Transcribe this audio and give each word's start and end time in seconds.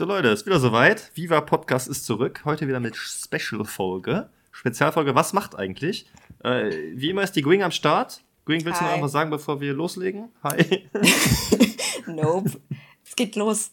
So 0.00 0.06
Leute, 0.06 0.28
ist 0.28 0.46
wieder 0.46 0.60
soweit. 0.60 1.10
Viva 1.14 1.42
Podcast 1.42 1.86
ist 1.86 2.06
zurück. 2.06 2.40
Heute 2.46 2.66
wieder 2.66 2.80
mit 2.80 2.96
Special-Folge. 2.96 4.30
Spezialfolge, 4.50 5.14
was 5.14 5.34
macht 5.34 5.56
eigentlich? 5.56 6.06
Äh, 6.42 6.70
wie 6.94 7.10
immer 7.10 7.22
ist 7.22 7.32
die 7.32 7.42
Gwing 7.42 7.62
am 7.62 7.70
Start. 7.70 8.22
Gwing, 8.46 8.64
willst 8.64 8.80
du 8.80 8.86
noch 8.86 9.02
was 9.02 9.12
sagen, 9.12 9.28
bevor 9.28 9.60
wir 9.60 9.74
loslegen? 9.74 10.30
Hi. 10.42 10.88
nope. 12.06 12.50
Es 13.04 13.14
geht 13.14 13.36
los. 13.36 13.72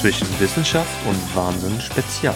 Zwischen 0.00 0.40
Wissenschaft 0.40 1.06
und 1.06 1.36
Wahnsinn 1.36 1.82
Spezial. 1.82 2.34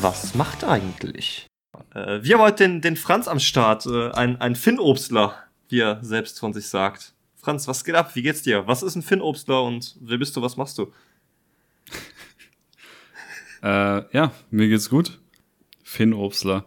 Was 0.00 0.34
macht 0.34 0.64
eigentlich? 0.64 1.46
Äh, 1.94 2.22
wir 2.22 2.34
haben 2.34 2.42
heute 2.42 2.64
den, 2.64 2.80
den 2.80 2.96
Franz 2.96 3.28
am 3.28 3.40
Start, 3.40 3.86
äh, 3.86 4.10
ein, 4.10 4.40
ein 4.40 4.56
Finn-Obstler, 4.56 5.34
wie 5.68 5.80
er 5.80 6.02
selbst 6.02 6.38
von 6.38 6.52
sich 6.52 6.68
sagt. 6.68 7.14
Franz, 7.36 7.66
was 7.66 7.84
geht 7.84 7.94
ab? 7.94 8.14
Wie 8.14 8.22
geht's 8.22 8.42
dir? 8.42 8.66
Was 8.66 8.82
ist 8.82 8.94
ein 8.94 9.02
Finn-Obstler 9.02 9.62
und 9.64 9.96
wer 10.00 10.18
bist 10.18 10.36
du? 10.36 10.42
Was 10.42 10.56
machst 10.56 10.78
du? 10.78 10.92
äh, 13.62 14.16
ja, 14.16 14.32
mir 14.50 14.68
geht's 14.68 14.90
gut. 14.90 15.18
Finn-Obstler. 15.82 16.64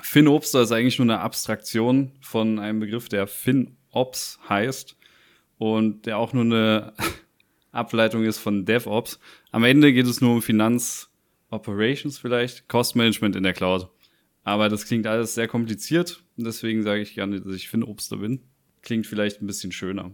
Finn-Obstler 0.00 0.62
ist 0.62 0.72
eigentlich 0.72 0.98
nur 0.98 1.06
eine 1.06 1.20
Abstraktion 1.20 2.12
von 2.20 2.58
einem 2.58 2.80
Begriff, 2.80 3.08
der 3.08 3.26
Finn-Ops 3.26 4.40
heißt 4.48 4.96
und 5.58 6.06
der 6.06 6.18
auch 6.18 6.32
nur 6.32 6.44
eine 6.44 6.94
Ableitung 7.72 8.24
ist 8.24 8.38
von 8.38 8.64
DevOps. 8.64 9.20
Am 9.52 9.62
Ende 9.62 9.92
geht 9.92 10.06
es 10.06 10.20
nur 10.20 10.32
um 10.32 10.42
Finanz- 10.42 11.09
Operations 11.50 12.18
vielleicht, 12.18 12.68
Cost 12.68 12.96
Management 12.96 13.36
in 13.36 13.42
der 13.42 13.52
Cloud. 13.52 13.88
Aber 14.42 14.68
das 14.68 14.86
klingt 14.86 15.06
alles 15.06 15.34
sehr 15.34 15.48
kompliziert 15.48 16.22
und 16.36 16.44
deswegen 16.44 16.82
sage 16.82 17.02
ich 17.02 17.14
gerne, 17.14 17.40
dass 17.40 17.54
ich 17.54 17.68
Finn 17.68 17.84
Obster 17.84 18.16
bin. 18.16 18.40
Klingt 18.82 19.06
vielleicht 19.06 19.42
ein 19.42 19.46
bisschen 19.46 19.72
schöner. 19.72 20.12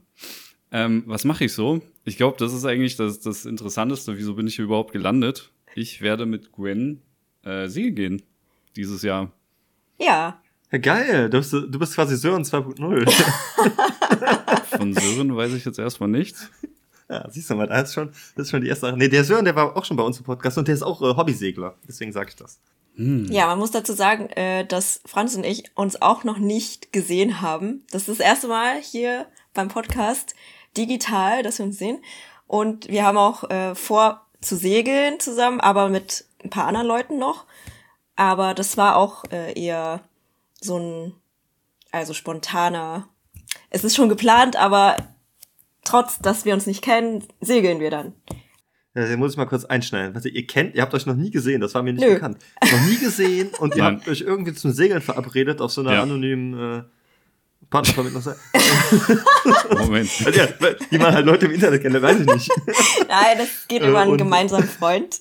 Ähm, 0.73 1.05
was 1.07 1.25
mache 1.25 1.45
ich 1.45 1.53
so? 1.53 1.81
Ich 2.05 2.17
glaube, 2.17 2.37
das 2.39 2.53
ist 2.53 2.65
eigentlich 2.65 2.97
das, 2.97 3.21
das 3.21 3.47
Interessanteste. 3.47 4.19
Wieso 4.19 4.35
bin 4.35 4.49
ich 4.49 4.57
hier 4.57 4.65
überhaupt 4.65 4.93
gelandet? 4.93 5.53
Ich 5.77 6.01
werde 6.01 6.27
mit 6.27 6.51
Gwen 6.53 7.03
äh, 7.45 7.69
Siege 7.69 7.93
gehen 7.93 8.23
dieses 8.75 9.03
Jahr. 9.03 9.33
Ja. 10.01 10.43
ja 10.73 10.79
geil, 10.79 11.31
du 11.31 11.39
bist, 11.39 11.53
du 11.53 11.79
bist 11.79 11.95
quasi 11.95 12.17
Sören 12.17 12.43
2.0. 12.43 13.09
Von 14.77 14.93
Sören 14.93 15.37
weiß 15.37 15.55
ich 15.55 15.65
jetzt 15.65 15.79
erstmal 15.79 16.09
nichts. 16.09 16.51
Ja, 17.09 17.29
siehst 17.31 17.49
du 17.51 17.55
mal, 17.55 17.69
das 17.69 17.91
ist 17.91 17.95
schon, 17.95 18.09
das 18.35 18.47
ist 18.47 18.51
schon 18.51 18.63
die 18.63 18.69
erste 18.69 18.87
Sache. 18.87 18.97
Nee, 18.97 19.09
der 19.09 19.25
Sören, 19.25 19.45
der 19.45 19.55
war 19.55 19.77
auch 19.77 19.85
schon 19.85 19.97
bei 19.97 20.03
uns 20.03 20.19
im 20.19 20.25
Podcast 20.25 20.59
und 20.59 20.67
der 20.67 20.75
ist 20.75 20.83
auch 20.83 21.01
äh, 21.03 21.17
Hobbysegler. 21.17 21.77
Deswegen 21.87 22.13
sage 22.13 22.31
ich 22.31 22.37
das. 22.37 22.59
Hm. 22.97 23.31
Ja, 23.31 23.47
man 23.47 23.59
muss 23.59 23.71
dazu 23.71 23.93
sagen, 23.93 24.29
äh, 24.31 24.67
dass 24.67 25.03
Franz 25.05 25.37
und 25.37 25.45
ich 25.45 25.77
uns 25.77 26.01
auch 26.01 26.25
noch 26.25 26.39
nicht 26.39 26.93
gesehen 26.93 27.41
haben. 27.41 27.85
Das 27.91 28.03
ist 28.03 28.21
das 28.21 28.27
erste 28.27 28.49
Mal 28.49 28.81
hier 28.81 29.27
beim 29.55 29.69
Podcast 29.69 30.35
digital, 30.77 31.43
dass 31.43 31.59
wir 31.59 31.67
uns 31.67 31.79
sehen. 31.79 32.03
Und 32.47 32.89
wir 32.89 33.05
haben 33.05 33.19
auch 33.19 33.49
äh, 33.51 33.75
vor 33.75 34.27
zu 34.41 34.57
segeln 34.57 35.21
zusammen, 35.21 35.61
aber 35.61 35.89
mit 35.89 36.25
ein 36.43 36.51
paar 36.51 36.67
anderen 36.67 36.87
Leuten 36.87 37.19
noch. 37.19 37.45
Aber 38.17 38.55
das 38.55 38.77
war 38.77 38.97
auch 38.97 39.25
äh, 39.31 39.53
eher 39.61 40.01
so 40.61 40.79
ein, 40.79 41.15
also 41.93 42.15
spontaner. 42.15 43.09
Es 43.71 43.85
ist 43.85 43.95
schon 43.95 44.09
geplant, 44.09 44.57
aber 44.57 44.97
trotz 45.87 46.19
dass 46.19 46.45
wir 46.45 46.55
uns 46.55 46.67
nicht 46.67 46.83
kennen, 46.83 47.25
segeln 47.41 47.81
wir 47.81 47.91
dann. 47.91 48.13
Ja, 48.95 49.07
den 49.07 49.19
muss 49.19 49.33
ich 49.33 49.37
mal 49.37 49.45
kurz 49.45 49.67
einschneiden. 49.67 50.15
Also, 50.15 50.31
ihr 50.31 50.47
kennt, 50.47 50.75
ihr 50.75 50.81
habt 50.81 50.95
euch 50.95 51.05
noch 51.05 51.17
nie 51.17 51.31
gesehen, 51.31 51.61
das 51.61 51.75
war 51.75 51.83
mir 51.83 51.93
nicht 51.93 52.03
Nö. 52.03 52.15
bekannt. 52.15 52.39
Noch 52.63 52.87
nie 52.87 52.97
gesehen 52.97 53.51
und 53.59 53.77
ihr 53.77 53.85
habt 53.85 54.09
euch 54.09 54.23
irgendwie 54.23 54.55
zum 54.55 54.73
Segeln 54.73 55.03
verabredet 55.03 55.61
auf 55.61 55.71
so 55.71 55.83
einer 55.83 55.93
ja. 55.93 56.03
anonymen 56.03 56.79
äh, 56.79 56.83
Partnervermittlungsseite. 57.69 58.39
Moment. 59.71 60.11
Also, 60.25 60.41
ja, 60.41 60.49
wie 60.91 60.99
man 60.99 61.13
halt 61.13 61.27
Leute 61.27 61.47
im 61.47 61.53
Internet 61.53 61.83
kennt, 61.83 62.01
weiß 62.01 62.21
ich 62.21 62.27
nicht. 62.27 62.51
Nein, 63.09 63.39
das 63.39 63.69
geht 63.69 63.83
über 63.83 64.01
einen 64.01 64.13
und, 64.13 64.19
gemeinsamen 64.19 64.67
Freund. 64.67 65.21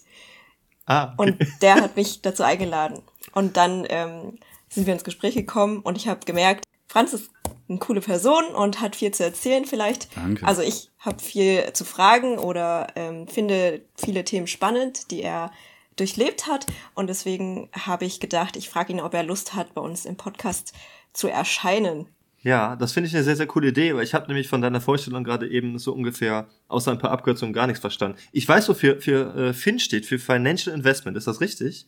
Ah. 0.86 1.14
Okay. 1.18 1.32
Und 1.32 1.62
der 1.62 1.76
hat 1.76 1.98
mich 1.98 2.22
dazu 2.22 2.44
eingeladen. 2.44 3.02
Und 3.34 3.58
dann 3.58 3.86
ähm, 3.90 4.38
sind 4.70 4.86
wir 4.86 4.94
ins 4.94 5.04
Gespräch 5.04 5.36
gekommen 5.36 5.80
und 5.80 5.98
ich 5.98 6.08
habe 6.08 6.22
gemerkt, 6.26 6.64
Franz 6.88 7.14
ist 7.14 7.30
eine 7.68 7.80
coole 7.80 8.02
Person 8.02 8.44
und 8.56 8.82
hat 8.82 8.96
viel 8.96 9.12
zu 9.12 9.24
erzählen 9.24 9.66
vielleicht. 9.66 10.16
Danke. 10.16 10.46
Also 10.46 10.62
ich 10.62 10.92
habe 11.00 11.22
viel 11.22 11.72
zu 11.74 11.86
fragen 11.86 12.38
oder 12.38 12.88
ähm, 12.96 13.28
finde 13.28 13.82
viele 13.98 14.24
Themen 14.24 14.48
spannend, 14.48 15.12
die 15.12 15.22
er 15.22 15.52
durchlebt 15.96 16.48
hat. 16.48 16.68
Und 16.94 17.08
deswegen 17.08 17.70
habe 17.74 18.06
ich 18.06 18.20
gedacht, 18.20 18.56
ich 18.56 18.70
frage 18.70 18.94
ihn, 18.94 19.00
ob 19.00 19.14
er 19.14 19.24
Lust 19.24 19.56
hat, 19.56 19.74
bei 19.74 19.82
uns 19.82 20.06
im 20.06 20.18
Podcast 20.18 20.74
zu 21.14 21.28
erscheinen. 21.28 22.08
Ja, 22.42 22.76
das 22.76 22.92
finde 22.92 23.08
ich 23.08 23.16
eine 23.16 23.24
sehr, 23.24 23.36
sehr 23.36 23.48
coole 23.48 23.70
Idee, 23.70 23.96
weil 23.96 24.04
ich 24.04 24.14
habe 24.14 24.28
nämlich 24.28 24.48
von 24.48 24.62
deiner 24.62 24.80
Vorstellung 24.80 25.24
gerade 25.24 25.50
eben 25.50 25.80
so 25.80 25.94
ungefähr 25.94 26.48
außer 26.68 26.92
ein 26.92 27.00
paar 27.00 27.10
Abkürzungen 27.10 27.54
gar 27.54 27.66
nichts 27.66 27.80
verstanden. 27.80 28.20
Ich 28.32 28.48
weiß, 28.48 28.70
wofür 28.70 29.02
für 29.02 29.36
äh, 29.36 29.54
FIN 29.54 29.80
steht, 29.80 30.06
für 30.06 30.20
Financial 30.20 30.76
Investment. 30.76 31.18
Ist 31.18 31.26
das 31.26 31.42
richtig? 31.42 31.88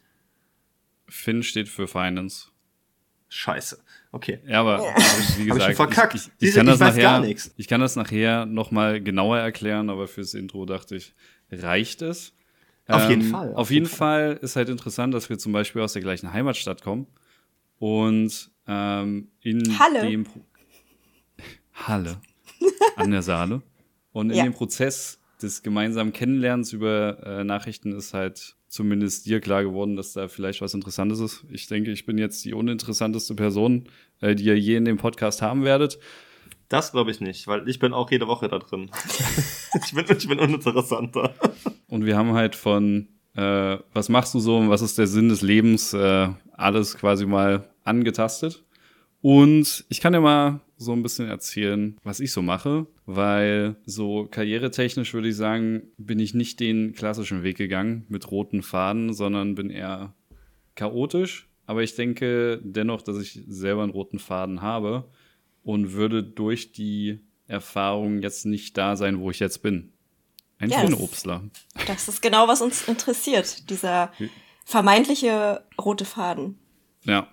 FIN 1.07 1.43
steht 1.43 1.69
für 1.69 1.87
Finance. 1.87 2.47
Scheiße. 3.29 3.77
Okay. 4.17 4.39
Ja, 4.47 4.61
aber 4.61 4.79
wie 5.37 5.45
gesagt, 5.45 5.69
ich, 5.69 5.75
verkackt. 5.75 6.15
ich, 6.15 6.31
ich, 6.39 6.49
ich 6.49 6.55
kann 6.55 6.65
das 6.65 6.79
nachher, 6.79 7.23
ich 7.23 7.67
kann 7.67 7.79
das 7.79 7.95
nachher 7.95 8.47
noch 8.47 8.71
mal 8.71 8.99
genauer 8.99 9.37
erklären, 9.37 9.91
aber 9.91 10.07
fürs 10.07 10.33
Intro 10.33 10.65
dachte 10.65 10.95
ich, 10.95 11.13
reicht 11.51 12.01
es. 12.01 12.33
Auf 12.87 13.03
ähm, 13.03 13.09
jeden 13.11 13.23
Fall. 13.29 13.51
Auf, 13.51 13.57
auf 13.57 13.71
jeden 13.71 13.85
Fall. 13.85 14.33
Fall 14.33 14.39
ist 14.41 14.55
halt 14.55 14.69
interessant, 14.69 15.13
dass 15.13 15.29
wir 15.29 15.37
zum 15.37 15.51
Beispiel 15.51 15.83
aus 15.83 15.93
der 15.93 16.01
gleichen 16.01 16.33
Heimatstadt 16.33 16.81
kommen 16.81 17.05
und 17.77 18.49
ähm, 18.67 19.27
in 19.41 19.77
Halle. 19.77 20.09
dem 20.09 20.23
Pro 20.23 20.41
Halle 21.73 22.17
an 22.95 23.11
der 23.11 23.21
Saale 23.21 23.61
und 24.13 24.31
in 24.31 24.37
ja. 24.37 24.43
dem 24.45 24.53
Prozess 24.53 25.19
des 25.39 25.61
gemeinsamen 25.61 26.11
Kennenlernens 26.11 26.73
über 26.73 27.23
äh, 27.23 27.43
Nachrichten 27.43 27.95
ist 27.95 28.15
halt 28.15 28.57
zumindest 28.67 29.25
dir 29.25 29.39
klar 29.39 29.63
geworden, 29.63 29.95
dass 29.95 30.13
da 30.13 30.27
vielleicht 30.27 30.61
was 30.61 30.73
Interessantes 30.73 31.19
ist. 31.19 31.45
Ich 31.49 31.67
denke, 31.67 31.91
ich 31.91 32.05
bin 32.05 32.17
jetzt 32.17 32.43
die 32.45 32.53
uninteressanteste 32.53 33.35
Person, 33.35 33.85
äh, 34.21 34.35
die 34.35 34.45
ihr 34.45 34.57
je 34.57 34.75
in 34.75 34.85
dem 34.85 34.97
Podcast 34.97 35.41
haben 35.41 35.63
werdet. 35.63 35.99
Das 36.69 36.91
glaube 36.91 37.11
ich 37.11 37.21
nicht, 37.21 37.47
weil 37.47 37.67
ich 37.69 37.79
bin 37.79 37.93
auch 37.93 38.11
jede 38.11 38.27
Woche 38.27 38.49
da 38.49 38.59
drin. 38.59 38.91
ich, 39.85 39.93
bin, 39.93 40.05
ich 40.09 40.27
bin 40.27 40.39
uninteressanter. 40.39 41.33
Und 41.87 42.05
wir 42.05 42.17
haben 42.17 42.33
halt 42.33 42.55
von 42.55 43.07
äh, 43.37 43.77
was 43.93 44.09
machst 44.09 44.33
du 44.33 44.39
so 44.39 44.57
und 44.57 44.69
was 44.69 44.81
ist 44.81 44.97
der 44.97 45.07
Sinn 45.07 45.29
des 45.29 45.41
Lebens, 45.41 45.93
äh, 45.93 46.27
alles 46.53 46.97
quasi 46.97 47.25
mal 47.25 47.69
angetastet. 47.83 48.63
Und 49.21 49.85
ich 49.89 50.01
kann 50.01 50.13
dir 50.13 50.21
mal 50.21 50.61
so 50.77 50.93
ein 50.93 51.03
bisschen 51.03 51.27
erzählen, 51.27 51.97
was 52.03 52.19
ich 52.19 52.31
so 52.31 52.41
mache, 52.41 52.87
weil 53.05 53.75
so 53.85 54.27
karrieretechnisch 54.29 55.13
würde 55.13 55.29
ich 55.29 55.35
sagen, 55.35 55.83
bin 55.97 56.19
ich 56.19 56.33
nicht 56.33 56.59
den 56.59 56.93
klassischen 56.93 57.43
Weg 57.43 57.57
gegangen 57.57 58.05
mit 58.09 58.29
roten 58.31 58.61
Faden, 58.61 59.13
sondern 59.13 59.55
bin 59.55 59.69
eher 59.69 60.13
chaotisch. 60.75 61.47
Aber 61.67 61.83
ich 61.83 61.93
denke 61.95 62.59
dennoch, 62.63 63.03
dass 63.03 63.17
ich 63.17 63.43
selber 63.47 63.83
einen 63.83 63.91
roten 63.91 64.19
Faden 64.19 64.61
habe 64.61 65.11
und 65.63 65.93
würde 65.93 66.23
durch 66.23 66.71
die 66.71 67.19
Erfahrung 67.45 68.21
jetzt 68.21 68.45
nicht 68.45 68.77
da 68.77 68.95
sein, 68.95 69.19
wo 69.19 69.29
ich 69.29 69.39
jetzt 69.39 69.61
bin. 69.61 69.91
Ein 70.59 70.71
yes. 70.71 70.93
Obstler. 70.93 71.43
Das 71.85 72.07
ist 72.07 72.21
genau, 72.21 72.47
was 72.47 72.61
uns 72.61 72.87
interessiert, 72.87 73.69
dieser 73.69 74.11
vermeintliche 74.65 75.63
rote 75.79 76.05
Faden. 76.05 76.57
Ja, 77.03 77.27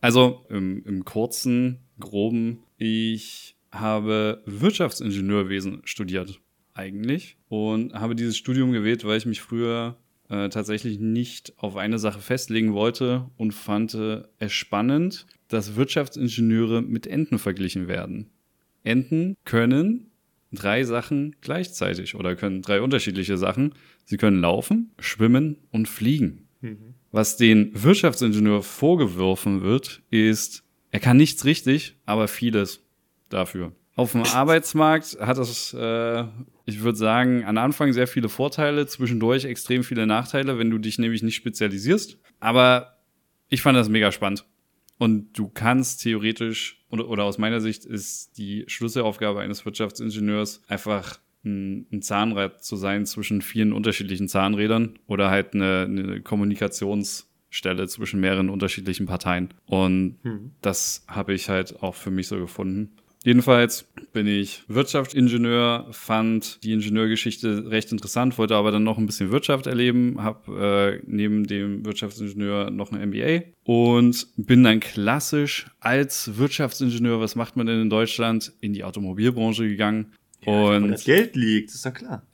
also 0.00 0.46
im, 0.48 0.84
im 0.84 1.04
kurzen, 1.04 1.80
groben, 1.98 2.62
ich 2.78 3.56
habe 3.72 4.42
Wirtschaftsingenieurwesen 4.46 5.82
studiert 5.84 6.40
eigentlich 6.74 7.36
und 7.48 7.94
habe 7.94 8.14
dieses 8.14 8.36
Studium 8.36 8.72
gewählt, 8.72 9.04
weil 9.04 9.18
ich 9.18 9.26
mich 9.26 9.40
früher 9.40 9.96
äh, 10.32 10.48
tatsächlich 10.48 10.98
nicht 10.98 11.52
auf 11.58 11.76
eine 11.76 11.98
Sache 11.98 12.20
festlegen 12.20 12.72
wollte 12.72 13.30
und 13.36 13.52
fand 13.52 13.94
es 13.94 14.52
spannend, 14.52 15.26
dass 15.48 15.76
Wirtschaftsingenieure 15.76 16.80
mit 16.80 17.06
Enten 17.06 17.38
verglichen 17.38 17.86
werden. 17.86 18.30
Enten 18.82 19.36
können 19.44 20.10
drei 20.50 20.84
Sachen 20.84 21.36
gleichzeitig 21.42 22.14
oder 22.14 22.34
können 22.34 22.62
drei 22.62 22.80
unterschiedliche 22.80 23.36
Sachen. 23.36 23.74
Sie 24.04 24.16
können 24.16 24.40
laufen, 24.40 24.92
schwimmen 24.98 25.58
und 25.70 25.86
fliegen. 25.86 26.48
Mhm. 26.62 26.94
Was 27.10 27.36
den 27.36 27.70
Wirtschaftsingenieur 27.74 28.62
vorgeworfen 28.62 29.60
wird, 29.60 30.02
ist, 30.08 30.64
er 30.90 31.00
kann 31.00 31.18
nichts 31.18 31.44
richtig, 31.44 31.96
aber 32.06 32.26
vieles 32.26 32.82
dafür. 33.28 33.72
Auf 33.94 34.12
dem 34.12 34.22
Arbeitsmarkt 34.22 35.18
hat 35.20 35.38
es, 35.38 35.74
äh, 35.74 36.24
ich 36.64 36.80
würde 36.80 36.96
sagen, 36.96 37.44
am 37.44 37.58
Anfang 37.58 37.92
sehr 37.92 38.06
viele 38.06 38.28
Vorteile, 38.28 38.86
zwischendurch 38.86 39.44
extrem 39.44 39.84
viele 39.84 40.06
Nachteile, 40.06 40.58
wenn 40.58 40.70
du 40.70 40.78
dich 40.78 40.98
nämlich 40.98 41.22
nicht 41.22 41.36
spezialisierst. 41.36 42.18
Aber 42.40 42.96
ich 43.48 43.60
fand 43.60 43.76
das 43.76 43.90
mega 43.90 44.10
spannend. 44.10 44.46
Und 44.98 45.36
du 45.36 45.48
kannst 45.48 46.02
theoretisch, 46.02 46.84
oder, 46.90 47.08
oder 47.08 47.24
aus 47.24 47.36
meiner 47.36 47.60
Sicht 47.60 47.84
ist 47.84 48.38
die 48.38 48.64
Schlüsselaufgabe 48.66 49.40
eines 49.40 49.64
Wirtschaftsingenieurs 49.66 50.62
einfach 50.68 51.18
ein, 51.44 51.86
ein 51.92 52.02
Zahnrad 52.02 52.64
zu 52.64 52.76
sein 52.76 53.04
zwischen 53.04 53.42
vielen 53.42 53.72
unterschiedlichen 53.72 54.28
Zahnrädern 54.28 54.98
oder 55.06 55.28
halt 55.28 55.54
eine, 55.54 55.82
eine 55.82 56.20
Kommunikations- 56.20 57.26
zwischen 57.50 58.20
mehreren 58.20 58.48
unterschiedlichen 58.48 59.04
Parteien. 59.04 59.52
Und 59.66 60.16
hm. 60.22 60.52
das 60.62 61.04
habe 61.06 61.34
ich 61.34 61.50
halt 61.50 61.82
auch 61.82 61.94
für 61.94 62.10
mich 62.10 62.28
so 62.28 62.38
gefunden. 62.38 62.92
Jedenfalls 63.24 63.86
bin 64.12 64.26
ich 64.26 64.64
Wirtschaftsingenieur, 64.66 65.86
fand 65.92 66.62
die 66.64 66.72
Ingenieurgeschichte 66.72 67.70
recht 67.70 67.92
interessant, 67.92 68.36
wollte 68.36 68.56
aber 68.56 68.72
dann 68.72 68.82
noch 68.82 68.98
ein 68.98 69.06
bisschen 69.06 69.30
Wirtschaft 69.30 69.68
erleben, 69.68 70.20
habe 70.22 70.98
äh, 71.00 71.02
neben 71.06 71.46
dem 71.46 71.84
Wirtschaftsingenieur 71.84 72.70
noch 72.70 72.90
ein 72.90 73.10
MBA 73.10 73.44
und 73.64 74.26
bin 74.36 74.64
dann 74.64 74.80
klassisch 74.80 75.66
als 75.78 76.36
Wirtschaftsingenieur, 76.36 77.20
was 77.20 77.36
macht 77.36 77.56
man 77.56 77.66
denn 77.66 77.82
in 77.82 77.90
Deutschland, 77.90 78.52
in 78.60 78.72
die 78.72 78.82
Automobilbranche 78.82 79.68
gegangen. 79.68 80.14
Ja, 80.40 80.52
und 80.52 80.90
das 80.90 81.04
Geld 81.04 81.36
liegt, 81.36 81.70
ist 81.70 81.84
ja 81.84 81.92
klar. 81.92 82.26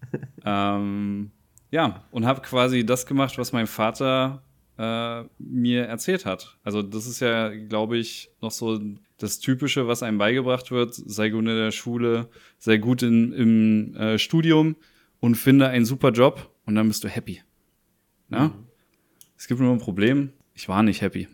ähm, 0.44 1.30
ja, 1.70 2.02
und 2.10 2.24
habe 2.24 2.40
quasi 2.40 2.86
das 2.86 3.04
gemacht, 3.04 3.36
was 3.36 3.52
mein 3.52 3.66
Vater 3.66 4.42
äh, 4.78 5.24
mir 5.38 5.84
erzählt 5.84 6.24
hat. 6.24 6.56
Also 6.62 6.80
das 6.80 7.06
ist 7.06 7.20
ja, 7.20 7.50
glaube 7.50 7.98
ich, 7.98 8.30
noch 8.40 8.50
so 8.50 8.80
das 9.18 9.38
Typische, 9.38 9.86
was 9.86 10.02
einem 10.02 10.18
beigebracht 10.18 10.70
wird. 10.70 10.94
Sei 10.94 11.30
gut 11.30 11.40
in 11.40 11.46
der 11.46 11.70
Schule, 11.70 12.28
sei 12.58 12.76
gut 12.76 13.02
in, 13.02 13.32
im 13.32 13.94
äh, 13.96 14.18
Studium 14.18 14.76
und 15.20 15.36
finde 15.36 15.68
einen 15.68 15.84
super 15.84 16.10
Job 16.10 16.50
und 16.66 16.74
dann 16.74 16.88
bist 16.88 17.04
du 17.04 17.08
happy. 17.08 17.42
Ja? 18.30 18.48
Mhm. 18.48 18.52
Es 19.36 19.46
gibt 19.48 19.60
nur 19.60 19.72
ein 19.72 19.78
Problem. 19.78 20.32
Ich 20.54 20.68
war 20.68 20.82
nicht 20.82 21.02
happy. 21.02 21.28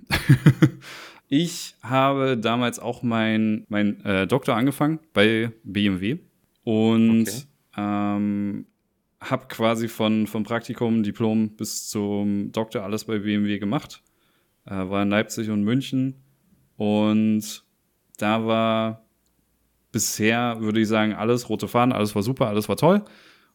ich 1.29 1.76
habe 1.82 2.37
damals 2.37 2.79
auch 2.79 3.02
mein, 3.02 3.64
mein 3.69 4.05
äh, 4.05 4.26
Doktor 4.26 4.56
angefangen 4.56 4.99
bei 5.12 5.52
BMW 5.62 6.19
und 6.64 7.29
okay. 7.29 7.43
ähm, 7.76 8.67
habe 9.20 9.46
quasi 9.46 9.88
von, 9.88 10.26
vom 10.26 10.43
Praktikum, 10.43 11.02
Diplom 11.02 11.50
bis 11.50 11.88
zum 11.88 12.50
Doktor 12.52 12.82
alles 12.82 13.05
bei 13.05 13.20
BMW 13.20 13.58
gemacht. 13.58 14.02
Äh, 14.67 14.70
war 14.70 15.02
in 15.02 15.11
Leipzig 15.11 15.50
und 15.50 15.62
München. 15.62 16.17
Und 16.76 17.64
da 18.23 18.47
war 18.47 19.05
bisher, 19.91 20.61
würde 20.61 20.81
ich 20.81 20.89
sagen, 20.89 21.13
alles 21.13 21.49
rote 21.49 21.69
Fahnen, 21.69 21.93
alles 21.93 22.15
war 22.15 22.23
super, 22.23 22.47
alles 22.47 22.69
war 22.69 22.77
toll. 22.77 23.05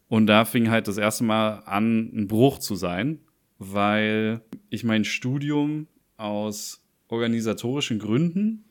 Und 0.10 0.28
da 0.28 0.46
fing 0.46 0.70
halt 0.70 0.88
das 0.88 0.98
erste 0.98 1.24
Mal 1.24 1.64
an, 1.66 2.12
ein 2.14 2.28
Bruch 2.28 2.60
zu 2.60 2.76
sein, 2.76 3.20
weil 3.58 4.42
ich 4.70 4.84
mein 4.84 5.04
Studium 5.04 5.88
aus 6.18 6.86
organisatorischen 7.08 8.00
Gründen, 8.00 8.66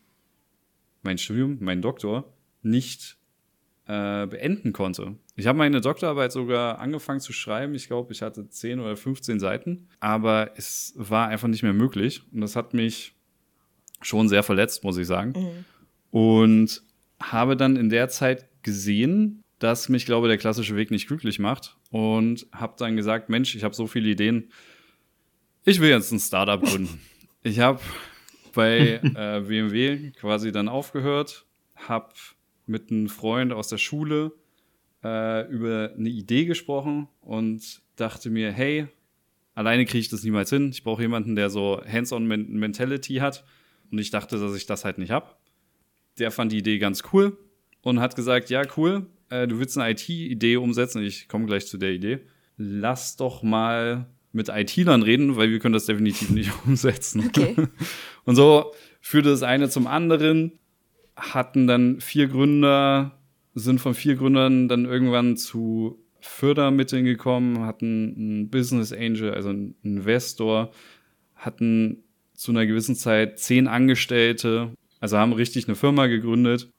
mein 1.03 1.19
Studium, 1.19 1.59
mein 1.61 1.83
Doktor, 1.83 2.33
nicht 2.63 3.19
äh, 3.87 4.27
beenden 4.27 4.73
konnte. 4.73 5.17
Ich 5.35 5.47
habe 5.47 5.59
meine 5.59 5.81
Doktorarbeit 5.81 6.33
sogar 6.33 6.79
angefangen 6.79 7.21
zu 7.21 7.33
schreiben. 7.33 7.75
Ich 7.75 7.87
glaube, 7.87 8.13
ich 8.13 8.23
hatte 8.23 8.49
10 8.49 8.81
oder 8.81 8.97
15 8.97 9.41
Seiten, 9.41 9.89
aber 10.01 10.53
es 10.57 10.95
war 10.97 11.29
einfach 11.29 11.49
nicht 11.49 11.63
mehr 11.63 11.73
möglich. 11.73 12.23
Und 12.33 12.41
das 12.41 12.57
hat 12.57 12.75
mich 12.75 13.15
schon 14.01 14.29
sehr 14.29 14.43
verletzt, 14.43 14.85
muss 14.85 14.97
ich 14.97 15.07
sagen. 15.07 15.33
Mhm. 15.37 15.65
Und 16.17 16.81
habe 17.21 17.59
dann 17.59 17.77
in 17.77 17.91
der 17.91 18.09
Zeit 18.09 18.49
gesehen, 18.63 19.45
dass 19.59 19.91
mich, 19.91 20.07
glaube 20.07 20.27
ich, 20.27 20.31
der 20.31 20.39
klassische 20.39 20.75
Weg 20.75 20.91
nicht 20.91 21.09
glücklich 21.09 21.39
macht. 21.39 21.77
Und 21.91 22.47
habe 22.53 22.73
dann 22.79 22.97
gesagt, 22.97 23.29
Mensch, 23.29 23.55
ich 23.55 23.65
habe 23.65 23.75
so 23.75 23.87
viele 23.87 24.09
Ideen. 24.09 24.51
Ich 25.67 25.79
will 25.79 25.91
jetzt 25.91 26.13
ein 26.13 26.19
Startup 26.19 26.63
gründen. 26.63 27.03
ich 27.43 27.61
habe 27.61 27.81
bei 28.55 28.99
äh, 29.03 29.43
BMW 29.47 30.11
quasi 30.13 30.53
dann 30.53 30.71
aufgehört, 30.71 31.45
habe 31.75 32.15
mit 32.65 32.91
einem 32.91 33.11
Freund 33.11 33.53
aus 33.53 33.69
der 33.69 33.77
Schule 33.77 34.33
äh, 35.05 35.47
über 35.51 35.93
eine 35.99 36.09
Idee 36.09 36.47
gesprochen 36.47 37.09
und 37.21 37.83
dachte 37.97 38.31
mir, 38.31 38.53
hey, 38.53 38.87
alleine 39.55 39.85
kriege 39.85 39.99
ich 39.99 40.09
das 40.09 40.23
niemals 40.23 40.49
hin. 40.49 40.71
Ich 40.71 40.83
brauche 40.83 41.03
jemanden, 41.03 41.37
der 41.37 41.51
so 41.51 41.83
Hands-on-Mentality 41.87 43.17
hat. 43.17 43.45
Und 43.93 43.99
ich 43.99 44.11
dachte, 44.11 44.39
dass 44.39 44.57
ich 44.57 44.65
das 44.65 44.87
halt 44.87 44.97
nicht 44.97 45.11
habe. 45.11 45.27
Der 46.19 46.31
fand 46.31 46.53
die 46.53 46.59
Idee 46.59 46.79
ganz 46.79 47.03
cool 47.13 47.37
und 47.83 48.01
hat 48.01 48.17
gesagt, 48.17 48.51
ja, 48.51 48.63
cool, 48.77 49.07
äh, 49.29 49.47
du 49.47 49.59
willst 49.59 49.77
eine 49.79 49.93
IT-Idee 49.93 50.57
umsetzen. 50.57 51.03
Ich 51.03 51.29
komme 51.29 51.47
gleich 51.47 51.67
zu 51.67 51.79
der 51.79 51.93
Idee. 51.93 52.21
Lass 52.57 53.17
doch 53.17 53.43
mal 53.43 54.07
mit 54.33 54.49
IT-Lern 54.49 55.03
reden, 55.03 55.37
weil 55.37 55.51
wir 55.51 55.59
können 55.59 55.75
das 55.75 55.87
definitiv 55.87 56.31
nicht 56.31 56.53
umsetzen. 56.67 57.25
Okay. 57.27 57.57
Und 58.25 58.37
so 58.37 58.73
führte 59.01 59.31
das 59.31 59.43
eine 59.43 59.69
zum 59.69 59.87
anderen 59.87 60.53
hatten 61.17 61.67
dann 61.67 62.01
vier 62.01 62.29
Gründer, 62.29 63.19
sind 63.55 63.81
von 63.81 63.95
vier 63.95 64.17
Gründern 64.17 64.69
dann 64.69 64.85
irgendwann 64.85 65.37
zu 65.37 65.99
Fördermitteln 66.21 67.05
gekommen, 67.05 67.61
hatten 67.65 68.15
einen 68.17 68.51
Business 68.51 68.93
Angel, 68.93 69.33
also 69.33 69.49
einen 69.49 69.77
Investor, 69.83 70.73
hatten 71.35 72.05
zu 72.35 72.53
einer 72.53 72.67
gewissen 72.67 72.97
Zeit 72.97 73.39
zehn 73.39 73.67
Angestellte, 73.67 74.73
also 75.01 75.19
haben 75.19 75.33
richtig 75.33 75.67
eine 75.69 75.77
Firma 75.77 76.07
gegründet. 76.07 76.71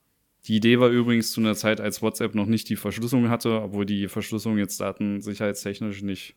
Die 0.46 0.56
Idee 0.56 0.80
war 0.80 0.90
übrigens 0.90 1.32
zu 1.32 1.42
einer 1.42 1.56
Zeit, 1.56 1.82
als 1.82 2.02
WhatsApp 2.02 2.36
noch 2.36 2.46
nicht 2.46 2.70
die 2.70 2.76
Verschlüsselung 2.76 3.30
hatte, 3.30 3.62
obwohl 3.62 3.86
die 3.86 4.08
Verschlüsselung 4.08 4.58
jetzt 4.58 4.80
datensicherheitstechnisch 4.80 6.02
nicht, 6.04 6.36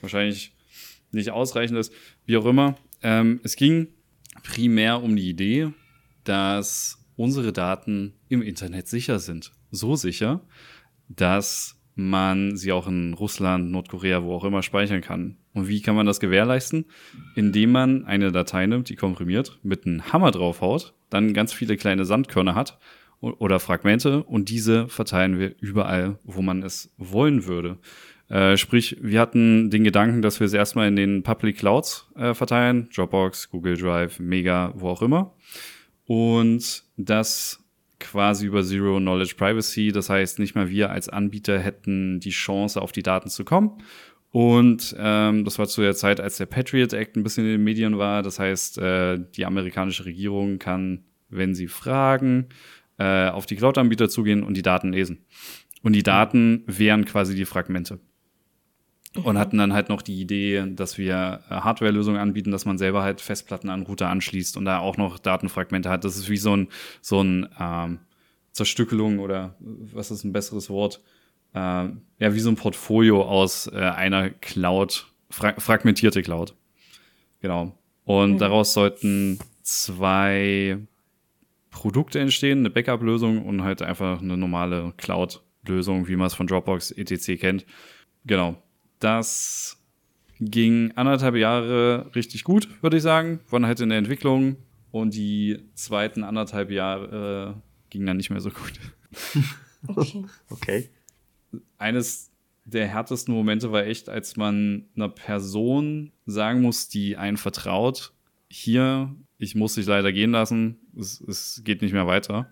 wahrscheinlich 0.00 0.54
nicht 1.12 1.30
ausreichend 1.30 1.78
ist, 1.78 1.92
wie 2.24 2.36
auch 2.36 2.46
immer. 2.46 2.76
Ähm, 3.02 3.40
es 3.42 3.56
ging 3.56 3.88
primär 4.42 5.02
um 5.02 5.16
die 5.16 5.28
Idee, 5.28 5.72
dass 6.24 6.98
unsere 7.16 7.52
Daten 7.52 8.14
im 8.28 8.42
Internet 8.42 8.88
sicher 8.88 9.18
sind. 9.18 9.52
So 9.70 9.96
sicher, 9.96 10.40
dass 11.08 11.76
man 11.94 12.56
sie 12.56 12.72
auch 12.72 12.86
in 12.86 13.14
Russland, 13.14 13.70
Nordkorea, 13.70 14.22
wo 14.22 14.34
auch 14.34 14.44
immer 14.44 14.62
speichern 14.62 15.02
kann. 15.02 15.36
Und 15.52 15.68
wie 15.68 15.82
kann 15.82 15.96
man 15.96 16.06
das 16.06 16.20
gewährleisten? 16.20 16.86
Indem 17.34 17.72
man 17.72 18.04
eine 18.04 18.32
Datei 18.32 18.66
nimmt, 18.66 18.88
die 18.88 18.96
komprimiert, 18.96 19.58
mit 19.62 19.84
einem 19.86 20.12
Hammer 20.12 20.30
draufhaut, 20.30 20.94
dann 21.10 21.34
ganz 21.34 21.52
viele 21.52 21.76
kleine 21.76 22.04
Sandkörner 22.04 22.54
hat 22.54 22.78
oder 23.20 23.60
Fragmente 23.60 24.22
und 24.22 24.48
diese 24.48 24.88
verteilen 24.88 25.38
wir 25.38 25.54
überall, 25.60 26.18
wo 26.24 26.40
man 26.40 26.62
es 26.62 26.92
wollen 26.96 27.46
würde. 27.46 27.78
Äh, 28.28 28.56
sprich, 28.56 28.96
wir 29.00 29.20
hatten 29.20 29.70
den 29.70 29.84
Gedanken, 29.84 30.22
dass 30.22 30.40
wir 30.40 30.46
es 30.46 30.52
erstmal 30.52 30.88
in 30.88 30.96
den 30.96 31.22
Public 31.22 31.58
Clouds 31.58 32.06
äh, 32.16 32.32
verteilen, 32.32 32.88
Dropbox, 32.94 33.50
Google 33.50 33.76
Drive, 33.76 34.20
Mega, 34.20 34.72
wo 34.76 34.88
auch 34.88 35.02
immer 35.02 35.34
und 36.06 36.82
das 36.96 37.62
quasi 38.00 38.46
über 38.46 38.64
Zero 38.64 38.98
Knowledge 38.98 39.34
Privacy. 39.36 39.92
Das 39.92 40.10
heißt, 40.10 40.40
nicht 40.40 40.56
mal 40.56 40.68
wir 40.68 40.90
als 40.90 41.08
Anbieter 41.08 41.60
hätten 41.60 42.18
die 42.18 42.30
Chance, 42.30 42.82
auf 42.82 42.90
die 42.90 43.04
Daten 43.04 43.28
zu 43.30 43.44
kommen. 43.44 43.78
Und 44.32 44.94
ähm, 44.98 45.44
das 45.44 45.58
war 45.58 45.66
zu 45.66 45.80
der 45.80 45.94
Zeit, 45.94 46.20
als 46.20 46.36
der 46.36 46.46
Patriot 46.46 46.92
Act 46.92 47.16
ein 47.16 47.22
bisschen 47.22 47.44
in 47.44 47.52
den 47.52 47.64
Medien 47.64 47.98
war. 47.98 48.22
Das 48.22 48.38
heißt, 48.38 48.78
äh, 48.78 49.18
die 49.34 49.44
amerikanische 49.44 50.04
Regierung 50.04 50.58
kann, 50.58 51.04
wenn 51.28 51.54
sie 51.54 51.66
fragen, 51.66 52.48
äh, 52.98 53.28
auf 53.28 53.46
die 53.46 53.56
Cloud-Anbieter 53.56 54.08
zugehen 54.08 54.42
und 54.42 54.54
die 54.54 54.62
Daten 54.62 54.92
lesen. 54.92 55.24
Und 55.82 55.94
die 55.94 56.02
Daten 56.02 56.62
wären 56.66 57.06
quasi 57.06 57.34
die 57.34 57.44
Fragmente 57.44 57.98
und 59.24 59.38
hatten 59.38 59.58
dann 59.58 59.72
halt 59.72 59.88
noch 59.88 60.02
die 60.02 60.20
Idee, 60.20 60.64
dass 60.70 60.96
wir 60.96 61.40
äh, 61.48 61.54
Hardware-Lösungen 61.54 62.20
anbieten, 62.20 62.52
dass 62.52 62.64
man 62.64 62.78
selber 62.78 63.02
halt 63.02 63.20
Festplatten 63.20 63.68
an 63.68 63.82
Router 63.82 64.08
anschließt 64.08 64.56
und 64.56 64.64
da 64.64 64.78
auch 64.78 64.96
noch 64.96 65.18
Datenfragmente 65.18 65.88
hat. 65.88 66.04
Das 66.04 66.16
ist 66.16 66.28
wie 66.28 66.36
so 66.36 66.56
ein, 66.56 66.68
so 67.00 67.20
ein 67.20 67.48
ähm, 67.58 67.98
Zerstückelung 68.52 69.18
oder 69.18 69.56
was 69.58 70.10
ist 70.10 70.24
ein 70.24 70.32
besseres 70.32 70.70
Wort? 70.70 71.02
Äh, 71.54 71.58
ja, 71.58 72.34
wie 72.34 72.40
so 72.40 72.50
ein 72.50 72.56
Portfolio 72.56 73.22
aus 73.22 73.66
äh, 73.66 73.78
einer 73.78 74.30
Cloud, 74.30 75.06
fra 75.30 75.54
fragmentierte 75.58 76.22
Cloud. 76.22 76.54
Genau. 77.40 77.76
Und 78.04 78.34
mhm. 78.34 78.38
daraus 78.38 78.72
sollten 78.72 79.38
zwei 79.62 80.78
Produkte 81.70 82.18
entstehen, 82.18 82.60
eine 82.60 82.70
Backup-Lösung 82.70 83.44
und 83.44 83.62
halt 83.62 83.82
einfach 83.82 84.20
eine 84.20 84.36
normale 84.36 84.92
Cloud-Lösung, 84.96 86.08
wie 86.08 86.16
man 86.16 86.26
es 86.26 86.34
von 86.34 86.46
Dropbox 86.46 86.90
etc. 86.92 87.40
kennt. 87.40 87.66
Genau. 88.24 88.60
Das 88.98 89.78
ging 90.40 90.92
anderthalb 90.96 91.36
Jahre 91.36 92.10
richtig 92.14 92.44
gut, 92.44 92.68
würde 92.82 92.96
ich 92.96 93.02
sagen. 93.02 93.40
Waren 93.50 93.66
halt 93.66 93.80
in 93.80 93.90
der 93.90 93.98
Entwicklung. 93.98 94.56
Und 94.90 95.14
die 95.14 95.70
zweiten 95.74 96.24
anderthalb 96.24 96.70
Jahre 96.70 97.56
äh, 97.56 97.60
ging 97.90 98.04
dann 98.06 98.16
nicht 98.16 98.30
mehr 98.30 98.40
so 98.40 98.50
gut. 98.50 98.72
Okay. 99.86 100.24
okay. 100.50 100.90
Eines 101.78 102.30
der 102.64 102.86
härtesten 102.86 103.34
Momente 103.34 103.72
war 103.72 103.84
echt, 103.84 104.08
als 104.08 104.36
man 104.36 104.86
einer 104.96 105.08
Person 105.08 106.12
sagen 106.26 106.62
muss, 106.62 106.88
die 106.88 107.16
einen 107.16 107.36
vertraut, 107.36 108.12
hier, 108.48 109.14
ich 109.38 109.54
muss 109.54 109.74
dich 109.74 109.86
leider 109.86 110.12
gehen 110.12 110.32
lassen, 110.32 110.78
es, 110.98 111.20
es 111.20 111.62
geht 111.64 111.82
nicht 111.82 111.92
mehr 111.92 112.06
weiter. 112.06 112.50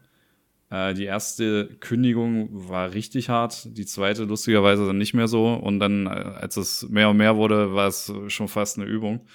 Äh, 0.70 0.94
die 0.94 1.04
erste 1.04 1.76
Kündigung 1.80 2.48
war 2.50 2.92
richtig 2.92 3.28
hart, 3.28 3.76
die 3.76 3.86
zweite 3.86 4.24
lustigerweise 4.24 4.86
dann 4.86 4.98
nicht 4.98 5.14
mehr 5.14 5.28
so. 5.28 5.54
Und 5.54 5.80
dann, 5.80 6.06
äh, 6.06 6.10
als 6.10 6.56
es 6.56 6.88
mehr 6.88 7.10
und 7.10 7.16
mehr 7.16 7.36
wurde, 7.36 7.74
war 7.74 7.88
es 7.88 8.12
schon 8.28 8.48
fast 8.48 8.78
eine 8.78 8.86
Übung. 8.86 9.26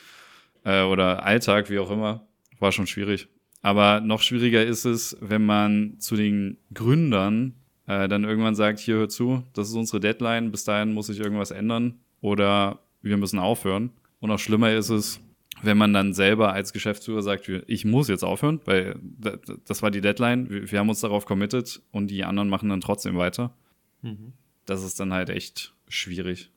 Äh, 0.63 0.83
oder 0.83 1.25
Alltag, 1.25 1.69
wie 1.69 1.79
auch 1.79 1.91
immer. 1.91 2.27
War 2.59 2.71
schon 2.71 2.87
schwierig. 2.87 3.27
Aber 3.61 4.01
noch 4.01 4.21
schwieriger 4.21 4.63
ist 4.63 4.85
es, 4.85 5.17
wenn 5.21 5.45
man 5.45 5.95
zu 5.99 6.15
den 6.15 6.57
Gründern 6.73 7.55
äh, 7.87 8.07
dann 8.07 8.23
irgendwann 8.23 8.55
sagt, 8.55 8.79
hier 8.79 8.95
hör 8.95 9.09
zu, 9.09 9.43
das 9.53 9.69
ist 9.69 9.75
unsere 9.75 9.99
Deadline, 9.99 10.51
bis 10.51 10.63
dahin 10.63 10.93
muss 10.93 11.09
ich 11.09 11.19
irgendwas 11.19 11.51
ändern 11.51 11.99
oder 12.21 12.79
wir 13.01 13.17
müssen 13.17 13.39
aufhören. 13.39 13.91
Und 14.19 14.29
noch 14.29 14.39
schlimmer 14.39 14.71
ist 14.71 14.89
es, 14.89 15.19
wenn 15.61 15.77
man 15.77 15.93
dann 15.93 16.13
selber 16.13 16.53
als 16.53 16.73
Geschäftsführer 16.73 17.21
sagt, 17.21 17.49
ich 17.67 17.85
muss 17.85 18.07
jetzt 18.07 18.23
aufhören, 18.23 18.61
weil 18.65 18.95
das 19.65 19.81
war 19.81 19.91
die 19.91 20.01
Deadline, 20.01 20.47
wir 20.49 20.79
haben 20.79 20.89
uns 20.89 21.01
darauf 21.01 21.25
committed 21.25 21.81
und 21.91 22.07
die 22.07 22.23
anderen 22.23 22.49
machen 22.49 22.69
dann 22.69 22.81
trotzdem 22.81 23.17
weiter. 23.17 23.53
Mhm. 24.01 24.33
Das 24.65 24.83
ist 24.83 24.99
dann 24.99 25.13
halt 25.13 25.29
echt 25.29 25.73
schwierig. 25.87 26.51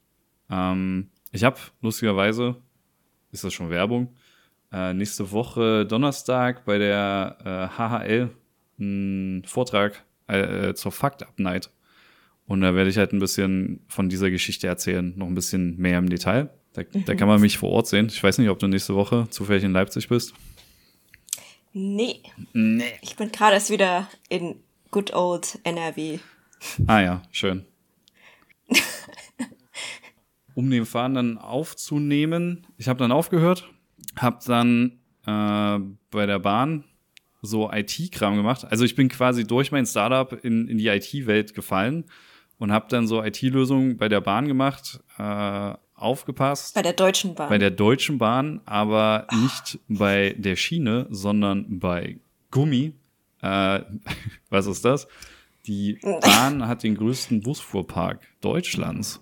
Ähm, 0.49 1.11
ich 1.33 1.45
habe 1.45 1.59
lustigerweise, 1.83 2.56
ist 3.33 3.45
das 3.45 3.52
schon 3.52 3.71
Werbung, 3.71 4.14
äh, 4.73 4.95
nächste 4.95 5.30
Woche 5.33 5.87
Donnerstag 5.87 6.64
bei 6.64 6.78
der 6.78 7.38
äh, 7.45 7.78
HHL 7.78 8.30
einen 8.78 9.45
Vortrag 9.45 10.04
äh, 10.28 10.75
zur 10.75 10.92
Fucked 10.92 11.23
Up 11.23 11.38
Night. 11.38 11.71
Und 12.47 12.61
da 12.61 12.75
werde 12.75 12.90
ich 12.90 12.99
halt 12.99 13.12
ein 13.12 13.18
bisschen 13.18 13.80
von 13.88 14.09
dieser 14.09 14.30
Geschichte 14.30 14.66
erzählen, 14.66 15.12
noch 15.16 15.26
ein 15.26 15.35
bisschen 15.35 15.76
mehr 15.78 15.99
im 15.99 16.09
Detail. 16.09 16.50
Da, 16.75 16.83
da 16.83 17.14
kann 17.14 17.26
man 17.26 17.40
mich 17.40 17.59
vor 17.59 17.71
Ort 17.71 17.88
sehen. 17.88 18.06
Ich 18.06 18.23
weiß 18.23 18.38
nicht, 18.38 18.50
ob 18.50 18.59
du 18.59 18.68
nächste 18.68 18.95
Woche 18.95 19.26
zufällig 19.30 19.64
in 19.64 19.73
Leipzig 19.73 20.09
bist. 20.09 20.35
Nee. 21.73 22.21
Nee. 22.52 22.85
Ich 23.02 23.16
bin 23.16 23.33
gerade 23.33 23.54
erst 23.54 23.71
wieder 23.71 24.09
in 24.28 24.56
good 24.90 25.12
old 25.12 25.59
NRW. 25.64 26.18
Ah 26.87 27.00
ja, 27.00 27.23
schön. 27.30 27.66
um 30.54 30.71
den 30.71 30.87
Faden 30.87 31.14
dann 31.14 31.38
aufzunehmen, 31.38 32.66
ich 32.78 32.88
habe 32.88 32.99
dann 32.99 33.12
aufgehört, 33.12 33.68
habe 34.16 34.38
dann 34.47 35.00
äh, 35.26 35.78
bei 36.11 36.26
der 36.26 36.38
Bahn 36.38 36.85
so 37.46 37.70
IT-Kram 37.72 38.36
gemacht. 38.36 38.64
Also 38.68 38.84
ich 38.84 38.94
bin 38.94 39.08
quasi 39.08 39.46
durch 39.46 39.72
mein 39.72 39.86
Startup 39.86 40.32
in, 40.44 40.68
in 40.68 40.78
die 40.78 40.88
IT-Welt 40.88 41.54
gefallen 41.54 42.04
und 42.58 42.72
habe 42.72 42.86
dann 42.88 43.06
so 43.06 43.22
IT-Lösungen 43.22 43.96
bei 43.96 44.08
der 44.08 44.20
Bahn 44.20 44.46
gemacht, 44.46 45.00
äh, 45.18 45.74
aufgepasst. 45.94 46.74
Bei 46.74 46.82
der 46.82 46.92
Deutschen 46.92 47.34
Bahn. 47.34 47.48
Bei 47.48 47.58
der 47.58 47.70
Deutschen 47.70 48.18
Bahn, 48.18 48.60
aber 48.66 49.26
nicht 49.32 49.78
bei 49.88 50.34
der 50.38 50.56
Schiene, 50.56 51.06
sondern 51.10 51.78
bei 51.78 52.18
Gummi. 52.50 52.92
Äh, 53.42 53.80
was 54.50 54.66
ist 54.66 54.84
das? 54.84 55.08
Die 55.66 55.98
Bahn 56.02 56.66
hat 56.68 56.82
den 56.82 56.96
größten 56.96 57.40
Busfuhrpark 57.40 58.20
Deutschlands. 58.40 59.20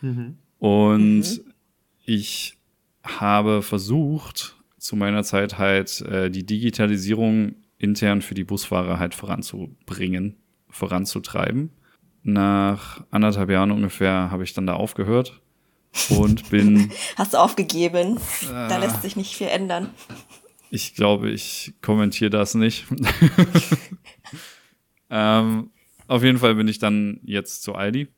Mhm. 0.00 0.38
Und 0.58 1.20
mhm. 1.20 1.52
ich 2.04 2.58
habe 3.02 3.62
versucht, 3.62 4.57
zu 4.78 4.96
meiner 4.96 5.24
Zeit 5.24 5.58
halt 5.58 6.00
äh, 6.02 6.30
die 6.30 6.46
Digitalisierung 6.46 7.56
intern 7.78 8.22
für 8.22 8.34
die 8.34 8.44
Busfahrer 8.44 8.98
halt 8.98 9.14
voranzubringen, 9.14 10.36
voranzutreiben. 10.68 11.70
Nach 12.22 13.04
anderthalb 13.10 13.50
Jahren 13.50 13.70
ungefähr 13.70 14.30
habe 14.30 14.44
ich 14.44 14.52
dann 14.52 14.66
da 14.66 14.74
aufgehört 14.74 15.40
und 16.10 16.50
bin. 16.50 16.90
Hast 17.16 17.34
du 17.34 17.38
aufgegeben? 17.38 18.16
Äh, 18.16 18.68
da 18.68 18.78
lässt 18.78 19.02
sich 19.02 19.16
nicht 19.16 19.34
viel 19.34 19.48
ändern. 19.48 19.90
Ich 20.70 20.94
glaube, 20.94 21.30
ich 21.30 21.74
kommentiere 21.80 22.30
das 22.30 22.54
nicht. 22.54 22.86
ähm, 25.10 25.70
auf 26.06 26.22
jeden 26.22 26.38
Fall 26.38 26.54
bin 26.56 26.68
ich 26.68 26.78
dann 26.78 27.20
jetzt 27.22 27.62
zu 27.62 27.74
Aldi 27.74 28.08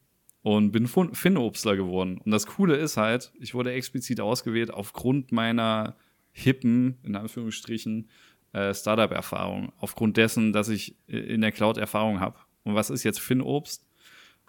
und 0.42 0.72
bin 0.72 0.88
Finn-Obstler 0.88 1.76
geworden. 1.76 2.18
Und 2.18 2.32
das 2.32 2.46
Coole 2.46 2.76
ist 2.76 2.96
halt, 2.96 3.32
ich 3.38 3.54
wurde 3.54 3.72
explizit 3.72 4.20
ausgewählt 4.20 4.72
aufgrund 4.72 5.32
meiner 5.32 5.96
hippen, 6.32 6.98
in 7.02 7.16
Anführungsstrichen, 7.16 8.08
äh, 8.52 8.74
Startup-Erfahrung. 8.74 9.72
Aufgrund 9.78 10.16
dessen, 10.16 10.52
dass 10.52 10.68
ich 10.68 10.96
in 11.06 11.40
der 11.40 11.52
Cloud 11.52 11.78
Erfahrung 11.78 12.20
habe. 12.20 12.38
Und 12.64 12.74
was 12.74 12.90
ist 12.90 13.04
jetzt 13.04 13.20
Finn-Obst? 13.20 13.86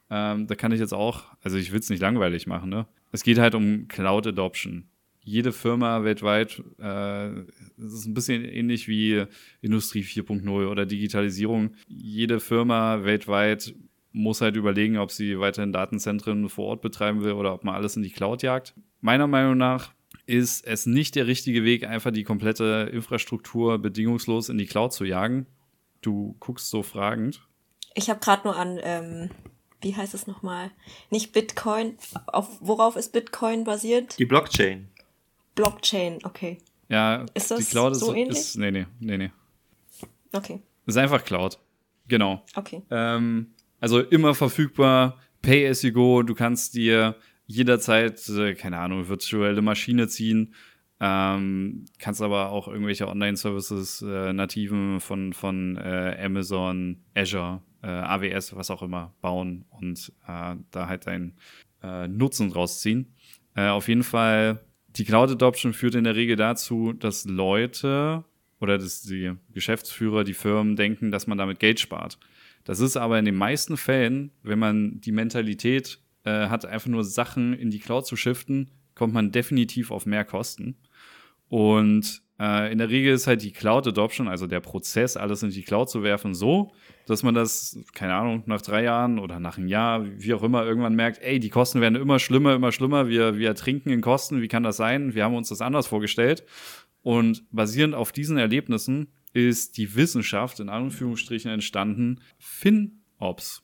Ähm, 0.09 0.47
da 0.47 0.55
kann 0.55 0.71
ich 0.71 0.79
jetzt 0.79 0.93
auch, 0.93 1.23
also 1.41 1.57
ich 1.57 1.71
will 1.71 1.79
es 1.79 1.89
nicht 1.89 2.01
langweilig 2.01 2.45
machen, 2.45 2.69
ne? 2.69 2.85
Es 3.13 3.23
geht 3.23 3.39
halt 3.39 3.55
um 3.55 3.87
Cloud 3.87 4.27
Adoption. 4.27 4.89
Jede 5.23 5.51
Firma 5.51 6.03
weltweit, 6.03 6.63
äh, 6.79 7.29
es 7.77 7.93
ist 7.93 8.05
ein 8.07 8.13
bisschen 8.13 8.43
ähnlich 8.43 8.87
wie 8.87 9.25
Industrie 9.61 10.03
4.0 10.03 10.67
oder 10.67 10.85
Digitalisierung. 10.85 11.75
Jede 11.87 12.39
Firma 12.39 13.03
weltweit 13.03 13.75
muss 14.11 14.41
halt 14.41 14.55
überlegen, 14.55 14.97
ob 14.97 15.11
sie 15.11 15.39
weiterhin 15.39 15.71
Datenzentren 15.71 16.49
vor 16.49 16.65
Ort 16.65 16.81
betreiben 16.81 17.23
will 17.23 17.33
oder 17.33 17.53
ob 17.53 17.63
man 17.63 17.75
alles 17.75 17.95
in 17.95 18.03
die 18.03 18.09
Cloud 18.09 18.41
jagt. 18.43 18.73
Meiner 18.99 19.27
Meinung 19.27 19.57
nach 19.57 19.93
ist 20.25 20.65
es 20.65 20.85
nicht 20.85 21.15
der 21.15 21.27
richtige 21.27 21.63
Weg, 21.63 21.85
einfach 21.85 22.11
die 22.11 22.23
komplette 22.23 22.89
Infrastruktur 22.93 23.79
bedingungslos 23.79 24.49
in 24.49 24.57
die 24.57 24.65
Cloud 24.65 24.93
zu 24.93 25.05
jagen. 25.05 25.47
Du 26.01 26.35
guckst 26.39 26.69
so 26.69 26.83
fragend. 26.83 27.47
Ich 27.93 28.09
habe 28.09 28.19
gerade 28.19 28.43
nur 28.47 28.55
an, 28.55 28.79
ähm, 28.81 29.29
wie 29.81 29.95
heißt 29.95 30.13
es 30.13 30.27
nochmal? 30.27 30.71
Nicht 31.09 31.33
Bitcoin. 31.33 31.97
Auf 32.27 32.49
worauf 32.61 32.95
ist 32.95 33.11
Bitcoin 33.11 33.63
basiert? 33.63 34.17
Die 34.19 34.25
Blockchain. 34.25 34.89
Blockchain, 35.55 36.19
okay. 36.23 36.59
Ja, 36.89 37.25
ist 37.33 37.51
das 37.51 37.59
die 37.59 37.65
Cloud 37.65 37.95
so 37.95 38.11
ist, 38.11 38.17
ähnlich? 38.17 38.37
Ist, 38.37 38.57
nee, 38.57 38.71
nee, 38.71 38.85
nee, 38.99 39.17
nee. 39.17 39.31
Okay. 40.33 40.61
Ist 40.85 40.97
einfach 40.97 41.23
Cloud. 41.23 41.59
Genau. 42.07 42.43
Okay. 42.55 42.81
Ähm, 42.89 43.53
also 43.79 44.01
immer 44.01 44.35
verfügbar, 44.35 45.17
pay 45.41 45.67
as 45.67 45.81
you 45.81 45.91
go. 45.91 46.23
Du 46.23 46.35
kannst 46.35 46.75
dir 46.75 47.15
jederzeit, 47.51 48.27
äh, 48.29 48.55
keine 48.55 48.79
Ahnung, 48.79 49.07
virtuelle 49.07 49.61
Maschine 49.61 50.07
ziehen. 50.07 50.53
Ähm, 50.99 51.85
kannst 51.97 52.21
aber 52.21 52.51
auch 52.51 52.67
irgendwelche 52.67 53.07
Online-Services, 53.07 54.03
äh, 54.03 54.33
nativen 54.33 54.99
von, 54.99 55.33
von 55.33 55.77
äh, 55.77 56.15
Amazon, 56.23 56.97
Azure, 57.15 57.61
äh, 57.81 57.87
AWS, 57.87 58.55
was 58.55 58.69
auch 58.69 58.83
immer, 58.83 59.13
bauen 59.21 59.65
und 59.71 60.11
äh, 60.27 60.55
da 60.69 60.87
halt 60.87 61.07
einen 61.07 61.33
äh, 61.81 62.07
Nutzen 62.07 62.51
draus 62.51 62.81
ziehen. 62.81 63.15
Äh, 63.55 63.69
auf 63.69 63.87
jeden 63.87 64.03
Fall, 64.03 64.59
die 64.89 65.05
Cloud 65.05 65.31
Adoption 65.31 65.73
führt 65.73 65.95
in 65.95 66.03
der 66.03 66.15
Regel 66.15 66.35
dazu, 66.35 66.93
dass 66.93 67.25
Leute 67.25 68.23
oder 68.59 68.77
dass 68.77 69.01
die 69.01 69.31
Geschäftsführer, 69.53 70.23
die 70.23 70.35
Firmen 70.35 70.75
denken, 70.75 71.09
dass 71.09 71.25
man 71.25 71.39
damit 71.39 71.59
Geld 71.59 71.79
spart. 71.79 72.19
Das 72.63 72.79
ist 72.79 72.95
aber 72.95 73.17
in 73.17 73.25
den 73.25 73.35
meisten 73.35 73.75
Fällen, 73.75 74.31
wenn 74.43 74.59
man 74.59 75.01
die 75.01 75.11
Mentalität 75.11 75.99
äh, 76.23 76.47
hat, 76.47 76.65
einfach 76.65 76.89
nur 76.89 77.03
Sachen 77.03 77.53
in 77.53 77.69
die 77.69 77.79
Cloud 77.79 78.05
zu 78.05 78.15
shiften, 78.15 78.71
kommt 78.95 79.13
man 79.13 79.31
definitiv 79.31 79.91
auf 79.91 80.05
mehr 80.05 80.25
Kosten. 80.25 80.75
Und 81.49 82.21
äh, 82.39 82.71
in 82.71 82.77
der 82.79 82.89
Regel 82.89 83.13
ist 83.13 83.27
halt 83.27 83.43
die 83.43 83.51
Cloud 83.51 83.87
Adoption, 83.87 84.27
also 84.27 84.47
der 84.47 84.61
Prozess, 84.61 85.17
alles 85.17 85.43
in 85.43 85.51
die 85.51 85.63
Cloud 85.63 85.89
zu 85.89 86.01
werfen, 86.01 86.33
so, 86.33 86.71
dass 87.05 87.23
man 87.23 87.35
das, 87.35 87.77
keine 87.93 88.15
Ahnung, 88.15 88.43
nach 88.45 88.61
drei 88.61 88.83
Jahren 88.83 89.19
oder 89.19 89.39
nach 89.39 89.57
einem 89.57 89.67
Jahr, 89.67 90.05
wie 90.05 90.33
auch 90.33 90.41
immer, 90.41 90.65
irgendwann 90.65 90.95
merkt, 90.95 91.21
ey, 91.21 91.39
die 91.39 91.49
Kosten 91.49 91.81
werden 91.81 92.01
immer 92.01 92.19
schlimmer, 92.19 92.55
immer 92.55 92.71
schlimmer, 92.71 93.09
wir, 93.09 93.37
wir 93.37 93.49
ertrinken 93.49 93.89
in 93.89 94.01
Kosten, 94.01 94.41
wie 94.41 94.47
kann 94.47 94.63
das 94.63 94.77
sein? 94.77 95.13
Wir 95.13 95.23
haben 95.23 95.35
uns 95.35 95.49
das 95.49 95.61
anders 95.61 95.87
vorgestellt. 95.87 96.43
Und 97.03 97.43
basierend 97.51 97.95
auf 97.95 98.11
diesen 98.11 98.37
Erlebnissen 98.37 99.11
ist 99.33 99.77
die 99.77 99.95
Wissenschaft 99.95 100.59
in 100.59 100.69
Anführungsstrichen 100.69 101.51
entstanden, 101.51 102.21
FinOps. 102.39 103.63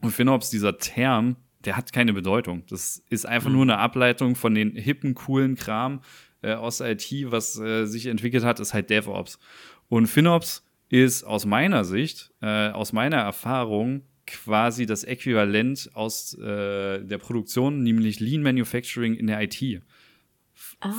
Und 0.00 0.10
FinOps, 0.10 0.50
dieser 0.50 0.78
Term, 0.78 1.36
der 1.64 1.76
hat 1.76 1.92
keine 1.92 2.12
Bedeutung. 2.12 2.64
Das 2.68 3.02
ist 3.10 3.26
einfach 3.26 3.48
mhm. 3.48 3.54
nur 3.56 3.62
eine 3.64 3.78
Ableitung 3.78 4.34
von 4.36 4.54
den 4.54 4.72
hippen, 4.76 5.14
coolen 5.14 5.56
Kram 5.56 6.00
äh, 6.42 6.54
aus 6.54 6.80
IT, 6.80 7.10
was 7.30 7.58
äh, 7.58 7.86
sich 7.86 8.06
entwickelt 8.06 8.44
hat, 8.44 8.60
ist 8.60 8.74
halt 8.74 8.90
DevOps. 8.90 9.38
Und 9.88 10.06
FinOps 10.06 10.64
ist 10.88 11.24
aus 11.24 11.46
meiner 11.46 11.84
Sicht, 11.84 12.32
äh, 12.40 12.68
aus 12.70 12.92
meiner 12.92 13.18
Erfahrung, 13.18 14.02
quasi 14.26 14.86
das 14.86 15.04
Äquivalent 15.04 15.90
aus 15.94 16.34
äh, 16.34 17.02
der 17.02 17.18
Produktion, 17.18 17.82
nämlich 17.82 18.20
Lean 18.20 18.42
Manufacturing 18.42 19.14
in 19.14 19.26
der 19.26 19.42
IT. 19.42 19.82
Ah. 20.80 20.92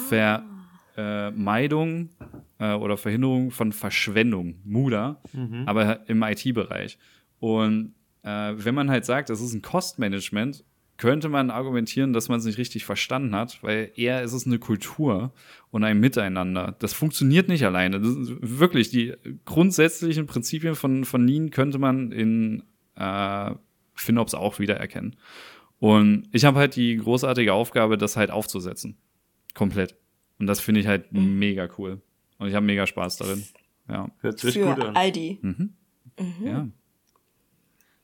Vermeidung 0.96 2.10
äh, 2.58 2.74
oder 2.74 2.98
Verhinderung 2.98 3.52
von 3.52 3.72
Verschwendung, 3.72 4.56
MUDA, 4.66 5.22
mhm. 5.32 5.64
aber 5.68 6.10
im 6.10 6.24
IT-Bereich. 6.24 6.98
Und 7.40 7.94
äh, 8.24 8.54
wenn 8.56 8.76
man 8.76 8.90
halt 8.90 9.06
sagt, 9.06 9.30
das 9.30 9.42
ist 9.42 9.54
ein 9.54 9.62
Cost-Management, 9.62 10.64
könnte 11.00 11.30
man 11.30 11.50
argumentieren, 11.50 12.12
dass 12.12 12.28
man 12.28 12.40
es 12.40 12.46
nicht 12.46 12.58
richtig 12.58 12.84
verstanden 12.84 13.34
hat, 13.34 13.64
weil 13.64 13.92
eher 13.96 14.22
ist 14.22 14.34
es 14.34 14.46
eine 14.46 14.60
Kultur 14.60 15.32
und 15.72 15.86
ein 15.86 16.00
Miteinander. 16.00 16.76
Das 16.80 16.94
funktioniert 16.94 17.48
nicht 17.48 17.66
alleine. 17.66 18.00
wirklich, 18.02 18.90
die 18.90 19.14
grundsätzlichen 19.46 20.28
Prinzipien 20.28 20.76
von, 20.76 21.06
von 21.06 21.26
Lean 21.26 21.52
könnte 21.52 21.80
man 21.80 22.12
in 22.12 22.64
äh, 22.96 23.52
FinOps 23.96 24.34
auch 24.34 24.60
wiedererkennen. 24.60 25.16
Und 25.80 26.28
ich 26.34 26.44
habe 26.44 26.60
halt 26.60 26.76
die 26.76 26.98
großartige 26.98 27.54
Aufgabe, 27.54 27.98
das 27.98 28.18
halt 28.18 28.30
aufzusetzen. 28.30 28.98
Komplett. 29.54 29.96
Und 30.38 30.48
das 30.48 30.60
finde 30.60 30.82
ich 30.82 30.88
halt 30.88 31.14
mhm. 31.14 31.40
mega 31.40 31.70
cool. 31.78 32.02
Und 32.40 32.50
ich 32.50 32.56
habe 32.56 32.66
mega 32.66 32.86
Spaß 32.86 33.18
darin. 33.18 33.44
Ja. 33.88 34.10
Hört 34.20 34.40
sich 34.40 34.54
Für 34.54 34.66
gut 34.66 34.84
an. 34.84 34.96
Aldi. 34.98 35.40
Mhm. 35.42 35.74
Mhm. 36.20 36.46
Ja. 36.46 36.68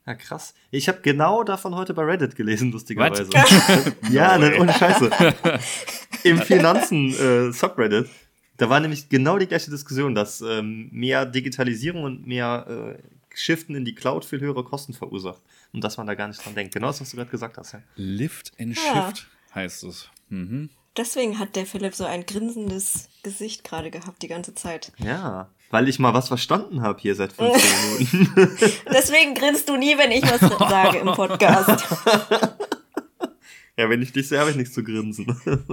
Ja, 0.06 0.14
krass. 0.14 0.54
Ich 0.70 0.86
habe 0.88 1.00
genau 1.02 1.42
davon 1.42 1.74
heute 1.74 1.92
bei 1.92 2.04
Reddit 2.04 2.36
gelesen, 2.36 2.70
lustigerweise. 2.70 3.28
ja, 4.10 4.38
ne, 4.38 4.56
ohne 4.60 4.72
Scheiße. 4.72 5.10
Im 6.22 6.38
Finanzen-Subreddit. 6.38 8.06
Äh, 8.06 8.10
da 8.56 8.70
war 8.70 8.78
nämlich 8.78 9.08
genau 9.08 9.36
die 9.38 9.48
gleiche 9.48 9.70
Diskussion, 9.70 10.14
dass 10.14 10.40
ähm, 10.40 10.88
mehr 10.92 11.26
Digitalisierung 11.26 12.04
und 12.04 12.26
mehr 12.26 12.96
äh, 12.96 13.02
Shiften 13.34 13.74
in 13.74 13.84
die 13.84 13.94
Cloud 13.94 14.24
viel 14.24 14.40
höhere 14.40 14.62
Kosten 14.62 14.94
verursacht. 14.94 15.42
Und 15.72 15.82
dass 15.82 15.96
man 15.96 16.06
da 16.06 16.14
gar 16.14 16.28
nicht 16.28 16.42
dran 16.44 16.54
denkt. 16.54 16.72
Genau 16.72 16.86
das, 16.86 17.00
was 17.00 17.10
du 17.10 17.16
gerade 17.16 17.30
gesagt 17.30 17.58
hast. 17.58 17.72
Ja. 17.72 17.82
Lift 17.96 18.52
and 18.60 18.76
ja. 18.76 19.08
Shift 19.08 19.26
heißt 19.54 19.84
es. 19.84 20.08
Mhm. 20.28 20.70
Deswegen 20.96 21.38
hat 21.38 21.56
der 21.56 21.66
Philipp 21.66 21.94
so 21.94 22.04
ein 22.04 22.24
grinsendes 22.24 23.08
Gesicht 23.22 23.64
gerade 23.64 23.90
gehabt 23.90 24.22
die 24.22 24.28
ganze 24.28 24.54
Zeit. 24.54 24.92
Ja, 24.98 25.50
weil 25.70 25.88
ich 25.88 25.98
mal 25.98 26.14
was 26.14 26.28
verstanden 26.28 26.82
habe 26.82 27.00
hier 27.00 27.14
seit 27.14 27.32
15 27.32 27.62
Minuten. 28.12 28.58
Deswegen 28.92 29.34
grinst 29.34 29.68
du 29.68 29.76
nie, 29.76 29.96
wenn 29.98 30.10
ich 30.10 30.22
was 30.22 30.40
sage 30.40 30.98
im 30.98 31.06
Podcast. 31.08 31.84
ja, 33.76 33.88
wenn 33.88 34.02
ich 34.02 34.12
dich 34.12 34.28
sehe, 34.28 34.38
habe 34.38 34.50
ich 34.50 34.56
nichts 34.56 34.74
zu 34.74 34.84
grinsen. 34.84 35.36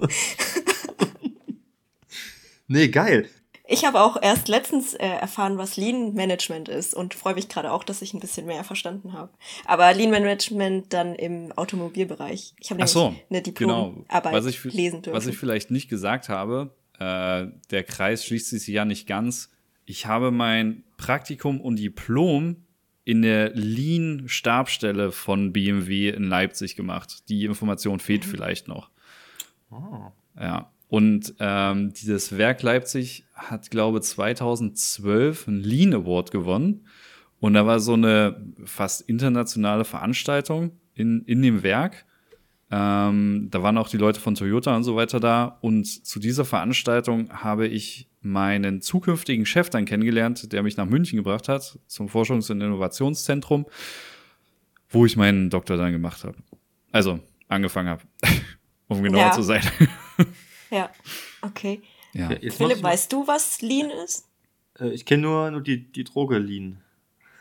nee, 2.67 2.87
geil. 2.87 3.29
Ich 3.65 3.85
habe 3.85 4.01
auch 4.01 4.21
erst 4.21 4.49
letztens 4.49 4.93
äh, 4.93 5.07
erfahren, 5.07 5.57
was 5.57 5.77
Lean 5.77 6.13
Management 6.13 6.67
ist 6.67 6.93
und 6.93 7.13
freue 7.13 7.35
mich 7.35 7.47
gerade 7.47 7.71
auch, 7.71 7.85
dass 7.85 8.01
ich 8.01 8.13
ein 8.13 8.19
bisschen 8.19 8.45
mehr 8.45 8.63
verstanden 8.65 9.13
habe. 9.13 9.31
Aber 9.65 9.93
Lean 9.93 10.11
Management 10.11 10.91
dann 10.91 11.15
im 11.15 11.53
Automobilbereich. 11.53 12.53
Ich 12.59 12.69
habe 12.69 12.79
nämlich 12.79 12.91
so, 12.91 13.15
eine 13.29 13.41
Diplomarbeit 13.41 14.23
genau. 14.23 14.35
was 14.35 14.45
ich, 14.47 14.63
lesen 14.65 15.01
dürfen. 15.01 15.15
Was 15.15 15.27
ich 15.27 15.37
vielleicht 15.37 15.71
nicht 15.71 15.87
gesagt 15.87 16.27
habe, 16.27 16.75
äh, 16.99 17.47
der 17.71 17.83
Kreis 17.83 18.25
schließt 18.25 18.49
sich 18.49 18.67
ja 18.67 18.83
nicht 18.83 19.07
ganz. 19.07 19.49
Ich 19.85 20.05
habe 20.05 20.31
mein 20.31 20.83
Praktikum 20.97 21.59
und 21.59 21.77
Diplom 21.77 22.57
in 23.05 23.21
der 23.21 23.51
Lean-Stabstelle 23.53 25.11
von 25.11 25.51
BMW 25.51 26.09
in 26.09 26.23
Leipzig 26.23 26.75
gemacht. 26.75 27.29
Die 27.29 27.45
Information 27.45 27.99
fehlt 27.99 28.25
mhm. 28.25 28.29
vielleicht 28.29 28.67
noch. 28.67 28.89
Oh. 29.71 30.11
Ja. 30.39 30.71
Und 30.87 31.33
ähm, 31.39 31.91
dieses 31.93 32.37
Werk 32.37 32.61
Leipzig 32.61 33.25
hat, 33.33 33.71
glaube 33.71 33.97
ich, 33.97 34.03
2012 34.05 35.47
einen 35.47 35.63
Lean 35.63 35.93
Award 35.93 36.31
gewonnen. 36.31 36.85
Und 37.39 37.55
da 37.55 37.65
war 37.65 37.79
so 37.79 37.93
eine 37.93 38.45
fast 38.63 39.01
internationale 39.01 39.85
Veranstaltung 39.85 40.71
in, 40.93 41.23
in 41.25 41.41
dem 41.41 41.63
Werk. 41.63 42.05
Ähm, 42.75 43.49
da 43.51 43.61
waren 43.61 43.77
auch 43.77 43.87
die 43.87 43.97
Leute 43.97 44.19
von 44.19 44.33
Toyota 44.33 44.75
und 44.75 44.83
so 44.83 44.95
weiter 44.95 45.19
da. 45.19 45.59
Und 45.61 45.85
zu 45.85 46.19
dieser 46.19 46.43
Veranstaltung 46.43 47.29
habe 47.29 47.67
ich 47.67 48.09
meinen 48.21 48.81
zukünftigen 48.81 49.45
Chef 49.45 49.69
dann 49.69 49.85
kennengelernt, 49.85 50.51
der 50.51 50.63
mich 50.63 50.75
nach 50.75 50.87
München 50.87 51.17
gebracht 51.17 51.49
hat, 51.49 51.77
zum 51.85 52.07
Forschungs- 52.07 52.51
und 52.51 52.61
Innovationszentrum, 52.61 53.67
wo 54.89 55.05
ich 55.05 55.15
meinen 55.17 55.51
Doktor 55.51 55.77
dann 55.77 55.91
gemacht 55.91 56.23
habe. 56.23 56.35
Also 56.91 57.19
angefangen 57.47 57.89
habe, 57.89 58.01
um 58.87 59.03
genauer 59.03 59.21
ja. 59.21 59.31
zu 59.33 59.43
sein. 59.43 59.61
Ja, 60.71 60.89
okay. 61.43 61.83
Ja. 62.13 62.31
Okay, 62.31 62.49
Philipp, 62.49 62.81
weißt 62.81 63.13
du, 63.13 63.27
was 63.27 63.61
Lean 63.61 63.91
ist? 64.03 64.27
Äh, 64.79 64.89
ich 64.89 65.05
kenne 65.05 65.21
nur, 65.21 65.51
nur 65.51 65.61
die, 65.61 65.91
die 65.91 66.05
Droge 66.05 66.39
Lean. 66.39 66.81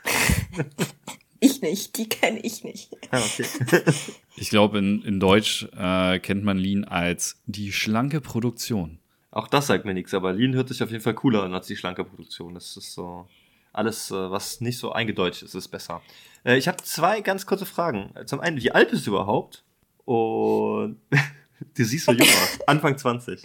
ich 1.43 1.61
nicht, 1.63 1.97
die 1.99 2.09
kenne 2.09 2.41
ich 2.41 2.65
nicht. 2.65 2.91
Ah, 3.11 3.19
okay. 3.19 3.45
ich 4.37 4.51
glaube, 4.51 4.79
in, 4.79 5.03
in 5.03 5.21
Deutsch 5.21 5.69
äh, 5.77 6.19
kennt 6.19 6.45
man 6.45 6.59
Lean 6.59 6.85
als 6.85 7.41
die 7.47 7.73
schlanke 7.73 8.21
Produktion. 8.21 8.99
Auch 9.31 9.49
das 9.49 9.67
sagt 9.67 9.85
mir 9.85 9.95
nichts, 9.95 10.15
aber 10.15 10.33
Lean 10.33 10.55
hört 10.55 10.69
sich 10.69 10.83
auf 10.83 10.91
jeden 10.91 11.03
Fall 11.03 11.15
cooler 11.15 11.43
an 11.43 11.55
als 11.55 11.67
die 11.67 11.77
schlanke 11.77 12.05
Produktion. 12.05 12.55
Das 12.55 12.77
ist 12.77 12.93
so 12.93 13.29
alles, 13.73 14.11
äh, 14.11 14.31
was 14.31 14.61
nicht 14.61 14.79
so 14.79 14.93
eingedeutscht 14.93 15.43
ist, 15.43 15.55
ist 15.55 15.69
besser. 15.69 16.03
Äh, 16.45 16.59
ich 16.59 16.69
habe 16.69 16.83
zwei 16.83 17.21
ganz 17.21 17.47
kurze 17.47 17.67
Fragen. 17.67 18.13
Zum 18.27 18.41
einen, 18.41 18.63
wie 18.63 18.73
alt 18.73 18.91
bist 18.91 19.07
du 19.07 19.11
überhaupt? 19.11 19.65
Und 20.05 20.99
Du 21.75 21.85
siehst 21.85 22.07
so 22.07 22.13
jung 22.13 22.27
aus. 22.27 22.59
Anfang 22.67 22.97
20. 22.99 23.43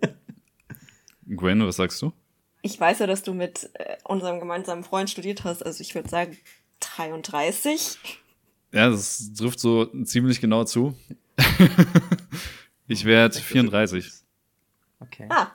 Gwen, 1.26 1.64
was 1.64 1.76
sagst 1.76 2.02
du? 2.02 2.12
Ich 2.62 2.78
weiß 2.78 2.98
ja, 2.98 3.06
dass 3.06 3.22
du 3.22 3.32
mit 3.32 3.70
äh, 3.74 3.96
unserem 4.04 4.40
gemeinsamen 4.40 4.84
Freund 4.84 5.08
studiert 5.08 5.44
hast. 5.44 5.64
Also 5.64 5.80
ich 5.80 5.94
würde 5.94 6.08
sagen 6.08 6.36
33. 6.80 7.98
Ja, 8.72 8.90
das 8.90 9.32
trifft 9.34 9.60
so 9.60 9.86
ziemlich 10.04 10.40
genau 10.40 10.64
zu. 10.64 10.96
ich 12.86 13.04
werde 13.04 13.38
34. 13.38 14.10
Okay. 15.00 15.26
Ah. 15.28 15.52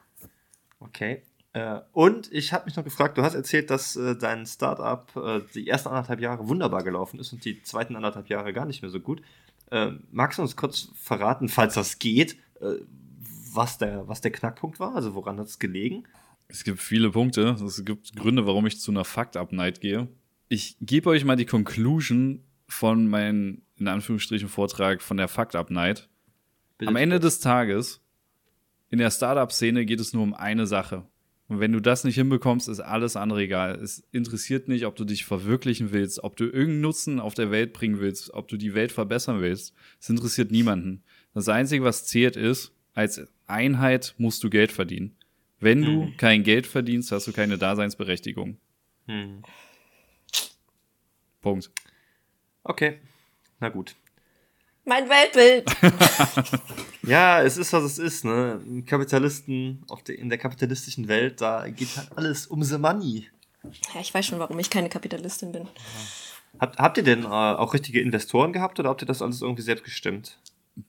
Okay. 0.80 1.24
Äh, 1.54 1.80
und 1.94 2.32
ich 2.34 2.52
habe 2.52 2.66
mich 2.66 2.76
noch 2.76 2.84
gefragt, 2.84 3.18
du 3.18 3.22
hast 3.22 3.34
erzählt, 3.34 3.70
dass 3.70 3.96
äh, 3.96 4.18
dein 4.18 4.46
Startup 4.46 5.10
äh, 5.16 5.42
die 5.54 5.68
ersten 5.68 5.90
anderthalb 5.90 6.20
Jahre 6.20 6.50
wunderbar 6.50 6.84
gelaufen 6.84 7.20
ist 7.20 7.32
und 7.32 7.46
die 7.46 7.62
zweiten 7.64 7.96
anderthalb 7.96 8.30
Jahre 8.30 8.52
gar 8.52 8.66
nicht 8.66 8.82
mehr 8.82 8.92
so 8.92 9.00
gut. 9.00 9.22
Äh, 9.72 9.92
magst 10.12 10.38
du 10.38 10.42
uns 10.42 10.56
kurz 10.56 10.90
verraten, 10.96 11.48
falls 11.48 11.76
das 11.76 12.00
geht, 12.00 12.38
äh, 12.60 12.76
was, 13.54 13.78
der, 13.78 14.08
was 14.08 14.20
der 14.20 14.32
Knackpunkt 14.32 14.80
war? 14.82 14.96
Also 14.96 15.16
woran 15.16 15.40
hat 15.40 15.48
es 15.48 15.60
gelegen? 15.60 16.04
Es 16.50 16.64
gibt 16.64 16.80
viele 16.80 17.10
Punkte. 17.12 17.56
Es 17.66 17.84
gibt 17.86 18.16
Gründe, 18.16 18.46
warum 18.46 18.68
ich 18.68 18.80
zu 18.80 18.92
einer 18.92 19.06
Fucked-Up-Night 19.06 19.82
gehe. 19.82 20.10
Ich 20.48 20.78
gebe 20.82 21.10
euch 21.10 21.26
mal 21.26 21.36
die 21.36 21.46
Conclusion 21.46 22.44
von 22.68 23.08
meinem, 23.08 23.62
in 23.78 23.88
Anführungsstrichen, 23.88 24.50
Vortrag 24.50 25.02
von 25.02 25.18
der 25.18 25.28
Fucked-Up-Night. 25.28 26.08
Am 26.86 26.96
Ende 26.96 27.20
des 27.20 27.40
Tages, 27.40 28.02
in 28.90 29.00
der 29.00 29.12
Startup-Szene 29.12 29.86
geht 29.86 30.00
es 30.00 30.14
nur 30.14 30.24
um 30.24 30.34
eine 30.34 30.68
Sache. 30.68 31.06
Und 31.48 31.60
wenn 31.60 31.72
du 31.72 31.80
das 31.80 32.04
nicht 32.04 32.16
hinbekommst, 32.16 32.68
ist 32.68 32.80
alles 32.80 33.16
andere 33.16 33.44
egal. 33.44 33.76
Es 33.76 34.04
interessiert 34.12 34.68
nicht, 34.68 34.86
ob 34.86 34.96
du 34.96 35.06
dich 35.06 35.26
verwirklichen 35.26 35.92
willst, 35.92 36.24
ob 36.24 36.36
du 36.38 36.46
irgendeinen 36.46 36.82
Nutzen 36.82 37.20
auf 37.20 37.36
der 37.36 37.52
Welt 37.52 37.72
bringen 37.72 38.00
willst, 38.00 38.34
ob 38.34 38.48
du 38.48 38.58
die 38.58 38.74
Welt 38.74 38.92
verbessern 38.92 39.42
willst. 39.42 39.76
Es 40.00 40.10
interessiert 40.10 40.52
niemanden. 40.52 41.04
Das 41.36 41.48
Einzige, 41.48 41.84
was 41.84 42.06
zählt, 42.08 42.36
ist, 42.36 42.74
als 42.94 43.28
Einheit 43.46 44.16
musst 44.18 44.44
du 44.44 44.50
Geld 44.50 44.72
verdienen. 44.72 45.16
Wenn 45.60 45.84
du 45.84 46.06
hm. 46.06 46.18
kein 46.18 46.44
Geld 46.44 46.66
verdienst, 46.66 47.12
hast 47.12 47.28
du 47.28 47.32
keine 47.32 47.58
Daseinsberechtigung. 47.58 48.58
Hm. 49.08 49.44
Punkt. 51.46 51.70
Okay. 52.64 52.98
Na 53.60 53.70
gut. 53.70 53.96
Mein 54.84 55.08
Weltbild. 55.08 55.64
ja, 57.04 57.44
es 57.44 57.58
ist, 57.58 57.72
was 57.72 57.84
es 57.84 58.00
ist, 58.00 58.26
ne? 58.26 58.84
Kapitalisten 58.88 59.84
auf 59.88 60.02
der, 60.02 60.18
in 60.18 60.30
der 60.30 60.40
kapitalistischen 60.40 61.08
Welt, 61.08 61.42
da 61.42 61.68
geht 61.70 61.96
halt 61.98 62.18
alles 62.18 62.48
um 62.48 62.64
the 62.64 62.80
money. 62.80 63.30
Ja, 63.94 64.02
ich 64.02 64.12
weiß 64.12 64.26
schon, 64.26 64.40
warum 64.40 64.58
ich 64.58 64.72
keine 64.72 64.90
Kapitalistin 64.90 65.52
bin. 65.52 65.68
Habt, 66.60 66.80
habt 66.80 66.98
ihr 66.98 67.04
denn 67.04 67.26
äh, 67.26 67.28
auch 67.28 67.76
richtige 67.76 68.02
Investoren 68.02 68.52
gehabt 68.52 68.80
oder 68.80 68.90
habt 68.90 69.04
ihr 69.04 69.08
das 69.08 69.22
alles 69.22 69.44
irgendwie 69.44 69.62
selbst 69.62 69.84
gestimmt? 69.84 70.40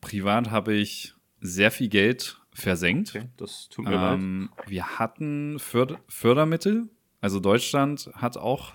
Privat 0.00 0.50
habe 0.50 0.72
ich 0.72 1.12
sehr 1.42 1.70
viel 1.70 1.88
Geld 1.88 2.40
versenkt. 2.54 3.14
Okay, 3.14 3.28
das 3.36 3.68
tut 3.68 3.84
mir 3.84 3.92
ähm, 3.92 4.48
leid. 4.56 4.70
Wir 4.70 4.98
hatten 4.98 5.58
Förder 5.58 6.00
Fördermittel, 6.08 6.88
also 7.20 7.40
Deutschland 7.40 8.08
hat 8.14 8.38
auch 8.38 8.72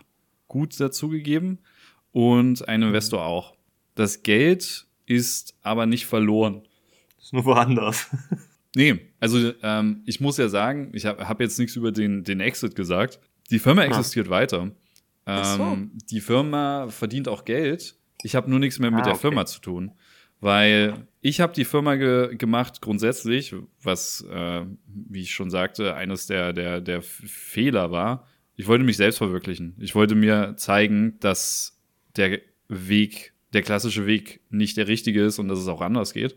gut 0.52 0.78
dazugegeben 0.82 1.60
und 2.12 2.68
ein 2.68 2.82
Investor 2.82 3.22
mhm. 3.22 3.26
auch. 3.26 3.56
Das 3.96 4.22
Geld 4.22 4.86
ist 5.06 5.56
aber 5.62 5.86
nicht 5.86 6.06
verloren. 6.06 6.64
Ist 7.18 7.32
nur 7.32 7.46
woanders. 7.46 8.10
nee, 8.76 9.00
also 9.22 9.54
ähm, 9.64 10.04
ich 10.06 10.20
muss 10.20 10.36
ja 10.36 10.50
sagen, 10.50 10.92
ich 10.94 11.06
habe 11.06 11.26
hab 11.26 11.40
jetzt 11.40 11.58
nichts 11.58 11.78
über 11.78 11.94
den, 11.94 12.26
den 12.26 12.42
Exit 12.42 12.76
gesagt. 12.76 13.22
Die 13.50 13.60
Firma 13.60 13.84
ah. 13.84 13.86
existiert 13.86 14.28
ah. 14.28 14.32
weiter. 14.32 14.72
Ähm, 15.26 15.44
so. 15.46 15.78
Die 16.10 16.20
Firma 16.20 16.90
verdient 16.90 17.30
auch 17.30 17.46
Geld. 17.46 17.96
Ich 18.22 18.36
habe 18.36 18.50
nur 18.50 18.60
nichts 18.60 18.78
mehr 18.78 18.92
mit 18.92 19.02
ah, 19.02 19.04
der 19.04 19.14
okay. 19.14 19.22
Firma 19.22 19.46
zu 19.46 19.62
tun. 19.62 19.94
Weil 20.42 21.08
ich 21.22 21.40
habe 21.40 21.54
die 21.54 21.66
Firma 21.66 21.96
ge 21.96 22.36
gemacht 22.36 22.82
grundsätzlich, 22.82 23.56
was, 23.82 24.26
äh, 24.30 24.66
wie 24.86 25.22
ich 25.22 25.32
schon 25.32 25.50
sagte, 25.50 25.96
eines 25.96 26.28
der, 26.28 26.52
der, 26.52 26.82
der 26.82 27.02
Fehler 27.02 27.92
war. 27.92 28.28
Ich 28.56 28.68
wollte 28.68 28.84
mich 28.84 28.98
selbst 28.98 29.18
verwirklichen. 29.18 29.76
Ich 29.80 29.96
wollte 29.96 30.16
mir 30.16 30.56
zeigen, 30.58 31.20
dass 31.20 31.80
der 32.16 32.40
Weg 32.68 33.34
der 33.54 33.62
klassische 33.64 34.06
Weg 34.06 34.42
nicht 34.50 34.78
der 34.78 34.88
richtige 34.88 35.24
ist 35.24 35.40
und 35.40 35.48
dass 35.48 35.60
es 35.60 35.68
auch 35.68 35.82
anders 35.82 36.14
geht. 36.14 36.36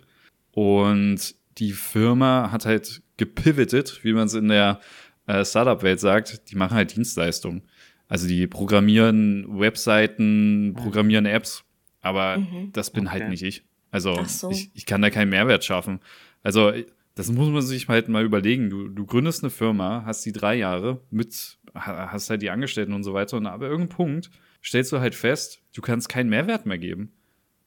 Und 0.53 1.35
die 1.59 1.73
Firma 1.73 2.51
hat 2.51 2.67
halt 2.67 3.03
gepivotet, 3.17 4.01
wie 4.03 4.13
man 4.13 4.27
es 4.27 4.35
in 4.35 4.49
der 4.49 4.81
äh, 5.27 5.45
Startup-Welt 5.45 6.01
sagt. 6.01 6.51
Die 6.51 6.57
machen 6.57 6.75
halt 6.75 6.97
Dienstleistungen. 6.97 7.63
Also 8.09 8.27
die 8.27 8.47
programmieren 8.47 9.47
Webseiten, 9.59 10.75
programmieren 10.77 11.27
Apps, 11.27 11.65
aber 12.01 12.39
mhm. 12.39 12.71
das 12.73 12.91
bin 12.91 13.11
halt 13.11 13.17
okay. 13.17 13.23
halt 13.23 13.31
nicht 13.31 13.43
ich. 13.43 13.65
Also 13.91 14.23
so. 14.25 14.51
ich, 14.51 14.71
ich 14.75 14.87
kann 14.87 15.03
da 15.03 15.11
keinen 15.11 15.31
Mehrwert 15.31 15.65
schaffen. 15.65 16.01
Also 16.43 16.73
das 17.15 17.31
muss 17.31 17.49
man 17.49 17.63
sich 17.63 17.89
halt 17.89 18.09
mal 18.09 18.25
überlegen. 18.25 18.71
Du, 18.71 18.89
du 18.89 19.07
gründest 19.07 19.43
eine 19.43 19.51
Firma, 19.51 20.03
hast 20.05 20.27
die 20.27 20.33
drei 20.33 20.57
Jahre 20.57 21.01
mit, 21.11 21.59
hast 21.75 22.31
halt 22.31 22.43
die 22.43 22.51
Angestellten 22.51 22.93
und 22.93 23.03
so 23.03 23.15
weiter 23.15 23.37
und 23.37 23.47
aber 23.47 23.69
irgendein 23.69 23.97
Punkt 23.97 24.31
stellst 24.63 24.93
du 24.93 25.01
halt 25.01 25.15
fest, 25.15 25.63
du 25.75 25.83
kannst 25.83 26.09
keinen 26.09 26.31
Mehrwert 26.31 26.67
mehr 26.67 26.79
geben. 26.79 27.13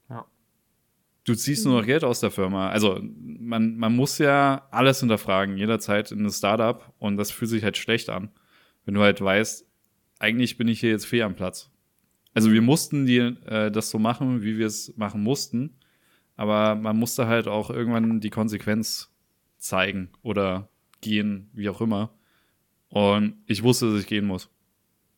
Ja. 0.10 0.26
Du 1.26 1.36
ziehst 1.36 1.66
nur 1.66 1.80
noch 1.80 1.86
Geld 1.86 2.04
aus 2.04 2.22
der 2.22 2.32
Firma. 2.32 2.70
Also 2.70 3.02
man, 3.02 3.78
man 3.78 3.96
muss 3.96 4.18
ja 4.18 4.68
alles 4.72 5.02
hinterfragen, 5.02 5.58
jederzeit 5.58 6.12
in 6.12 6.20
einem 6.20 6.30
Startup 6.30 6.94
und 7.00 7.18
das 7.18 7.32
fühlt 7.32 7.52
sich 7.52 7.64
halt 7.64 7.78
schlecht 7.78 8.10
an. 8.10 8.30
Wenn 8.86 8.94
du 8.94 9.02
halt 9.02 9.22
weißt, 9.22 9.68
eigentlich 10.20 10.58
bin 10.58 10.68
ich 10.68 10.80
hier 10.80 10.92
jetzt 10.92 11.06
fehl 11.06 11.24
am 11.24 11.36
Platz. 11.36 11.70
Also 12.34 12.52
wir 12.52 12.62
mussten 12.62 13.06
die, 13.06 13.18
äh, 13.18 13.72
das 13.72 13.90
so 13.90 14.00
machen, 14.00 14.42
wie 14.42 14.58
wir 14.58 14.68
es 14.68 14.96
machen 14.96 15.22
mussten, 15.22 15.76
aber 16.36 16.76
man 16.76 16.98
musste 16.98 17.28
halt 17.28 17.48
auch 17.48 17.70
irgendwann 17.70 18.20
die 18.22 18.30
Konsequenz 18.30 19.12
zeigen 19.58 20.12
oder 20.22 20.70
gehen, 21.02 21.50
wie 21.54 21.70
auch 21.70 21.82
immer. 21.82 22.17
Und 22.90 23.38
ich 23.46 23.64
wusste, 23.64 23.92
dass 23.92 24.02
ich 24.02 24.08
gehen 24.08 24.26
muss. 24.26 24.50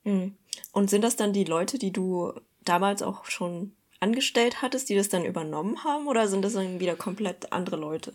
Mhm. 0.04 0.34
Und 0.72 0.90
sind 0.90 1.04
das 1.04 1.16
dann 1.16 1.34
die 1.34 1.44
Leute, 1.44 1.78
die 1.78 1.92
du 1.92 2.34
damals 2.64 3.02
auch 3.02 3.26
schon 3.26 3.74
angestellt 4.00 4.62
hattest, 4.62 4.90
die 4.90 4.96
das 4.96 5.10
dann 5.10 5.26
übernommen 5.26 5.84
haben, 5.84 6.08
oder 6.08 6.28
sind 6.28 6.44
das 6.44 6.54
dann 6.54 6.80
wieder 6.80 6.96
komplett 6.96 7.52
andere 7.52 7.76
Leute? 7.76 8.14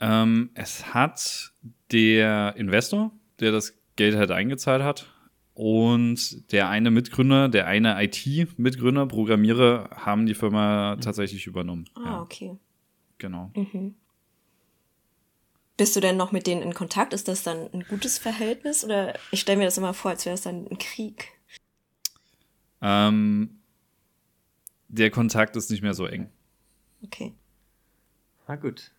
Ähm, 0.00 0.50
es 0.54 0.94
hat 0.94 1.52
der 1.92 2.54
Investor, 2.56 3.10
der 3.40 3.52
das 3.52 3.74
Geld 3.96 4.16
halt 4.16 4.30
eingezahlt 4.30 4.82
hat, 4.82 5.06
und 5.56 6.52
der 6.52 6.68
eine 6.68 6.90
Mitgründer, 6.90 7.48
der 7.48 7.66
eine 7.66 8.02
IT-Mitgründer, 8.04 9.06
Programmierer, 9.06 9.88
haben 9.90 10.26
die 10.26 10.34
Firma 10.34 10.96
tatsächlich 11.00 11.46
übernommen. 11.46 11.86
Ah, 11.94 12.02
ja, 12.04 12.20
okay. 12.20 12.56
genau. 13.16 13.50
Mhm. 13.56 13.94
Bist 15.76 15.94
du 15.94 16.00
denn 16.00 16.16
noch 16.16 16.32
mit 16.32 16.46
denen 16.46 16.62
in 16.62 16.72
Kontakt? 16.74 17.12
Ist 17.12 17.28
das 17.28 17.42
dann 17.42 17.68
ein 17.72 17.84
gutes 17.88 18.18
Verhältnis? 18.18 18.82
Oder 18.84 19.18
ich 19.30 19.40
stelle 19.40 19.58
mir 19.58 19.64
das 19.66 19.76
immer 19.76 19.92
vor, 19.94 20.10
als 20.10 20.24
wäre 20.24 20.34
es 20.34 20.42
dann 20.42 20.66
ein 20.70 20.78
Krieg. 20.78 21.32
Ähm, 22.80 23.60
der 24.88 25.10
Kontakt 25.10 25.56
ist 25.56 25.70
nicht 25.70 25.82
mehr 25.82 25.94
so 25.94 26.06
eng. 26.06 26.30
Okay. 27.04 27.34
Na 28.48 28.56
gut. 28.56 28.90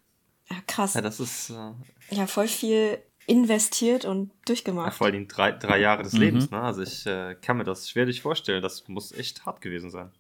Ja, 0.50 0.58
krass. 0.68 0.94
Ja, 0.94 1.02
das 1.02 1.20
ist 1.20 1.50
äh, 1.50 1.72
Ja, 2.12 2.28
voll 2.28 2.48
viel 2.48 3.00
investiert 3.26 4.06
und 4.06 4.28
ja, 4.30 4.36
durchgemacht. 4.46 4.94
vor 4.94 5.08
allem 5.08 5.28
drei, 5.28 5.52
drei 5.52 5.80
Jahre 5.80 6.04
des 6.04 6.14
Mhm. 6.14 6.20
Lebens. 6.20 6.52
Ne? 6.52 6.62
Also 6.62 6.82
ich 6.84 7.06
äh, 7.06 7.36
kann 7.42 7.58
mir 7.58 7.64
das 7.64 7.90
schwerlich 7.90 8.22
vorstellen. 8.22 8.62
Das 8.62 8.88
muss 8.88 9.12
echt 9.12 9.46
hart 9.46 9.62
gewesen 9.62 9.90
sein. 9.90 10.12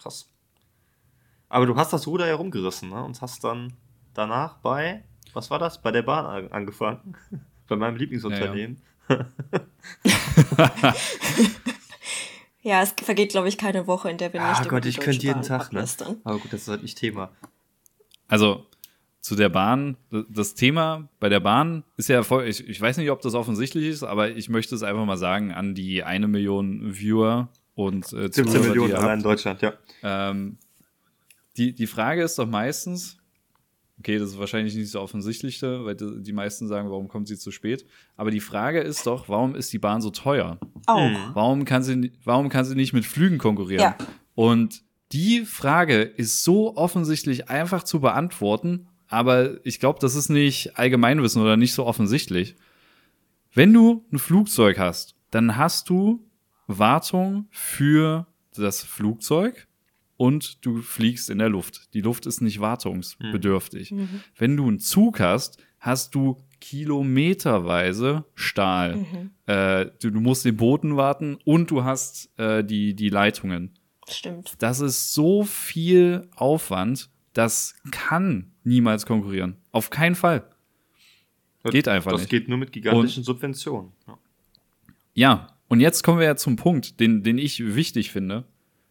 Krass. 0.00 0.30
Aber 1.48 1.66
du 1.66 1.76
hast 1.76 1.92
das 1.92 2.06
Ruder 2.06 2.26
herumgerissen 2.26 2.88
ne? 2.90 3.04
und 3.04 3.20
hast 3.20 3.44
dann 3.44 3.74
danach 4.14 4.56
bei, 4.58 5.04
was 5.34 5.50
war 5.50 5.58
das? 5.58 5.80
Bei 5.82 5.90
der 5.90 6.02
Bahn 6.02 6.26
an- 6.26 6.52
angefangen. 6.52 7.16
bei 7.68 7.76
meinem 7.76 7.96
Lieblingsunternehmen. 7.96 8.78
Ja, 12.62 12.82
es 12.82 12.94
vergeht, 13.02 13.30
glaube 13.30 13.48
ich, 13.48 13.58
keine 13.58 13.86
Woche, 13.86 14.10
in 14.10 14.18
der 14.18 14.32
wir 14.32 14.40
Ah 14.42 14.50
nicht 14.50 14.60
über 14.62 14.70
Gott, 14.70 14.84
die 14.84 14.88
ich 14.90 14.96
Deutsche 14.96 15.10
könnte 15.10 15.26
jeden 15.26 15.40
Bahn 15.40 15.48
Tag, 15.48 15.72
ne? 15.72 15.84
Aber 16.24 16.38
gut, 16.38 16.52
das 16.52 16.62
ist 16.62 16.68
halt 16.68 16.82
nicht 16.82 16.98
Thema. 16.98 17.30
Also 18.26 18.66
zu 19.20 19.34
der 19.36 19.48
Bahn, 19.48 19.96
das 20.30 20.54
Thema 20.54 21.08
bei 21.20 21.28
der 21.28 21.40
Bahn 21.40 21.84
ist 21.96 22.08
ja 22.08 22.22
voll, 22.22 22.46
ich, 22.46 22.66
ich 22.68 22.80
weiß 22.80 22.96
nicht, 22.98 23.10
ob 23.10 23.20
das 23.20 23.34
offensichtlich 23.34 23.86
ist, 23.86 24.02
aber 24.02 24.30
ich 24.30 24.48
möchte 24.48 24.74
es 24.74 24.82
einfach 24.82 25.04
mal 25.04 25.16
sagen 25.18 25.52
an 25.52 25.74
die 25.74 26.02
eine 26.04 26.28
Million 26.28 26.94
Viewer 26.94 27.48
und 27.74 28.06
äh, 28.12 28.30
17 28.30 28.44
Zuhörer, 28.46 28.62
die 28.62 28.68
Millionen 28.68 28.94
allein 28.94 29.18
in 29.18 29.22
Deutschland, 29.22 29.62
ja. 29.62 29.72
Ähm, 30.02 30.58
die, 31.56 31.74
die 31.74 31.86
Frage 31.86 32.22
ist 32.22 32.38
doch 32.38 32.46
meistens, 32.46 33.17
okay, 33.98 34.18
das 34.18 34.30
ist 34.30 34.38
wahrscheinlich 34.38 34.74
nicht 34.74 34.90
so 34.90 35.00
offensichtlich, 35.00 35.60
weil 35.62 35.96
die 35.96 36.32
meisten 36.32 36.68
sagen, 36.68 36.90
warum 36.90 37.08
kommt 37.08 37.28
sie 37.28 37.36
zu 37.36 37.50
spät? 37.50 37.84
Aber 38.16 38.30
die 38.30 38.40
Frage 38.40 38.80
ist 38.80 39.06
doch, 39.06 39.28
warum 39.28 39.54
ist 39.54 39.72
die 39.72 39.78
Bahn 39.78 40.00
so 40.00 40.10
teuer? 40.10 40.58
Auch. 40.86 41.08
Mhm. 41.08 41.16
Warum 41.34 41.64
kann 41.64 41.82
sie, 41.82 42.12
warum 42.24 42.48
kann 42.48 42.64
sie 42.64 42.74
nicht 42.74 42.92
mit 42.92 43.04
Flügen 43.04 43.38
konkurrieren? 43.38 43.82
Ja. 43.82 43.98
Und 44.34 44.82
die 45.12 45.44
Frage 45.44 46.02
ist 46.02 46.44
so 46.44 46.76
offensichtlich 46.76 47.48
einfach 47.48 47.82
zu 47.82 48.00
beantworten, 48.00 48.88
aber 49.08 49.64
ich 49.64 49.80
glaube, 49.80 49.98
das 50.00 50.14
ist 50.14 50.28
nicht 50.28 50.78
Allgemeinwissen 50.78 51.40
oder 51.40 51.56
nicht 51.56 51.72
so 51.72 51.86
offensichtlich. 51.86 52.56
Wenn 53.54 53.72
du 53.72 54.04
ein 54.12 54.18
Flugzeug 54.18 54.78
hast, 54.78 55.14
dann 55.30 55.56
hast 55.56 55.88
du 55.88 56.24
Wartung 56.66 57.46
für 57.50 58.26
das 58.54 58.82
Flugzeug 58.82 59.67
und 60.18 60.66
du 60.66 60.82
fliegst 60.82 61.30
in 61.30 61.38
der 61.38 61.48
Luft. 61.48 61.94
Die 61.94 62.02
Luft 62.02 62.26
ist 62.26 62.42
nicht 62.42 62.60
wartungsbedürftig. 62.60 63.92
Mhm. 63.92 64.20
Wenn 64.36 64.56
du 64.56 64.66
einen 64.66 64.80
Zug 64.80 65.20
hast, 65.20 65.62
hast 65.78 66.14
du 66.14 66.42
kilometerweise 66.60 68.24
Stahl. 68.34 68.96
Mhm. 68.96 69.30
Äh, 69.46 69.86
du, 70.02 70.10
du 70.10 70.20
musst 70.20 70.44
den 70.44 70.56
Boden 70.56 70.96
warten 70.96 71.38
und 71.44 71.70
du 71.70 71.84
hast 71.84 72.36
äh, 72.36 72.64
die, 72.64 72.94
die 72.94 73.08
Leitungen. 73.08 73.70
Stimmt. 74.08 74.54
Das 74.58 74.80
ist 74.80 75.14
so 75.14 75.44
viel 75.44 76.28
Aufwand, 76.34 77.10
das 77.32 77.76
kann 77.92 78.50
niemals 78.64 79.06
konkurrieren. 79.06 79.56
Auf 79.70 79.88
keinen 79.88 80.16
Fall. 80.16 80.50
Geht 81.70 81.86
einfach 81.86 82.12
das 82.12 82.22
nicht. 82.22 82.30
geht 82.30 82.48
nur 82.48 82.58
mit 82.58 82.72
gigantischen 82.72 83.22
Subventionen. 83.22 83.92
Ja. 84.06 84.18
Ja, 85.14 85.56
und 85.68 85.80
jetzt 85.80 86.02
kommen 86.02 86.18
wir 86.18 86.26
ja 86.26 86.36
zum 86.36 86.56
Punkt, 86.56 86.98
den, 86.98 87.22
den 87.22 87.38
ich 87.38 87.74
wichtig 87.74 88.10
finde. 88.10 88.44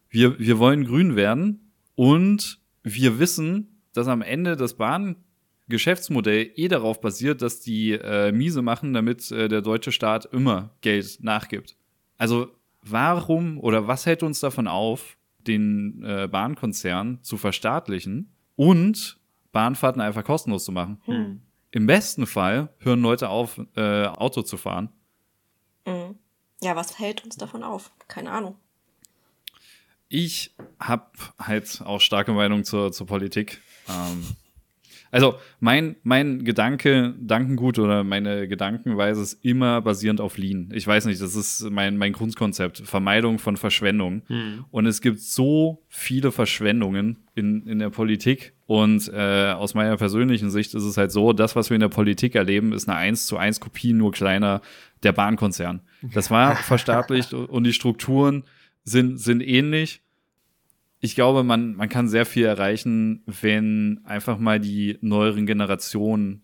Wir, 0.08 0.38
wir 0.38 0.58
wollen 0.58 0.84
grün 0.84 1.16
werden 1.16 1.72
und 1.94 2.60
wir 2.82 3.18
wissen, 3.18 3.82
dass 3.92 4.08
am 4.08 4.22
Ende 4.22 4.56
das 4.56 4.74
Bahngeschäftsmodell 4.76 6.50
eh 6.54 6.68
darauf 6.68 7.00
basiert, 7.00 7.42
dass 7.42 7.60
die 7.60 7.92
äh, 7.92 8.32
miese 8.32 8.62
machen, 8.62 8.94
damit 8.94 9.30
äh, 9.30 9.48
der 9.48 9.60
deutsche 9.60 9.92
Staat 9.92 10.26
immer 10.26 10.70
Geld 10.80 11.18
nachgibt. 11.20 11.76
Also 12.16 12.48
warum 12.82 13.58
oder 13.58 13.86
was 13.86 14.06
hält 14.06 14.22
uns 14.22 14.40
davon 14.40 14.66
auf, 14.66 15.16
den 15.46 16.02
äh, 16.04 16.28
Bahnkonzern 16.28 17.22
zu 17.22 17.36
verstaatlichen 17.36 18.32
und 18.56 19.18
Bahnfahrten 19.52 20.00
einfach 20.00 20.24
kostenlos 20.24 20.64
zu 20.64 20.72
machen? 20.72 21.00
Hm. 21.04 21.42
Im 21.70 21.86
besten 21.86 22.26
Fall 22.26 22.70
hören 22.78 23.02
Leute 23.02 23.28
auf, 23.28 23.60
äh, 23.76 24.06
Auto 24.06 24.42
zu 24.42 24.56
fahren. 24.56 24.88
Mhm. 25.86 26.16
Ja, 26.62 26.76
was 26.76 26.98
hält 26.98 27.24
uns 27.24 27.36
davon 27.36 27.62
auf? 27.62 27.92
Keine 28.08 28.30
Ahnung. 28.30 28.56
Ich 30.08 30.54
habe 30.80 31.06
halt 31.38 31.82
auch 31.84 32.00
starke 32.00 32.32
Meinung 32.32 32.64
zur, 32.64 32.92
zur 32.92 33.06
Politik. 33.06 33.60
Ähm, 33.88 34.24
also 35.10 35.36
mein, 35.60 35.96
mein 36.02 36.44
Gedanke, 36.44 37.14
Dankengut 37.18 37.78
oder 37.78 38.04
meine 38.04 38.46
Gedankenweise 38.46 39.22
ist 39.22 39.44
immer 39.44 39.80
basierend 39.80 40.20
auf 40.20 40.36
Lean. 40.36 40.70
Ich 40.74 40.86
weiß 40.86 41.06
nicht, 41.06 41.20
das 41.20 41.34
ist 41.34 41.68
mein, 41.70 41.96
mein 41.96 42.12
Grundkonzept. 42.12 42.78
Vermeidung 42.84 43.38
von 43.38 43.56
Verschwendung. 43.56 44.22
Hm. 44.26 44.64
Und 44.70 44.86
es 44.86 45.00
gibt 45.00 45.20
so 45.20 45.82
viele 45.88 46.30
Verschwendungen 46.30 47.18
in, 47.34 47.66
in 47.66 47.78
der 47.78 47.90
Politik. 47.90 48.52
Und 48.66 49.10
äh, 49.12 49.52
aus 49.52 49.74
meiner 49.74 49.96
persönlichen 49.96 50.50
Sicht 50.50 50.74
ist 50.74 50.84
es 50.84 50.98
halt 50.98 51.10
so, 51.10 51.32
das, 51.32 51.56
was 51.56 51.70
wir 51.70 51.74
in 51.74 51.80
der 51.80 51.88
Politik 51.88 52.34
erleben, 52.34 52.72
ist 52.72 52.88
eine 52.88 52.98
1 52.98 53.26
zu 53.26 53.38
1 53.38 53.60
Kopie, 53.60 53.94
nur 53.94 54.12
kleiner, 54.12 54.60
der 55.02 55.12
Bahnkonzern. 55.12 55.80
Das 56.02 56.30
war 56.30 56.54
verstaatlicht 56.56 57.32
und 57.32 57.64
die 57.64 57.72
Strukturen 57.72 58.44
sind, 58.88 59.18
sind 59.18 59.40
ähnlich. 59.40 60.02
Ich 61.00 61.14
glaube, 61.14 61.44
man, 61.44 61.74
man 61.74 61.88
kann 61.88 62.08
sehr 62.08 62.26
viel 62.26 62.44
erreichen, 62.46 63.22
wenn 63.26 64.00
einfach 64.04 64.38
mal 64.38 64.58
die 64.58 64.98
neueren 65.00 65.46
Generationen 65.46 66.42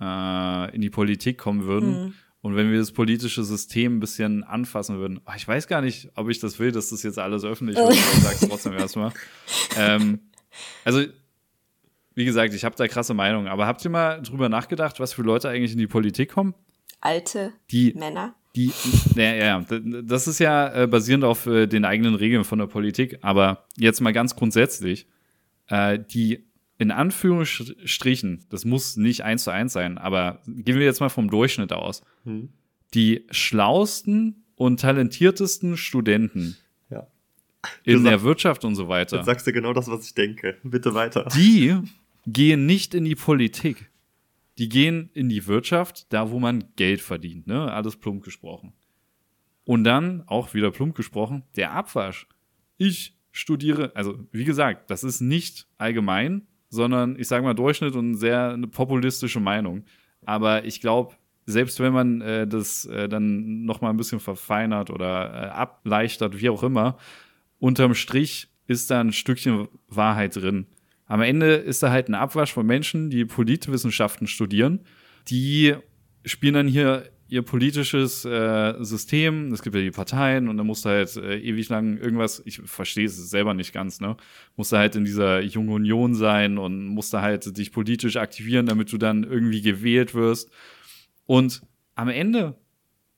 äh, 0.00 0.74
in 0.74 0.80
die 0.80 0.90
Politik 0.90 1.38
kommen 1.38 1.64
würden. 1.64 1.90
Mhm. 1.90 2.14
Und 2.42 2.56
wenn 2.56 2.70
wir 2.70 2.78
das 2.78 2.92
politische 2.92 3.42
System 3.42 3.96
ein 3.96 4.00
bisschen 4.00 4.44
anfassen 4.44 4.98
würden, 4.98 5.20
Ah, 5.24 5.34
ich 5.34 5.48
weiß 5.48 5.66
gar 5.66 5.80
nicht, 5.80 6.10
ob 6.14 6.28
ich 6.28 6.40
das 6.40 6.58
will, 6.58 6.72
dass 6.72 6.90
das 6.90 7.02
jetzt 7.02 7.18
alles 7.18 7.42
öffentlich 7.42 7.78
wird, 7.78 7.86
aber 7.86 7.94
ich 7.94 8.00
sag's 8.00 8.40
trotzdem 8.40 8.74
erstmal. 8.74 9.12
Ähm, 9.76 10.20
also, 10.84 11.02
wie 12.14 12.24
gesagt, 12.24 12.54
ich 12.54 12.64
habe 12.64 12.76
da 12.76 12.86
krasse 12.86 13.12
Meinung, 13.12 13.48
aber 13.48 13.66
habt 13.66 13.84
ihr 13.84 13.90
mal 13.90 14.22
drüber 14.22 14.48
nachgedacht, 14.48 15.00
was 15.00 15.12
für 15.12 15.22
Leute 15.22 15.48
eigentlich 15.48 15.72
in 15.72 15.78
die 15.78 15.88
Politik 15.88 16.30
kommen? 16.30 16.54
Alte 17.00 17.52
Die, 17.72 17.92
Männer. 17.94 18.36
Die, 18.56 18.70
ja, 19.16 19.34
ja, 19.34 19.64
das 20.02 20.26
ist 20.28 20.38
ja 20.38 20.82
äh, 20.82 20.86
basierend 20.86 21.24
auf 21.24 21.46
äh, 21.46 21.66
den 21.66 21.84
eigenen 21.84 22.14
Regeln 22.14 22.44
von 22.44 22.58
der 22.58 22.66
Politik, 22.66 23.18
aber 23.22 23.66
jetzt 23.76 24.00
mal 24.00 24.12
ganz 24.12 24.36
grundsätzlich, 24.36 25.06
äh, 25.68 25.98
die 25.98 26.44
in 26.78 26.90
Anführungsstrichen, 26.90 28.44
das 28.50 28.64
muss 28.64 28.96
nicht 28.96 29.22
eins 29.22 29.44
zu 29.44 29.50
eins 29.50 29.72
sein, 29.72 29.98
aber 29.98 30.40
gehen 30.46 30.78
wir 30.78 30.84
jetzt 30.84 31.00
mal 31.00 31.08
vom 31.08 31.30
Durchschnitt 31.30 31.72
aus, 31.72 32.02
Hm. 32.24 32.48
die 32.94 33.24
schlausten 33.30 34.44
und 34.56 34.80
talentiertesten 34.80 35.76
Studenten 35.76 36.56
Ja. 36.90 37.06
in 37.84 37.98
Du 37.98 38.02
der 38.02 38.18
sag- 38.18 38.22
Wirtschaft 38.24 38.64
und 38.64 38.74
so 38.76 38.88
weiter, 38.88 39.18
Jetzt 39.18 39.26
sagst 39.26 39.46
du 39.46 39.52
genau 39.52 39.72
das, 39.72 39.88
was 39.88 40.06
ich 40.06 40.14
denke. 40.14 40.56
Bitte 40.64 40.94
weiter. 40.94 41.28
die 41.34 41.76
gehen 42.26 42.66
nicht 42.66 42.94
in 42.94 43.04
die 43.04 43.14
Politik. 43.16 43.90
Die 44.58 44.68
gehen 44.68 45.10
in 45.14 45.28
die 45.28 45.46
Wirtschaft, 45.46 46.12
da 46.12 46.30
wo 46.30 46.38
man 46.38 46.64
Geld 46.76 47.00
verdient, 47.00 47.46
ne? 47.46 47.72
Alles 47.72 47.96
plump 47.96 48.22
gesprochen. 48.22 48.72
Und 49.64 49.84
dann, 49.84 50.22
auch 50.26 50.54
wieder 50.54 50.70
plump 50.70 50.94
gesprochen, 50.94 51.44
der 51.56 51.72
Abwasch. 51.72 52.28
Ich 52.76 53.16
studiere, 53.32 53.90
also 53.94 54.18
wie 54.30 54.44
gesagt, 54.44 54.90
das 54.90 55.02
ist 55.02 55.20
nicht 55.20 55.66
allgemein, 55.78 56.46
sondern 56.68 57.18
ich 57.18 57.28
sage 57.28 57.44
mal 57.44 57.54
Durchschnitt 57.54 57.96
und 57.96 58.16
sehr 58.16 58.50
eine 58.50 58.68
populistische 58.68 59.40
Meinung. 59.40 59.84
Aber 60.24 60.64
ich 60.64 60.80
glaube, 60.80 61.14
selbst 61.46 61.80
wenn 61.80 61.92
man 61.92 62.20
äh, 62.20 62.46
das 62.46 62.86
äh, 62.86 63.08
dann 63.08 63.64
noch 63.64 63.80
mal 63.80 63.90
ein 63.90 63.96
bisschen 63.96 64.20
verfeinert 64.20 64.90
oder 64.90 65.32
äh, 65.32 65.46
ableichtert, 65.48 66.40
wie 66.40 66.48
auch 66.48 66.62
immer, 66.62 66.96
unterm 67.58 67.94
Strich 67.94 68.48
ist 68.66 68.90
da 68.90 69.00
ein 69.00 69.12
Stückchen 69.12 69.68
Wahrheit 69.88 70.36
drin. 70.36 70.66
Am 71.06 71.20
Ende 71.20 71.54
ist 71.54 71.82
da 71.82 71.90
halt 71.90 72.08
ein 72.08 72.14
Abwasch 72.14 72.52
von 72.52 72.66
Menschen, 72.66 73.10
die 73.10 73.24
Politwissenschaften 73.24 74.26
studieren, 74.26 74.80
die 75.28 75.74
spielen 76.24 76.54
dann 76.54 76.68
hier 76.68 77.10
ihr 77.28 77.42
politisches 77.42 78.24
äh, 78.24 78.74
System. 78.84 79.52
Es 79.52 79.62
gibt 79.62 79.74
ja 79.74 79.82
die 79.82 79.90
Parteien 79.90 80.48
und 80.48 80.56
dann 80.56 80.66
musst 80.66 80.84
du 80.84 80.90
halt 80.90 81.16
äh, 81.16 81.38
ewig 81.38 81.68
lang 81.68 81.96
irgendwas, 81.98 82.42
ich 82.44 82.60
verstehe 82.64 83.06
es 83.06 83.16
selber 83.30 83.54
nicht 83.54 83.72
ganz, 83.72 84.00
ne? 84.00 84.16
Musst 84.56 84.72
du 84.72 84.76
halt 84.76 84.94
in 84.94 85.04
dieser 85.04 85.40
Junge 85.40 85.72
Union 85.72 86.14
sein 86.14 86.58
und 86.58 86.86
musst 86.86 87.12
da 87.14 87.22
halt 87.22 87.56
dich 87.56 87.72
politisch 87.72 88.16
aktivieren, 88.16 88.66
damit 88.66 88.92
du 88.92 88.98
dann 88.98 89.24
irgendwie 89.24 89.62
gewählt 89.62 90.14
wirst. 90.14 90.50
Und 91.26 91.62
am 91.94 92.08
Ende 92.08 92.56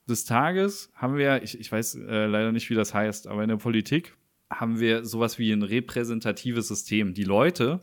des 0.08 0.24
Tages 0.24 0.90
haben 0.94 1.16
wir, 1.16 1.42
ich, 1.42 1.58
ich 1.58 1.70
weiß 1.70 1.96
äh, 1.96 2.26
leider 2.26 2.52
nicht, 2.52 2.70
wie 2.70 2.74
das 2.74 2.94
heißt, 2.94 3.26
aber 3.26 3.42
in 3.42 3.48
der 3.48 3.56
Politik 3.56 4.16
haben 4.50 4.80
wir 4.80 5.04
sowas 5.04 5.38
wie 5.38 5.52
ein 5.52 5.62
repräsentatives 5.62 6.68
System. 6.68 7.14
Die 7.14 7.24
Leute 7.24 7.80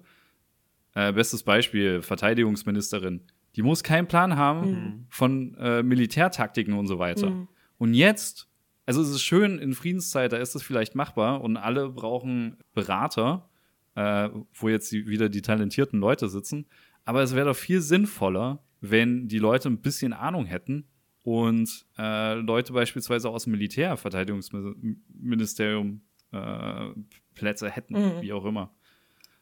Äh, 0.95 1.11
bestes 1.11 1.41
Beispiel, 1.41 2.03
Verteidigungsministerin. 2.03 3.21
Die 3.55 3.63
muss 3.63 3.81
keinen 3.81 4.07
Plan 4.07 4.35
haben 4.35 4.69
Mhm. 4.69 5.05
von 5.09 5.55
äh, 5.57 5.81
Militärtaktiken 5.81 6.75
und 6.75 6.85
so 6.85 6.99
weiter. 6.99 7.31
Mhm. 7.31 7.47
Und 7.79 7.95
jetzt, 7.95 8.47
also 8.85 9.01
es 9.01 9.09
ist 9.09 9.23
schön, 9.23 9.57
in 9.57 9.73
Friedenszeit, 9.73 10.31
da 10.31 10.37
ist 10.37 10.53
das 10.53 10.61
vielleicht 10.61 10.93
machbar 10.93 11.41
und 11.41 11.57
alle 11.57 11.89
brauchen 11.89 12.57
Berater, 12.75 13.49
äh, 13.95 14.29
wo 14.53 14.69
jetzt 14.69 14.91
die, 14.91 15.07
wieder 15.07 15.29
die 15.29 15.41
talentierten 15.41 15.99
Leute 15.99 16.29
sitzen. 16.29 16.67
Aber 17.05 17.23
es 17.23 17.33
wäre 17.33 17.47
doch 17.47 17.55
viel 17.57 17.81
sinnvoller, 17.81 18.63
wenn 18.79 19.27
die 19.27 19.39
Leute 19.39 19.69
ein 19.69 19.81
bisschen 19.81 20.13
Ahnung 20.13 20.45
hätten 20.45 20.85
und 21.23 21.87
äh, 21.97 22.35
Leute 22.35 22.71
beispielsweise 22.73 23.31
aus 23.31 23.45
dem 23.45 23.53
Militär, 23.53 23.97
Verteidigungsministerium 23.97 26.01
äh, 26.33 26.99
Plätze 27.35 27.69
hätten, 27.69 27.93
Mhm. 27.93 28.21
wie 28.21 28.33
auch 28.33 28.45
immer. 28.45 28.73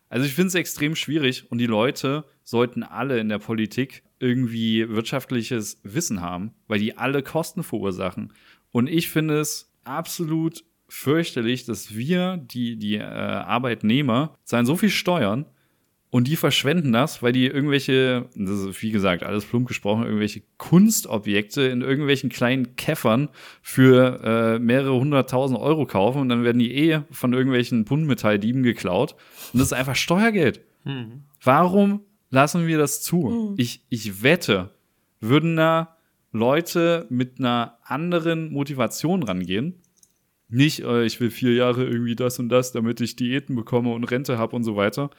Also 0.09 0.25
ich 0.25 0.33
finde 0.33 0.47
es 0.49 0.55
extrem 0.55 0.95
schwierig 0.95 1.49
und 1.51 1.57
die 1.57 1.67
Leute 1.67 2.25
sollten 2.43 2.83
alle 2.83 3.19
in 3.19 3.29
der 3.29 3.39
Politik 3.39 4.03
irgendwie 4.19 4.87
wirtschaftliches 4.89 5.79
Wissen 5.83 6.21
haben, 6.21 6.53
weil 6.67 6.79
die 6.79 6.97
alle 6.97 7.23
Kosten 7.23 7.63
verursachen. 7.63 8.33
Und 8.71 8.87
ich 8.87 9.09
finde 9.09 9.39
es 9.39 9.73
absolut 9.85 10.63
fürchterlich, 10.89 11.63
dass 11.65 11.95
wir, 11.95 12.37
die, 12.37 12.75
die 12.75 12.95
äh, 12.95 13.01
Arbeitnehmer, 13.03 14.35
zahlen 14.43 14.65
so 14.65 14.75
viel 14.75 14.89
Steuern 14.89 15.45
und 16.11 16.27
die 16.27 16.35
verschwenden 16.35 16.91
das, 16.91 17.23
weil 17.23 17.31
die 17.31 17.47
irgendwelche, 17.47 18.27
das 18.35 18.59
ist 18.59 18.81
wie 18.81 18.91
gesagt 18.91 19.23
alles 19.23 19.45
plump 19.45 19.69
gesprochen, 19.69 20.03
irgendwelche 20.03 20.43
Kunstobjekte 20.57 21.61
in 21.61 21.81
irgendwelchen 21.81 22.29
kleinen 22.29 22.75
Käffern 22.75 23.29
für 23.61 24.21
äh, 24.21 24.59
mehrere 24.59 24.93
hunderttausend 24.93 25.57
Euro 25.57 25.85
kaufen 25.85 26.19
und 26.19 26.27
dann 26.27 26.43
werden 26.43 26.59
die 26.59 26.75
eh 26.75 27.01
von 27.11 27.31
irgendwelchen 27.31 27.85
Buntmetalldieben 27.85 28.61
geklaut. 28.61 29.15
Und 29.53 29.59
das 29.59 29.69
ist 29.69 29.73
einfach 29.73 29.95
Steuergeld. 29.95 30.59
Mhm. 30.83 31.23
Warum 31.41 32.01
lassen 32.29 32.67
wir 32.67 32.77
das 32.77 33.01
zu? 33.01 33.51
Mhm. 33.51 33.55
Ich, 33.57 33.85
ich 33.87 34.21
wette, 34.21 34.71
würden 35.21 35.55
da 35.55 35.95
Leute 36.33 37.07
mit 37.09 37.39
einer 37.39 37.77
anderen 37.83 38.51
Motivation 38.51 39.23
rangehen. 39.23 39.75
Nicht, 40.49 40.81
äh, 40.81 41.05
ich 41.05 41.21
will 41.21 41.31
vier 41.31 41.53
Jahre 41.53 41.85
irgendwie 41.85 42.17
das 42.17 42.37
und 42.37 42.49
das, 42.49 42.73
damit 42.73 42.99
ich 42.99 43.15
Diäten 43.15 43.55
bekomme 43.55 43.93
und 43.93 44.03
Rente 44.03 44.37
habe 44.37 44.57
und 44.57 44.65
so 44.65 44.75
weiter. 44.75 45.09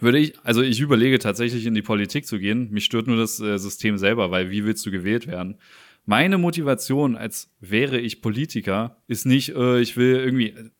Würde 0.00 0.18
ich, 0.18 0.34
also 0.42 0.62
ich 0.62 0.80
überlege 0.80 1.18
tatsächlich 1.18 1.66
in 1.66 1.74
die 1.74 1.82
Politik 1.82 2.26
zu 2.26 2.38
gehen. 2.38 2.70
Mich 2.70 2.84
stört 2.84 3.06
nur 3.06 3.16
das 3.16 3.40
äh, 3.40 3.58
System 3.58 3.96
selber, 3.98 4.30
weil 4.30 4.50
wie 4.50 4.64
willst 4.64 4.84
du 4.86 4.90
gewählt 4.90 5.26
werden? 5.26 5.58
Meine 6.06 6.36
Motivation, 6.36 7.16
als 7.16 7.50
wäre 7.60 7.98
ich 7.98 8.20
Politiker, 8.20 8.98
ist 9.06 9.24
nicht, 9.24 9.50
äh, 9.50 9.80
ich 9.80 9.96
will 9.96 10.16
irgendwie, 10.16 10.48
äh, 10.48 10.70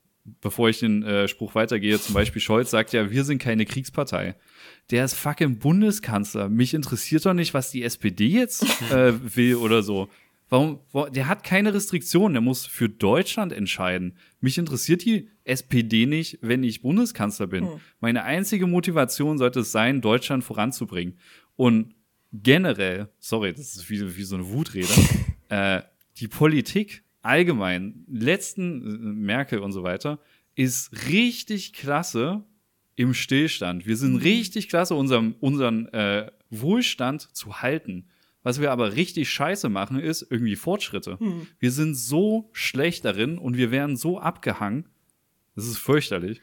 bevor 0.41 0.69
ich 0.69 0.81
den 0.81 1.03
äh, 1.03 1.29
Spruch 1.29 1.55
weitergehe, 1.55 1.99
zum 2.01 2.15
Beispiel 2.15 2.43
Scholz 2.43 2.71
sagt 2.71 2.93
ja, 2.93 3.11
wir 3.11 3.25
sind 3.25 3.39
keine 3.39 3.65
Kriegspartei. 3.65 4.35
Der 4.91 5.05
ist 5.05 5.15
fucking 5.15 5.59
Bundeskanzler. 5.59 6.51
Mich 6.51 6.75
interessiert 6.75 7.25
doch 7.25 7.33
nicht, 7.33 7.55
was 7.55 7.71
die 7.71 7.85
SPD 7.85 8.27
jetzt 8.27 8.65
äh, 8.91 9.15
will 9.35 9.57
oder 9.57 9.83
so. 9.83 10.09
Warum? 10.55 10.79
Der 11.13 11.27
hat 11.27 11.43
keine 11.43 11.75
Restriktionen. 11.75 12.35
Der 12.35 12.41
muss 12.41 12.65
für 12.65 12.89
Deutschland 12.89 13.53
entscheiden. 13.53 14.17
Mich 14.41 14.57
interessiert 14.57 15.05
die 15.05 15.29
SPD 15.43 16.07
nicht, 16.07 16.39
wenn 16.43 16.63
ich 16.63 16.81
Bundeskanzler 16.81 17.49
bin. 17.49 17.65
Hm. 17.65 17.81
Meine 17.99 18.23
einzige 18.23 18.69
Motivation 18.69 19.37
sollte 19.37 19.61
es 19.61 19.73
sein, 19.73 20.01
Deutschland 20.01 20.45
voranzubringen. 20.45 21.19
Und 21.57 21.97
generell, 22.33 23.09
sorry, 23.19 23.53
das 23.53 23.75
ist 23.75 23.91
wie, 23.91 24.17
wie 24.17 24.23
so 24.23 24.37
eine 24.37 24.49
Wutrede, 24.49 24.93
äh, 25.49 25.83
die 26.19 26.29
Politik 26.29 27.03
allgemein, 27.23 28.05
letzten 28.09 28.83
äh, 28.83 28.99
Merkel 28.99 29.59
und 29.59 29.73
so 29.73 29.83
weiter, 29.83 30.21
ist 30.55 31.09
richtig 31.09 31.73
klasse 31.73 32.45
im 32.95 33.13
Stillstand. 33.13 33.87
Wir 33.87 33.97
sind 33.97 34.19
richtig 34.19 34.69
klasse, 34.69 34.95
unseren, 34.95 35.33
unseren 35.41 35.89
äh, 35.89 36.31
Wohlstand 36.51 37.23
zu 37.35 37.61
halten. 37.61 38.07
Was 38.45 38.61
wir 38.61 38.71
aber 38.71 38.95
richtig 38.95 39.29
scheiße 39.31 39.69
machen, 39.69 39.99
ist 39.99 40.25
irgendwie 40.31 40.55
Fortschritte. 40.55 41.19
Hm. 41.19 41.47
Wir 41.59 41.73
sind 41.73 41.97
so 41.97 42.51
schlecht 42.53 43.05
darin 43.05 43.39
und 43.39 43.57
wir 43.57 43.73
werden 43.73 43.97
so 43.97 44.21
abgehangen. 44.21 44.85
Das 45.57 45.67
ist 45.67 45.79
fürchterlich. 45.79 46.41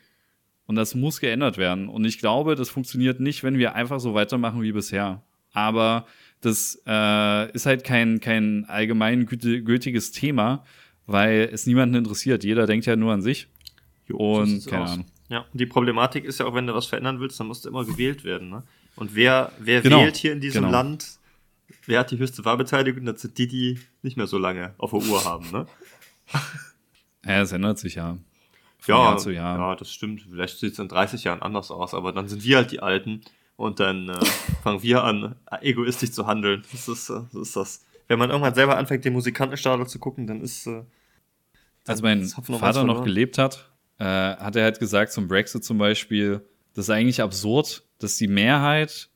Und 0.66 0.76
das 0.76 0.96
muss 0.96 1.20
geändert 1.20 1.58
werden. 1.58 1.88
Und 1.90 2.04
ich 2.06 2.18
glaube, 2.20 2.56
das 2.56 2.70
funktioniert 2.70 3.20
nicht, 3.20 3.44
wenn 3.44 3.58
wir 3.58 3.76
einfach 3.76 4.00
so 4.00 4.14
weitermachen 4.14 4.62
wie 4.62 4.72
bisher. 4.72 5.22
Aber 5.54 6.06
das 6.40 6.82
äh, 6.88 7.52
ist 7.52 7.66
halt 7.66 7.84
kein, 7.84 8.20
kein 8.20 8.66
allgemein 8.66 9.28
güte- 9.28 9.62
gültiges 9.62 10.12
Thema, 10.12 10.64
weil 11.06 11.50
es 11.52 11.68
niemanden 11.68 11.96
interessiert. 11.96 12.44
Jeder 12.44 12.66
denkt 12.68 12.86
ja 12.86 12.96
nur 12.96 13.14
an 13.14 13.22
sich. 13.22 13.48
Jo, 14.08 14.40
Und 14.40 14.62
so 14.62 14.70
keine 14.70 14.84
aus. 14.86 14.92
Ahnung. 14.92 15.06
Ja, 15.30 15.40
und 15.52 15.60
die 15.60 15.66
Problematik 15.66 16.26
ist 16.26 16.40
ja 16.40 16.46
auch, 16.46 16.56
wenn 16.56 16.68
du 16.68 16.74
was 16.74 16.88
verändern 16.88 17.20
willst, 17.20 17.40
dann 17.40 17.48
musst 17.48 17.64
du 17.66 17.70
immer 17.70 17.86
gewählt 17.86 18.24
werden. 18.24 18.50
Ne? 18.50 18.64
Und 18.96 19.14
wer, 19.14 19.52
wer 19.60 19.82
Genau, 19.82 20.02
wählt 20.02 20.16
hier 20.18 20.32
in 20.34 20.42
diesem 20.42 20.62
genau. 20.64 20.72
Land, 20.72 21.20
wer 21.86 22.00
hat 22.00 22.12
die 22.12 22.18
höchste 22.20 22.44
Wahlbeteiligung? 22.46 23.06
Das 23.06 23.22
sind 23.22 23.38
die, 23.38 23.48
die 23.48 23.80
nicht 24.02 24.18
mehr 24.18 24.28
so 24.28 24.38
lange 24.38 24.74
auf 24.78 24.92
der 24.92 25.00
Uhr 25.02 25.24
haben. 25.26 25.50
Ne? 25.52 25.66
Ja, 27.26 27.42
es 27.42 27.52
ändert 27.52 27.78
sich 27.78 27.96
ja. 27.96 28.18
Von 28.80 28.96
Ja, 28.96 29.04
Jahr 29.04 29.18
zu 29.20 29.30
Jahr. 29.30 29.58
ja, 29.58 29.76
das 29.76 29.94
stimmt. 29.94 30.24
Vielleicht 30.28 30.58
sieht 30.58 30.74
es 30.74 30.80
in 30.80 30.88
30 30.88 31.24
Jahren 31.24 31.42
anders 31.44 31.70
aus, 31.70 31.94
aber 31.94 32.12
dann 32.14 32.28
sind 32.28 32.44
wir 32.44 32.58
halt 32.58 32.72
die 32.72 32.80
Alten 32.80 33.22
und 33.58 33.80
dann 33.80 34.10
äh, 34.10 34.26
fangen 34.64 34.82
wir 34.82 35.04
an, 35.04 35.36
egoistisch 35.62 36.12
zu 36.12 36.26
handeln. 36.26 36.64
Das 36.72 36.88
ist, 36.88 37.10
äh, 37.12 37.22
so 37.32 37.42
ist 37.42 37.56
das. 37.56 37.86
Wenn 38.08 38.18
man 38.18 38.32
irgendwann 38.32 38.56
selber 38.56 38.78
anfängt, 38.78 39.06
den 39.06 39.14
Musikantenstadel 39.14 39.86
zu 39.86 40.00
gucken, 40.00 40.26
dann 40.26 40.42
ist. 40.42 40.66
Äh, 40.66 40.84
Als 41.86 42.02
mein 42.02 42.22
das 42.22 42.34
Vater 42.34 42.54
noch 42.54 42.60
verloren. 42.62 43.04
gelebt 43.04 43.38
hat, 43.38 43.70
äh, 44.00 44.04
hat 44.06 44.56
er 44.56 44.64
halt 44.64 44.80
gesagt 44.80 45.12
zum 45.14 45.28
Brexit 45.28 45.64
zum 45.64 45.78
Beispiel, 45.78 46.44
das 46.74 46.86
ist 46.86 46.90
eigentlich 46.90 47.22
absurd, 47.22 47.84
dass 48.00 48.18
die 48.18 48.28
Mehrheit 48.28 49.10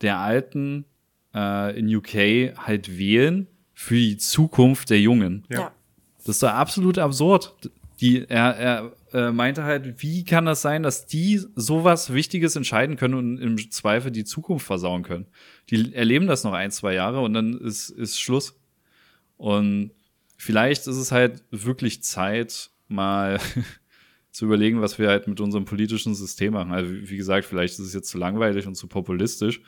der 0.00 0.16
Alten 0.18 0.86
äh, 1.34 1.78
in 1.78 1.94
UK 1.94 2.56
halt 2.66 2.98
wählen 2.98 3.46
für 3.74 3.96
die 3.96 4.16
Zukunft 4.16 4.90
der 4.90 5.00
Jungen. 5.00 5.44
Ja. 5.48 5.72
Das 6.18 6.36
ist 6.36 6.42
doch 6.42 6.50
absolut 6.50 6.98
absurd. 6.98 7.54
Die, 8.00 8.28
er 8.28 8.56
er 8.56 8.92
äh, 9.12 9.32
meinte 9.32 9.64
halt, 9.64 10.02
wie 10.02 10.24
kann 10.24 10.46
das 10.46 10.62
sein, 10.62 10.82
dass 10.82 11.06
die 11.06 11.40
sowas 11.54 12.12
Wichtiges 12.12 12.56
entscheiden 12.56 12.96
können 12.96 13.14
und 13.14 13.38
im 13.38 13.70
Zweifel 13.70 14.10
die 14.10 14.24
Zukunft 14.24 14.66
versauen 14.66 15.02
können? 15.02 15.26
Die 15.70 15.94
erleben 15.94 16.26
das 16.26 16.44
noch 16.44 16.52
ein, 16.52 16.70
zwei 16.70 16.94
Jahre 16.94 17.20
und 17.20 17.34
dann 17.34 17.58
ist, 17.58 17.90
ist 17.90 18.20
Schluss. 18.20 18.58
Und 19.36 19.92
vielleicht 20.36 20.86
ist 20.86 20.96
es 20.96 21.12
halt 21.12 21.42
wirklich 21.50 22.02
Zeit, 22.02 22.70
mal 22.88 23.40
zu 24.30 24.44
überlegen, 24.44 24.80
was 24.80 24.98
wir 24.98 25.08
halt 25.08 25.26
mit 25.26 25.40
unserem 25.40 25.64
politischen 25.64 26.14
System 26.14 26.54
machen. 26.54 26.72
Also, 26.72 26.90
wie 26.92 27.16
gesagt, 27.16 27.46
vielleicht 27.46 27.74
ist 27.74 27.86
es 27.86 27.94
jetzt 27.94 28.08
zu 28.08 28.18
langweilig 28.18 28.66
und 28.66 28.74
zu 28.74 28.86
populistisch, 28.86 29.62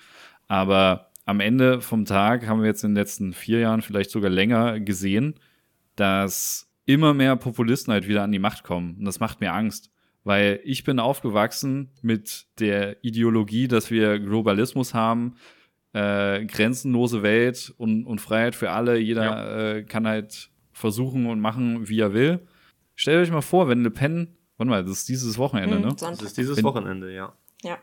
aber 0.48 1.12
am 1.24 1.40
Ende 1.40 1.80
vom 1.80 2.04
Tag 2.04 2.46
haben 2.46 2.61
wir 2.61 2.66
jetzt 2.68 2.85
in 2.85 2.90
den 2.90 2.96
letzten 2.96 3.32
vier 3.32 3.61
Jahren, 3.61 3.82
vielleicht 3.82 4.11
sogar 4.11 4.30
länger, 4.30 4.80
gesehen, 4.80 5.35
dass 5.96 6.68
immer 6.85 7.14
mehr 7.14 7.37
Populisten 7.37 7.92
halt 7.92 8.08
wieder 8.08 8.22
an 8.22 8.32
die 8.32 8.38
Macht 8.38 8.64
kommen. 8.64 8.96
Und 8.98 9.04
das 9.04 9.20
macht 9.20 9.40
mir 9.40 9.52
Angst. 9.52 9.90
Weil 10.24 10.61
ich 10.64 10.85
bin 10.85 10.98
aufgewachsen 11.00 11.90
mit 12.00 12.46
der 12.61 13.04
Ideologie, 13.04 13.66
dass 13.66 13.90
wir 13.90 14.20
Globalismus 14.20 14.94
haben, 14.94 15.35
äh, 15.94 16.44
grenzenlose 16.46 17.22
Welt 17.22 17.74
und, 17.76 18.04
und 18.06 18.20
Freiheit 18.20 18.54
für 18.54 18.70
alle. 18.70 18.98
Jeder 18.98 19.76
äh, 19.76 19.82
kann 19.82 20.06
halt 20.06 20.50
versuchen 20.72 21.26
und 21.26 21.40
machen, 21.40 21.88
wie 21.88 21.98
er 22.00 22.14
will. 22.14 22.40
Stellt 22.94 23.20
euch 23.26 23.32
mal 23.32 23.40
vor, 23.42 23.68
wenn 23.68 23.82
Le 23.82 23.90
Pen, 23.90 24.37
warte 24.56 24.70
mal, 24.70 24.82
das 24.85 24.92
ist 24.98 25.08
dieses 25.08 25.38
Wochenende, 25.38 25.74
Hm, 25.76 25.82
ne? 25.82 25.88
das 25.88 26.00
Sonntag. 26.00 26.26
ist 26.26 26.38
dieses 26.38 26.56
Wenn- 26.56 26.64
Wochenende, 26.64 27.12
ja. 27.12 27.32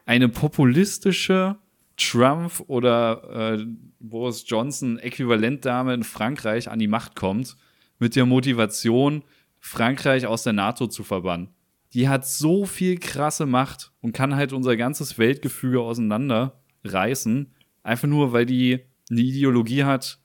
eine 0.05 0.29
populistische 0.29 1.57
Trump 1.99 2.63
oder 2.67 3.57
äh, 3.59 3.65
Boris 3.99 4.45
Johnson 4.47 4.97
Äquivalentdame 4.99 5.93
in 5.93 6.03
Frankreich 6.03 6.69
an 6.69 6.79
die 6.79 6.87
Macht 6.87 7.15
kommt 7.15 7.55
mit 7.99 8.15
der 8.15 8.25
Motivation, 8.25 9.23
Frankreich 9.59 10.25
aus 10.25 10.43
der 10.43 10.53
NATO 10.53 10.87
zu 10.87 11.03
verbannen. 11.03 11.49
Die 11.93 12.07
hat 12.07 12.25
so 12.25 12.65
viel 12.65 12.97
krasse 12.97 13.45
Macht 13.45 13.91
und 14.01 14.13
kann 14.13 14.35
halt 14.35 14.53
unser 14.53 14.77
ganzes 14.77 15.17
Weltgefüge 15.17 15.81
auseinanderreißen, 15.81 17.53
einfach 17.83 18.07
nur, 18.07 18.31
weil 18.31 18.45
die 18.45 18.79
eine 19.09 19.21
Ideologie 19.21 19.83
hat, 19.83 20.19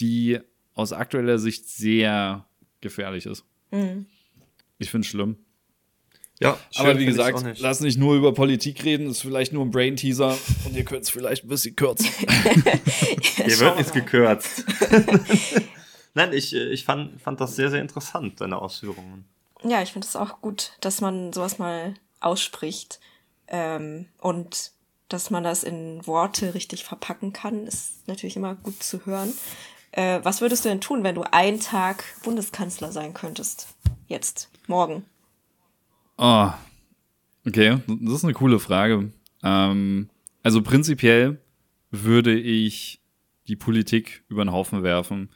die 0.00 0.38
aus 0.74 0.92
aktueller 0.92 1.38
Sicht 1.38 1.68
sehr 1.68 2.46
gefährlich 2.80 3.26
ist. 3.26 3.44
Mhm. 3.72 4.06
Ich 4.78 4.90
finde 4.90 5.04
es 5.04 5.10
schlimm. 5.10 5.36
Ja, 6.40 6.56
Aber 6.76 6.98
wie 6.98 7.06
gesagt, 7.06 7.58
lass 7.58 7.80
nicht 7.80 7.98
nur 7.98 8.14
über 8.14 8.32
Politik 8.32 8.84
reden, 8.84 9.10
ist 9.10 9.22
vielleicht 9.22 9.52
nur 9.52 9.64
ein 9.64 9.70
Brain-Teaser 9.70 10.36
und 10.64 10.76
ihr 10.76 10.84
könnt 10.84 11.02
es 11.02 11.10
vielleicht 11.10 11.44
ein 11.44 11.48
bisschen 11.48 11.74
kürzen. 11.74 12.06
Hier 12.16 13.50
Schauen 13.50 13.60
wird 13.60 13.60
wir 13.60 13.74
nichts 13.76 13.92
gekürzt. 13.92 14.64
Nein, 16.14 16.32
ich, 16.32 16.54
äh, 16.54 16.68
ich 16.70 16.84
fand, 16.84 17.20
fand 17.20 17.40
das 17.40 17.56
sehr, 17.56 17.70
sehr 17.70 17.80
interessant, 17.80 18.40
deine 18.40 18.60
Ausführungen. 18.60 19.24
Ja, 19.64 19.82
ich 19.82 19.92
finde 19.92 20.06
es 20.06 20.14
auch 20.14 20.40
gut, 20.40 20.72
dass 20.80 21.00
man 21.00 21.32
sowas 21.32 21.58
mal 21.58 21.94
ausspricht 22.20 23.00
ähm, 23.48 24.06
und 24.18 24.72
dass 25.08 25.30
man 25.30 25.42
das 25.42 25.64
in 25.64 26.06
Worte 26.06 26.54
richtig 26.54 26.84
verpacken 26.84 27.32
kann, 27.32 27.66
ist 27.66 28.06
natürlich 28.06 28.36
immer 28.36 28.54
gut 28.54 28.82
zu 28.82 29.04
hören. 29.06 29.32
Äh, 29.92 30.20
was 30.22 30.40
würdest 30.40 30.64
du 30.64 30.68
denn 30.68 30.80
tun, 30.80 31.02
wenn 31.02 31.14
du 31.14 31.22
einen 31.22 31.60
Tag 31.60 32.04
Bundeskanzler 32.22 32.92
sein 32.92 33.14
könntest? 33.14 33.68
Jetzt, 34.06 34.50
morgen. 34.66 35.04
Oh, 36.20 36.50
okay, 37.46 37.78
das 37.86 38.14
ist 38.14 38.24
eine 38.24 38.34
coole 38.34 38.58
Frage. 38.58 39.12
Ähm, 39.44 40.10
also 40.42 40.62
prinzipiell 40.62 41.38
würde 41.92 42.36
ich 42.36 43.00
die 43.46 43.54
Politik 43.54 44.24
über 44.28 44.44
den 44.44 44.50
Haufen 44.50 44.82
werfen. 44.82 45.30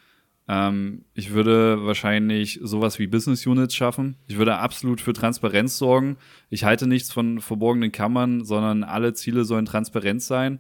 Ähm, 0.49 1.05
ich 1.15 1.31
würde 1.31 1.87
wahrscheinlich 1.87 2.59
sowas 2.65 2.99
wie 2.99 3.07
Business 3.07 3.47
Units 3.47 3.77
schaffen. 3.77 4.17
Ich 4.27 4.39
würde 4.39 4.57
absolut 4.57 5.01
für 5.01 5.13
Transparenz 5.13 5.79
sorgen. 5.79 6.17
Ich 6.51 6.65
halte 6.65 6.89
nichts 6.89 7.13
von 7.13 7.41
verborgenen 7.41 7.93
Kammern, 7.93 8.45
sondern 8.45 8.83
alle 8.83 9.15
Ziele 9.15 9.45
sollen 9.45 9.67
transparent 9.67 10.21
sein. 10.21 10.59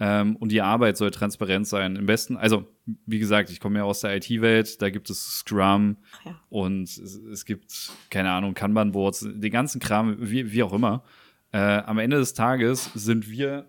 Ähm, 0.00 0.36
und 0.36 0.52
die 0.52 0.62
Arbeit 0.62 0.96
soll 0.96 1.10
transparent 1.10 1.66
sein. 1.66 1.96
Im 1.96 2.06
besten, 2.06 2.36
also 2.36 2.66
wie 3.06 3.18
gesagt, 3.18 3.50
ich 3.50 3.58
komme 3.58 3.78
ja 3.78 3.84
aus 3.84 4.00
der 4.00 4.16
IT-Welt, 4.16 4.80
da 4.80 4.90
gibt 4.90 5.10
es 5.10 5.38
Scrum 5.38 5.96
ja. 6.24 6.40
und 6.48 6.84
es, 6.84 6.98
es, 6.98 7.44
gibt, 7.44 7.90
keine 8.08 8.30
Ahnung, 8.30 8.54
Kanban-Boards, 8.54 9.26
den 9.34 9.52
ganzen 9.52 9.80
Kram, 9.80 10.16
wie, 10.20 10.52
wie 10.52 10.62
auch 10.62 10.72
immer. 10.72 11.02
Äh, 11.52 11.58
am 11.58 11.98
Ende 11.98 12.18
des 12.18 12.34
Tages 12.34 12.90
sind 12.94 13.28
wir 13.28 13.66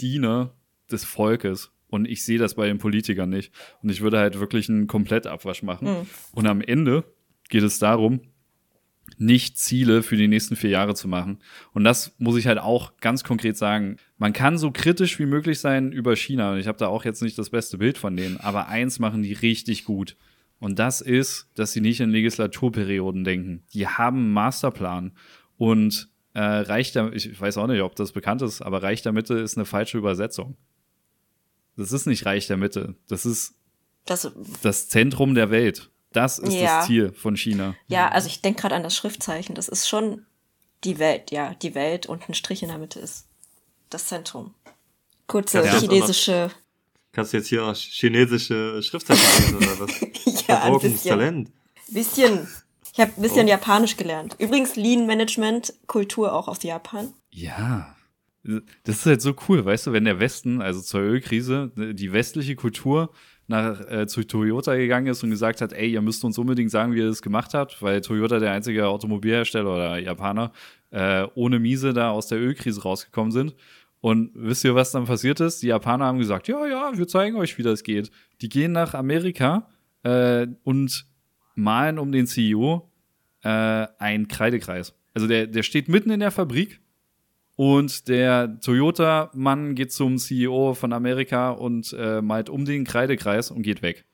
Diener 0.00 0.54
des 0.90 1.04
Volkes. 1.04 1.70
Und 1.90 2.06
ich 2.06 2.22
sehe 2.22 2.38
das 2.38 2.54
bei 2.54 2.66
den 2.66 2.78
Politikern 2.78 3.30
nicht. 3.30 3.52
Und 3.82 3.88
ich 3.88 4.00
würde 4.00 4.18
halt 4.18 4.38
wirklich 4.38 4.68
einen 4.68 4.86
Komplettabwasch 4.88 5.62
machen. 5.62 5.88
Mhm. 5.88 6.06
Und 6.32 6.46
am 6.46 6.60
Ende 6.60 7.04
geht 7.48 7.62
es 7.62 7.78
darum, 7.78 8.20
nicht 9.16 9.58
Ziele 9.58 10.02
für 10.02 10.16
die 10.16 10.28
nächsten 10.28 10.56
vier 10.56 10.70
Jahre 10.70 10.94
zu 10.94 11.08
machen. 11.08 11.38
Und 11.72 11.84
das 11.84 12.14
muss 12.18 12.36
ich 12.36 12.46
halt 12.46 12.58
auch 12.58 12.96
ganz 12.98 13.24
konkret 13.24 13.56
sagen. 13.56 13.96
Man 14.18 14.32
kann 14.32 14.58
so 14.58 14.70
kritisch 14.70 15.18
wie 15.18 15.26
möglich 15.26 15.60
sein 15.60 15.92
über 15.92 16.14
China. 16.16 16.52
Und 16.52 16.58
ich 16.58 16.66
habe 16.66 16.78
da 16.78 16.88
auch 16.88 17.04
jetzt 17.04 17.22
nicht 17.22 17.38
das 17.38 17.50
beste 17.50 17.78
Bild 17.78 17.98
von 17.98 18.16
denen. 18.16 18.36
Aber 18.38 18.68
eins 18.68 18.98
machen 18.98 19.22
die 19.22 19.32
richtig 19.32 19.84
gut. 19.84 20.16
Und 20.60 20.78
das 20.78 21.00
ist, 21.00 21.48
dass 21.54 21.72
sie 21.72 21.80
nicht 21.80 22.00
in 22.00 22.10
Legislaturperioden 22.10 23.24
denken. 23.24 23.62
Die 23.72 23.86
haben 23.86 24.18
einen 24.18 24.32
Masterplan. 24.32 25.12
Und 25.56 26.08
äh, 26.34 26.40
Reich 26.40 26.92
der, 26.92 27.12
ich 27.12 27.40
weiß 27.40 27.58
auch 27.58 27.66
nicht, 27.66 27.82
ob 27.82 27.96
das 27.96 28.12
bekannt 28.12 28.42
ist, 28.42 28.62
aber 28.62 28.82
Reich 28.82 29.02
der 29.02 29.12
Mitte 29.12 29.34
ist 29.34 29.56
eine 29.56 29.64
falsche 29.64 29.98
Übersetzung. 29.98 30.56
Das 31.76 31.92
ist 31.92 32.06
nicht 32.06 32.26
Reich 32.26 32.46
der 32.46 32.56
Mitte. 32.56 32.96
Das 33.08 33.24
ist 33.24 33.54
Das, 34.06 34.30
das 34.62 34.88
Zentrum 34.88 35.34
der 35.34 35.50
Welt. 35.50 35.90
Das 36.12 36.38
ist 36.38 36.52
Ja. 36.54 36.78
das 36.78 36.86
Ziel 36.86 37.12
von 37.12 37.36
China. 37.36 37.74
ja, 37.86 38.08
also 38.08 38.28
ich 38.28 38.40
denke 38.40 38.62
gerade 38.62 38.74
an 38.74 38.82
das 38.82 38.96
Schriftzeichen. 38.96 39.54
Das 39.54 39.68
ist 39.68 39.88
schon 39.88 40.24
die 40.84 40.98
Welt, 40.98 41.30
ja, 41.30 41.54
die 41.54 41.74
Welt 41.74 42.06
und 42.06 42.28
ein 42.28 42.34
Strich 42.34 42.62
in 42.62 42.68
der 42.68 42.78
Mitte 42.78 42.98
ist 43.00 43.26
das 43.90 44.06
Zentrum. 44.06 44.54
Kurze 45.26 45.58
ist 45.60 45.80
chinesische, 45.80 46.50
Kannst 47.12 47.32
du 47.32 47.38
jetzt 47.38 47.48
hier 47.48 47.62
noch 47.62 47.74
chinesische 47.74 48.82
Schriftzeichen 48.82 49.44
lesen 49.44 49.56
oder 49.56 49.80
was? 49.80 50.00
ja, 50.48 50.62
ein 50.62 50.78
bisschen. 50.78 51.10
Talent. 51.10 51.50
Bisschen. 51.88 52.48
Ich 52.92 53.00
habe 53.00 53.12
ein 53.16 53.22
bisschen 53.22 53.46
Oh. 53.46 53.50
Japanisch 53.50 53.96
gelernt. 53.96 54.36
Übrigens 54.38 54.76
Lean 54.76 55.06
Management, 55.06 55.72
Kultur 55.86 56.32
auch 56.32 56.48
aus 56.48 56.62
Japan. 56.62 57.12
Ja. 57.30 57.94
Das 58.84 58.96
ist 58.96 59.06
halt 59.06 59.20
so 59.22 59.34
cool, 59.48 59.64
weißt 59.64 59.86
du, 59.88 59.92
wenn 59.92 60.04
der 60.04 60.20
Westen, 60.20 60.62
also 60.62 60.80
zur 60.80 61.00
Ölkrise, 61.00 61.70
die 61.76 62.12
westliche 62.12 62.56
Kultur 62.56 63.10
nach 63.48 63.80
äh, 63.90 64.06
zu 64.06 64.24
Toyota 64.24 64.76
gegangen 64.76 65.06
ist 65.06 65.24
und 65.24 65.30
gesagt 65.30 65.60
hat, 65.60 65.72
ey, 65.72 65.90
ihr 65.90 66.02
müsst 66.02 66.22
uns 66.22 66.38
unbedingt 66.38 66.70
sagen, 66.70 66.92
wie 66.94 66.98
ihr 66.98 67.06
das 67.06 67.22
gemacht 67.22 67.54
habt, 67.54 67.82
weil 67.82 68.00
Toyota 68.02 68.38
der 68.38 68.52
einzige 68.52 68.86
Automobilhersteller 68.86 69.74
oder 69.74 69.98
Japaner 69.98 70.52
äh, 70.90 71.26
ohne 71.34 71.58
Miese 71.58 71.92
da 71.92 72.10
aus 72.10 72.28
der 72.28 72.38
Ölkrise 72.38 72.82
rausgekommen 72.82 73.32
sind. 73.32 73.56
Und 74.00 74.30
wisst 74.34 74.64
ihr, 74.64 74.74
was 74.74 74.92
dann 74.92 75.06
passiert 75.06 75.40
ist? 75.40 75.62
Die 75.62 75.68
Japaner 75.68 76.04
haben 76.04 76.18
gesagt, 76.18 76.46
ja, 76.46 76.64
ja, 76.66 76.92
wir 76.96 77.08
zeigen 77.08 77.36
euch, 77.36 77.58
wie 77.58 77.62
das 77.62 77.82
geht. 77.82 78.10
Die 78.42 78.48
gehen 78.48 78.72
nach 78.72 78.94
Amerika 78.94 79.68
äh, 80.02 80.46
und 80.62 81.06
malen 81.54 81.98
um 81.98 82.12
den 82.12 82.26
CEO 82.26 82.92
äh, 83.42 83.48
einen 83.98 84.28
Kreidekreis. 84.28 84.94
Also 85.14 85.26
der, 85.26 85.46
der 85.46 85.62
steht 85.62 85.88
mitten 85.88 86.10
in 86.10 86.20
der 86.20 86.30
Fabrik 86.30 86.80
und 87.58 88.06
der 88.06 88.60
Toyota-Mann 88.60 89.74
geht 89.74 89.90
zum 89.90 90.18
CEO 90.18 90.74
von 90.74 90.92
Amerika 90.92 91.50
und 91.50 91.92
äh, 91.92 92.22
malt 92.22 92.50
um 92.50 92.64
den 92.64 92.84
Kreidekreis 92.84 93.50
und 93.50 93.62
geht 93.62 93.82
weg. 93.82 94.04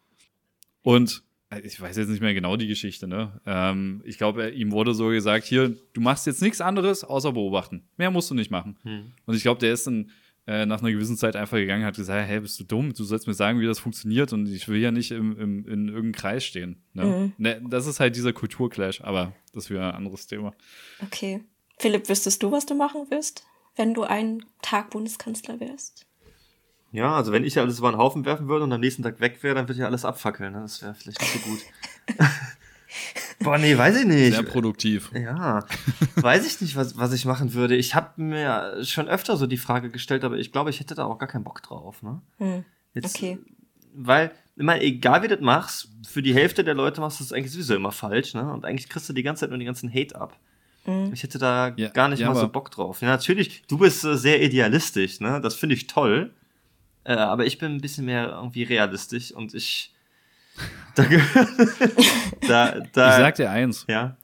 Und 0.80 1.22
äh, 1.50 1.60
ich 1.60 1.78
weiß 1.78 1.94
jetzt 1.98 2.08
nicht 2.08 2.22
mehr 2.22 2.32
genau 2.32 2.56
die 2.56 2.68
Geschichte, 2.68 3.06
ne? 3.06 3.38
Ähm, 3.44 4.00
ich 4.06 4.16
glaube, 4.16 4.48
ihm 4.48 4.72
wurde 4.72 4.94
so 4.94 5.08
gesagt, 5.08 5.44
hier, 5.44 5.76
du 5.92 6.00
machst 6.00 6.26
jetzt 6.26 6.40
nichts 6.40 6.62
anderes 6.62 7.04
außer 7.04 7.32
beobachten. 7.32 7.84
Mehr 7.98 8.10
musst 8.10 8.30
du 8.30 8.34
nicht 8.34 8.50
machen. 8.50 8.78
Hm. 8.82 9.12
Und 9.26 9.34
ich 9.34 9.42
glaube, 9.42 9.60
der 9.60 9.74
ist 9.74 9.86
dann 9.86 10.10
äh, 10.46 10.64
nach 10.64 10.80
einer 10.80 10.92
gewissen 10.92 11.18
Zeit 11.18 11.36
einfach 11.36 11.58
gegangen 11.58 11.82
und 11.82 11.88
hat 11.88 11.96
gesagt, 11.96 12.26
hey, 12.26 12.40
bist 12.40 12.58
du 12.58 12.64
dumm? 12.64 12.94
Du 12.94 13.04
sollst 13.04 13.26
mir 13.26 13.34
sagen, 13.34 13.60
wie 13.60 13.66
das 13.66 13.78
funktioniert 13.78 14.32
und 14.32 14.48
ich 14.48 14.68
will 14.68 14.80
ja 14.80 14.90
nicht 14.90 15.10
im, 15.10 15.38
im, 15.38 15.68
in 15.68 15.88
irgendeinem 15.88 16.12
Kreis 16.12 16.46
stehen. 16.46 16.82
Ne? 16.94 17.04
Mhm. 17.04 17.32
Ne, 17.36 17.62
das 17.68 17.86
ist 17.86 18.00
halt 18.00 18.16
dieser 18.16 18.32
Kulturclash, 18.32 19.02
aber 19.02 19.34
das 19.52 19.68
wäre 19.68 19.90
ein 19.90 19.96
anderes 19.96 20.26
Thema. 20.26 20.54
Okay. 21.02 21.42
Philipp, 21.78 22.08
wüsstest 22.08 22.42
du, 22.42 22.52
was 22.52 22.66
du 22.66 22.74
machen 22.74 23.10
wirst, 23.10 23.44
wenn 23.76 23.94
du 23.94 24.02
einen 24.02 24.44
Tag 24.62 24.90
Bundeskanzler 24.90 25.60
wärst? 25.60 26.06
Ja, 26.92 27.16
also 27.16 27.32
wenn 27.32 27.44
ich 27.44 27.58
alles 27.58 27.80
über 27.80 27.90
den 27.90 27.98
Haufen 27.98 28.24
werfen 28.24 28.46
würde 28.46 28.64
und 28.64 28.72
am 28.72 28.80
nächsten 28.80 29.02
Tag 29.02 29.20
weg 29.20 29.42
wäre, 29.42 29.56
dann 29.56 29.68
würde 29.68 29.80
ich 29.80 29.84
alles 29.84 30.04
abfackeln. 30.04 30.52
Ne? 30.52 30.60
Das 30.60 30.80
wäre 30.80 30.94
vielleicht 30.94 31.20
nicht 31.20 31.32
so 31.32 31.50
gut. 31.50 31.58
Boah, 33.40 33.58
nee, 33.58 33.76
weiß 33.76 33.98
ich 33.98 34.06
nicht. 34.06 34.34
Sehr 34.34 34.44
produktiv. 34.44 35.10
Ja, 35.12 35.64
weiß 36.14 36.46
ich 36.46 36.60
nicht, 36.60 36.76
was, 36.76 36.96
was 36.96 37.12
ich 37.12 37.24
machen 37.24 37.52
würde. 37.52 37.74
Ich 37.74 37.96
habe 37.96 38.22
mir 38.22 38.84
schon 38.84 39.08
öfter 39.08 39.36
so 39.36 39.48
die 39.48 39.56
Frage 39.56 39.90
gestellt, 39.90 40.22
aber 40.22 40.36
ich 40.36 40.52
glaube, 40.52 40.70
ich 40.70 40.78
hätte 40.78 40.94
da 40.94 41.04
auch 41.04 41.18
gar 41.18 41.28
keinen 41.28 41.42
Bock 41.42 41.62
drauf. 41.62 42.02
Ne? 42.02 42.22
Hm. 42.38 42.64
Jetzt, 42.94 43.16
Okay. 43.16 43.38
Weil, 43.96 44.30
ich 44.56 44.62
meine, 44.62 44.82
egal 44.82 45.22
wie 45.22 45.28
du 45.28 45.36
das 45.36 45.44
machst, 45.44 45.88
für 46.06 46.22
die 46.22 46.34
Hälfte 46.34 46.62
der 46.62 46.74
Leute 46.74 47.00
machst 47.00 47.18
du 47.18 47.24
das 47.24 47.32
eigentlich 47.32 47.52
sowieso 47.52 47.74
immer 47.74 47.92
falsch. 47.92 48.34
Ne? 48.34 48.52
Und 48.52 48.64
eigentlich 48.64 48.88
kriegst 48.88 49.08
du 49.08 49.12
die 49.12 49.22
ganze 49.22 49.40
Zeit 49.40 49.50
nur 49.50 49.58
den 49.58 49.66
ganzen 49.66 49.92
Hate 49.92 50.14
ab. 50.20 50.38
Mhm. 50.86 51.10
Ich 51.12 51.22
hätte 51.22 51.38
da 51.38 51.72
Ja, 51.76 51.88
gar 51.88 52.08
nicht 52.08 52.20
ja, 52.20 52.28
mal 52.28 52.34
so 52.34 52.48
Bock 52.48 52.70
drauf. 52.70 53.00
Ja, 53.00 53.08
natürlich, 53.08 53.62
du 53.68 53.78
bist 53.78 54.04
äh, 54.04 54.16
sehr 54.16 54.42
idealistisch, 54.42 55.20
ne? 55.20 55.40
Das 55.40 55.54
finde 55.54 55.74
ich 55.74 55.86
toll. 55.86 56.32
Äh, 57.04 57.14
aber 57.14 57.46
ich 57.46 57.58
bin 57.58 57.72
ein 57.72 57.80
bisschen 57.80 58.06
mehr 58.06 58.30
irgendwie 58.30 58.62
realistisch 58.62 59.32
und 59.32 59.54
ich. 59.54 59.92
Da, 60.94 61.02
da, 62.46 62.80
da, 62.92 63.08
Ich 63.08 63.16
sag 63.16 63.34
dir 63.34 63.50
eins, 63.50 63.84
ja. 63.88 64.16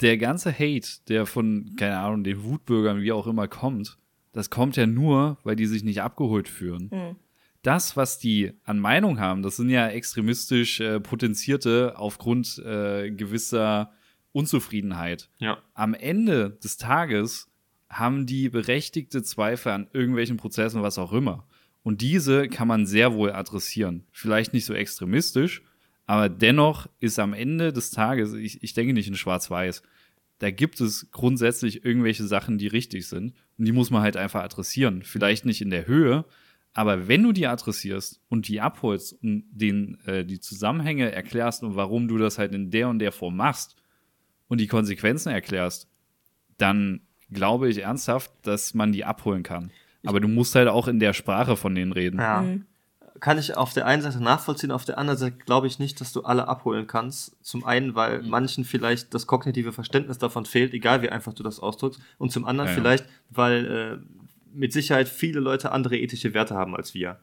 der 0.00 0.16
ganze 0.16 0.52
Hate, 0.52 0.88
der 1.08 1.26
von, 1.26 1.74
keine 1.76 1.98
Ahnung, 1.98 2.22
den 2.22 2.44
Wutbürgern, 2.44 3.00
wie 3.00 3.10
auch 3.10 3.26
immer, 3.26 3.48
kommt, 3.48 3.98
das 4.32 4.48
kommt 4.48 4.76
ja 4.76 4.86
nur, 4.86 5.38
weil 5.42 5.56
die 5.56 5.66
sich 5.66 5.82
nicht 5.82 6.00
abgeholt 6.00 6.48
fühlen. 6.48 6.88
Hm. 6.92 7.16
Das, 7.62 7.96
was 7.96 8.20
die 8.20 8.52
an 8.62 8.78
Meinung 8.78 9.18
haben, 9.18 9.42
das 9.42 9.56
sind 9.56 9.70
ja 9.70 9.88
extremistisch 9.88 10.78
äh, 10.78 11.00
potenzierte 11.00 11.94
aufgrund 11.96 12.58
äh, 12.58 13.10
gewisser 13.10 13.90
Unzufriedenheit. 14.38 15.28
Ja. 15.38 15.58
Am 15.74 15.94
Ende 15.94 16.58
des 16.62 16.76
Tages 16.76 17.50
haben 17.90 18.24
die 18.24 18.48
berechtigte 18.48 19.22
Zweifel 19.22 19.72
an 19.72 19.88
irgendwelchen 19.92 20.36
Prozessen, 20.36 20.82
was 20.82 20.98
auch 20.98 21.12
immer. 21.12 21.46
Und 21.82 22.02
diese 22.02 22.48
kann 22.48 22.68
man 22.68 22.86
sehr 22.86 23.14
wohl 23.14 23.32
adressieren. 23.32 24.04
Vielleicht 24.12 24.52
nicht 24.52 24.64
so 24.64 24.74
extremistisch, 24.74 25.62
aber 26.06 26.28
dennoch 26.28 26.88
ist 27.00 27.18
am 27.18 27.32
Ende 27.32 27.72
des 27.72 27.90
Tages, 27.90 28.32
ich, 28.34 28.62
ich 28.62 28.74
denke 28.74 28.92
nicht 28.92 29.08
in 29.08 29.16
Schwarz-Weiß, 29.16 29.82
da 30.38 30.52
gibt 30.52 30.80
es 30.80 31.10
grundsätzlich 31.10 31.84
irgendwelche 31.84 32.24
Sachen, 32.24 32.58
die 32.58 32.68
richtig 32.68 33.08
sind. 33.08 33.34
Und 33.58 33.64
die 33.64 33.72
muss 33.72 33.90
man 33.90 34.02
halt 34.02 34.16
einfach 34.16 34.44
adressieren. 34.44 35.02
Vielleicht 35.02 35.46
nicht 35.46 35.60
in 35.60 35.70
der 35.70 35.88
Höhe, 35.88 36.24
aber 36.74 37.08
wenn 37.08 37.24
du 37.24 37.32
die 37.32 37.48
adressierst 37.48 38.20
und 38.28 38.46
die 38.46 38.60
abholst 38.60 39.14
und 39.20 39.44
den, 39.50 39.98
äh, 40.06 40.24
die 40.24 40.38
Zusammenhänge 40.38 41.10
erklärst 41.10 41.64
und 41.64 41.74
warum 41.74 42.06
du 42.06 42.18
das 42.18 42.38
halt 42.38 42.54
in 42.54 42.70
der 42.70 42.88
und 42.88 43.00
der 43.00 43.10
Form 43.10 43.36
machst 43.36 43.74
und 44.48 44.58
die 44.60 44.66
Konsequenzen 44.66 45.30
erklärst, 45.30 45.88
dann 46.58 47.00
glaube 47.30 47.68
ich 47.68 47.78
ernsthaft, 47.82 48.30
dass 48.42 48.74
man 48.74 48.92
die 48.92 49.04
abholen 49.04 49.42
kann. 49.42 49.70
Aber 50.06 50.20
du 50.20 50.28
musst 50.28 50.54
halt 50.54 50.68
auch 50.68 50.88
in 50.88 50.98
der 51.00 51.12
Sprache 51.12 51.56
von 51.56 51.74
denen 51.74 51.92
reden. 51.92 52.18
Ja. 52.18 52.42
Mhm. 52.42 52.64
Kann 53.20 53.36
ich 53.36 53.56
auf 53.56 53.72
der 53.74 53.84
einen 53.86 54.00
Seite 54.00 54.22
nachvollziehen, 54.22 54.70
auf 54.70 54.84
der 54.84 54.96
anderen 54.96 55.18
Seite 55.18 55.36
glaube 55.44 55.66
ich 55.66 55.80
nicht, 55.80 56.00
dass 56.00 56.12
du 56.12 56.22
alle 56.22 56.46
abholen 56.46 56.86
kannst. 56.86 57.36
Zum 57.44 57.64
einen, 57.64 57.96
weil 57.96 58.22
Mhm. 58.22 58.28
manchen 58.28 58.64
vielleicht 58.64 59.12
das 59.12 59.26
kognitive 59.26 59.72
Verständnis 59.72 60.18
davon 60.18 60.46
fehlt, 60.46 60.72
egal 60.72 61.02
wie 61.02 61.10
einfach 61.10 61.32
du 61.34 61.42
das 61.42 61.58
ausdrückst. 61.58 62.00
Und 62.16 62.30
zum 62.30 62.44
anderen 62.44 62.68
Ja, 62.68 62.74
ja. 62.76 62.80
vielleicht, 62.80 63.06
weil 63.30 63.66
äh, 63.66 64.26
mit 64.52 64.72
Sicherheit 64.72 65.08
viele 65.08 65.40
Leute 65.40 65.72
andere 65.72 65.98
ethische 65.98 66.32
Werte 66.32 66.54
haben 66.54 66.76
als 66.76 66.94
wir. 66.94 67.18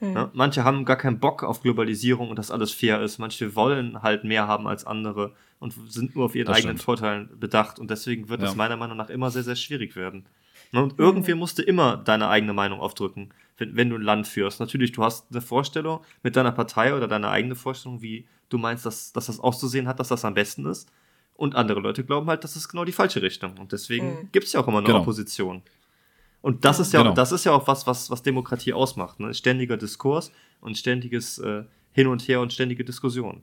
Hm. 0.00 0.14
Ja, 0.14 0.30
manche 0.32 0.64
haben 0.64 0.84
gar 0.84 0.96
keinen 0.96 1.20
Bock 1.20 1.42
auf 1.44 1.62
Globalisierung 1.62 2.30
und 2.30 2.36
dass 2.38 2.50
alles 2.50 2.72
fair 2.72 3.00
ist. 3.02 3.18
Manche 3.18 3.54
wollen 3.54 4.02
halt 4.02 4.24
mehr 4.24 4.46
haben 4.48 4.66
als 4.66 4.84
andere 4.86 5.34
und 5.58 5.74
sind 5.88 6.16
nur 6.16 6.24
auf 6.24 6.34
ihren 6.34 6.46
Das 6.46 6.56
eigenen 6.58 6.76
stimmt. 6.78 6.84
Vorteilen 6.84 7.28
bedacht. 7.38 7.78
Und 7.78 7.90
deswegen 7.90 8.28
wird 8.28 8.40
Ja. 8.42 8.48
es 8.48 8.56
meiner 8.56 8.76
Meinung 8.76 8.96
nach 8.96 9.10
immer 9.10 9.30
sehr, 9.30 9.42
sehr 9.42 9.56
schwierig 9.56 9.94
werden. 9.96 10.24
Ne, 10.72 10.82
Und 10.82 10.98
irgendwer 10.98 11.36
musst 11.36 11.58
du 11.58 11.62
immer 11.62 11.96
deine 11.96 12.28
eigene 12.28 12.52
Meinung 12.52 12.80
aufdrücken, 12.80 13.30
wenn, 13.58 13.76
wenn 13.76 13.90
du 13.90 13.96
ein 13.96 14.02
Land 14.02 14.26
führst. 14.26 14.60
Natürlich, 14.60 14.92
du 14.92 15.02
hast 15.04 15.26
eine 15.30 15.40
Vorstellung 15.42 16.00
mit 16.22 16.34
deiner 16.36 16.52
Partei 16.52 16.94
oder 16.94 17.06
deine 17.08 17.28
eigene 17.28 17.54
Vorstellung, 17.56 18.00
wie 18.02 18.26
du 18.48 18.56
meinst, 18.58 18.86
dass, 18.86 19.12
dass 19.12 19.26
das 19.26 19.38
auszusehen 19.40 19.86
hat, 19.88 20.00
dass 20.00 20.08
das 20.08 20.24
am 20.24 20.34
besten 20.34 20.64
ist. 20.66 20.90
Und 21.34 21.56
andere 21.56 21.80
Leute 21.80 22.04
glauben 22.04 22.26
halt, 22.28 22.44
das 22.44 22.54
ist 22.56 22.68
genau 22.68 22.84
die 22.84 22.92
falsche 22.92 23.20
Richtung. 23.22 23.58
Und 23.58 23.72
deswegen 23.72 24.06
Mhm. 24.08 24.28
gibt 24.32 24.46
es 24.46 24.52
ja 24.52 24.60
auch 24.60 24.68
immer 24.68 24.78
eine 24.78 24.86
Genau. 24.86 25.00
Opposition. 25.00 25.62
Und 26.42 26.64
das 26.64 26.80
ist 26.80 26.92
ja, 26.92 27.02
Genau. 27.02 27.14
das 27.14 27.32
ist 27.32 27.44
ja 27.44 27.52
auch 27.52 27.66
was, 27.66 27.86
was, 27.86 28.10
was 28.10 28.22
Demokratie 28.22 28.72
ausmacht. 28.72 29.20
Ne? 29.20 29.34
Ständiger 29.34 29.76
Diskurs 29.76 30.32
und 30.60 30.76
ständiges 30.78 31.38
äh, 31.38 31.64
Hin 31.92 32.06
und 32.06 32.26
Her 32.28 32.40
und 32.40 32.52
ständige 32.52 32.84
Diskussion. 32.84 33.42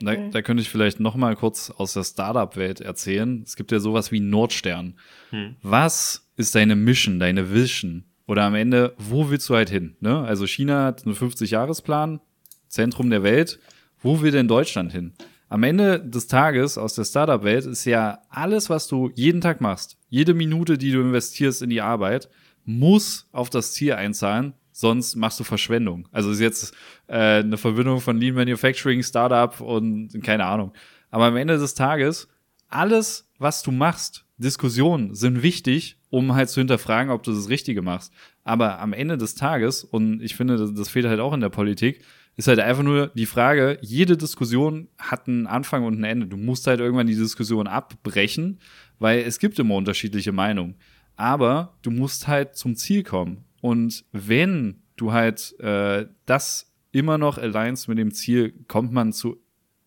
Da, 0.00 0.12
Mhm. 0.12 0.30
da 0.30 0.42
könnte 0.42 0.62
ich 0.62 0.68
vielleicht 0.68 1.00
noch 1.00 1.16
mal 1.16 1.34
kurz 1.36 1.70
aus 1.70 1.94
der 1.94 2.04
Startup-Welt 2.04 2.80
erzählen. 2.80 3.42
Es 3.44 3.56
gibt 3.56 3.72
ja 3.72 3.80
sowas 3.80 4.12
wie 4.12 4.20
Nordstern. 4.20 4.94
Hm. 5.30 5.56
Was 5.62 6.28
ist 6.36 6.54
deine 6.54 6.76
Mission, 6.76 7.18
deine 7.18 7.52
Vision? 7.52 8.04
Oder 8.26 8.42
am 8.44 8.54
Ende, 8.56 8.94
wo 8.98 9.30
willst 9.30 9.48
du 9.48 9.54
halt 9.54 9.70
hin? 9.70 9.96
Ne? 10.00 10.18
Also 10.22 10.46
China 10.46 10.84
hat 10.84 11.06
einen 11.06 11.14
50-Jahres-Plan, 11.14 12.20
Zentrum 12.68 13.08
der 13.10 13.22
Welt. 13.22 13.60
Wo 14.02 14.20
will 14.20 14.32
denn 14.32 14.48
Deutschland 14.48 14.92
hin? 14.92 15.12
Am 15.48 15.62
Ende 15.62 16.00
des 16.00 16.26
Tages 16.26 16.76
aus 16.76 16.94
der 16.94 17.04
Startup-Welt 17.04 17.66
ist 17.66 17.84
ja 17.84 18.18
alles, 18.30 18.68
was 18.68 18.88
du 18.88 19.10
jeden 19.14 19.40
Tag 19.40 19.60
machst, 19.60 19.96
jede 20.08 20.34
Minute, 20.34 20.76
die 20.76 20.90
du 20.90 21.00
investierst 21.00 21.62
in 21.62 21.70
die 21.70 21.80
Arbeit, 21.80 22.28
muss 22.64 23.28
auf 23.30 23.48
das 23.48 23.72
Ziel 23.72 23.92
einzahlen, 23.92 24.54
sonst 24.72 25.14
machst 25.14 25.38
du 25.38 25.44
Verschwendung. 25.44 26.08
Also 26.10 26.32
ist 26.32 26.40
jetzt 26.40 26.74
äh, 27.06 27.38
eine 27.38 27.56
Verbindung 27.56 28.00
von 28.00 28.18
Lean 28.18 28.34
Manufacturing, 28.34 29.04
Startup 29.04 29.60
und 29.60 30.20
keine 30.24 30.44
Ahnung. 30.46 30.72
Aber 31.10 31.26
am 31.26 31.36
Ende 31.36 31.58
des 31.58 31.74
Tages, 31.74 32.28
alles, 32.68 33.30
was 33.38 33.62
du 33.62 33.70
machst, 33.70 34.24
Diskussionen 34.38 35.14
sind 35.14 35.42
wichtig, 35.42 35.96
um 36.10 36.34
halt 36.34 36.50
zu 36.50 36.60
hinterfragen, 36.60 37.10
ob 37.12 37.22
du 37.22 37.32
das 37.32 37.48
Richtige 37.48 37.82
machst. 37.82 38.12
Aber 38.42 38.80
am 38.80 38.92
Ende 38.92 39.16
des 39.16 39.36
Tages, 39.36 39.84
und 39.84 40.20
ich 40.20 40.34
finde, 40.34 40.56
das, 40.56 40.74
das 40.74 40.88
fehlt 40.88 41.06
halt 41.06 41.20
auch 41.20 41.32
in 41.32 41.40
der 41.40 41.48
Politik, 41.50 42.02
ist 42.36 42.48
halt 42.48 42.60
einfach 42.60 42.82
nur 42.82 43.08
die 43.08 43.26
Frage, 43.26 43.78
jede 43.80 44.16
Diskussion 44.16 44.88
hat 44.98 45.26
einen 45.26 45.46
Anfang 45.46 45.84
und 45.84 45.98
ein 45.98 46.04
Ende. 46.04 46.26
Du 46.26 46.36
musst 46.36 46.66
halt 46.66 46.80
irgendwann 46.80 47.06
die 47.06 47.14
Diskussion 47.14 47.66
abbrechen, 47.66 48.58
weil 48.98 49.20
es 49.20 49.38
gibt 49.38 49.58
immer 49.58 49.74
unterschiedliche 49.74 50.32
Meinungen. 50.32 50.74
Aber 51.16 51.78
du 51.80 51.90
musst 51.90 52.28
halt 52.28 52.56
zum 52.56 52.76
Ziel 52.76 53.02
kommen. 53.02 53.44
Und 53.62 54.04
wenn 54.12 54.82
du 54.96 55.12
halt 55.12 55.58
äh, 55.60 56.06
das 56.26 56.70
immer 56.92 57.16
noch 57.16 57.38
alignst 57.38 57.88
mit 57.88 57.98
dem 57.98 58.12
Ziel, 58.12 58.52
kommt 58.68 58.92
man 58.92 59.14
zu 59.14 59.38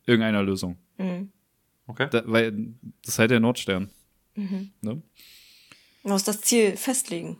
irgendeiner 0.05 0.41
Lösung. 0.41 0.77
Mhm. 0.97 1.31
Okay. 1.85 2.07
Da, 2.09 2.23
weil 2.25 2.51
das 3.03 3.13
ist 3.13 3.19
halt 3.19 3.31
der 3.31 3.39
Nordstern. 3.39 3.89
Mhm. 4.35 4.71
Ne? 4.81 5.01
Man 6.03 6.13
muss 6.13 6.23
das 6.23 6.41
Ziel 6.41 6.75
festlegen. 6.77 7.37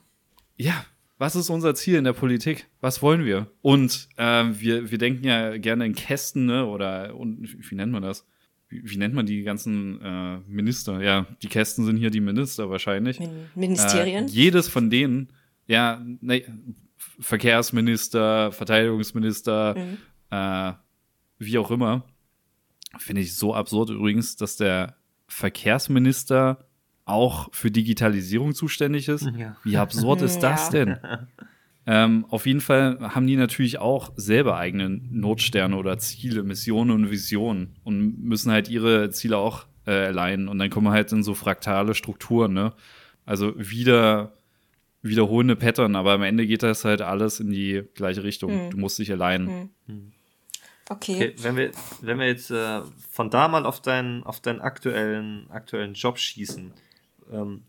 Ja, 0.57 0.86
was 1.20 1.36
ist 1.36 1.49
unser 1.51 1.76
Ziel 1.76 1.95
in 1.97 2.05
der 2.05 2.13
Politik? 2.13 2.67
Was 2.82 3.01
wollen 3.03 3.26
wir? 3.26 3.51
Und 3.61 4.09
ähm, 4.17 4.59
wir, 4.59 4.89
wir 4.89 4.97
denken 4.97 5.24
ja 5.26 5.57
gerne 5.57 5.86
in 5.86 5.93
Kästen, 5.93 6.45
ne? 6.47 6.65
Oder 6.65 7.15
und 7.15 7.70
wie 7.70 7.76
nennt 7.76 7.91
man 7.91 8.01
das? 8.01 8.26
Wie, 8.70 8.82
wie 8.89 8.97
nennt 8.97 9.13
man 9.13 9.26
die 9.26 9.43
ganzen 9.43 10.01
äh, 10.01 10.38
Minister? 10.47 11.01
Ja, 11.03 11.28
die 11.43 11.47
Kästen 11.47 11.86
sind 11.86 11.97
hier 11.97 12.09
die 12.09 12.22
Minister 12.22 12.70
wahrscheinlich. 12.70 13.20
Min 13.20 13.30
Ministerien. 13.53 14.26
Äh, 14.26 14.32
jedes 14.32 14.67
von 14.70 14.89
denen, 14.89 15.32
ja, 15.67 16.01
ne, 16.22 16.43
Verkehrsminister, 17.20 18.51
Verteidigungsminister, 18.51 19.76
Mhm. 19.78 19.97
äh, 20.32 20.74
wie 21.38 21.57
auch 21.57 21.72
immer. 21.72 22.05
Finde 22.97 23.22
ich 23.22 23.36
so 23.36 23.53
absurd 23.53 23.89
übrigens, 23.91 24.36
dass 24.36 24.57
der 24.57 24.95
Verkehrsminister 25.28 26.65
auch 27.10 27.49
für 27.53 27.72
Digitalisierung 27.72 28.53
zuständig 28.53 29.07
ist. 29.07 29.30
Ja. 29.38 29.55
Wie 29.64 29.78
absurd 29.78 30.22
ist 30.22 30.39
das 30.39 30.72
Ja. 30.72 30.86
denn? 30.86 30.97
Ähm, 31.91 32.26
auf 32.30 32.45
jeden 32.45 32.62
Fall 32.62 32.99
haben 33.16 33.26
die 33.26 33.36
natürlich 33.36 33.80
auch 33.80 34.12
selber 34.16 34.57
eigene 34.57 34.89
Notsterne 34.89 35.76
oder 35.76 35.97
Ziele, 35.97 36.43
Missionen 36.43 36.91
und 36.91 37.10
Visionen 37.10 37.78
und 37.84 38.24
müssen 38.24 38.51
halt 38.51 38.70
ihre 38.70 39.10
Ziele 39.10 39.38
auch 39.38 39.66
äh, 39.88 39.91
alignen. 40.05 40.49
Und 40.49 40.60
dann 40.60 40.70
kommen 40.70 40.86
wir 40.86 40.91
halt 40.91 41.12
in 41.14 41.24
so 41.24 41.34
fraktale 41.34 41.95
Strukturen, 41.95 42.53
ne? 42.53 42.74
Also 43.26 43.53
wieder 43.57 44.34
wiederholende 45.01 45.55
Pattern, 45.55 45.95
aber 45.95 46.12
am 46.12 46.22
Ende 46.22 46.45
geht 46.45 46.62
das 46.62 46.86
halt 46.86 47.01
alles 47.01 47.39
in 47.39 47.49
die 47.49 47.84
gleiche 47.95 48.24
Richtung. 48.24 48.66
Mhm. 48.68 48.70
Du 48.70 48.78
musst 48.78 48.99
dich 48.99 49.12
alignen. 49.12 49.72
Mhm. 49.88 50.12
Okay. 50.89 51.32
Okay, 51.32 51.36
wenn 51.41 51.55
wir, 51.55 51.72
wenn 52.01 52.20
wir 52.20 52.28
jetzt 52.28 52.51
äh, 52.51 52.82
von 53.10 53.32
da 53.32 53.47
mal 53.47 53.66
auf 53.66 53.82
deinen, 53.82 54.22
auf 54.24 54.41
deinen 54.41 54.62
aktuellen, 54.62 55.49
aktuellen 55.49 55.93
Job 55.95 56.20
schießen, 56.20 56.72
ähm, 57.32 57.64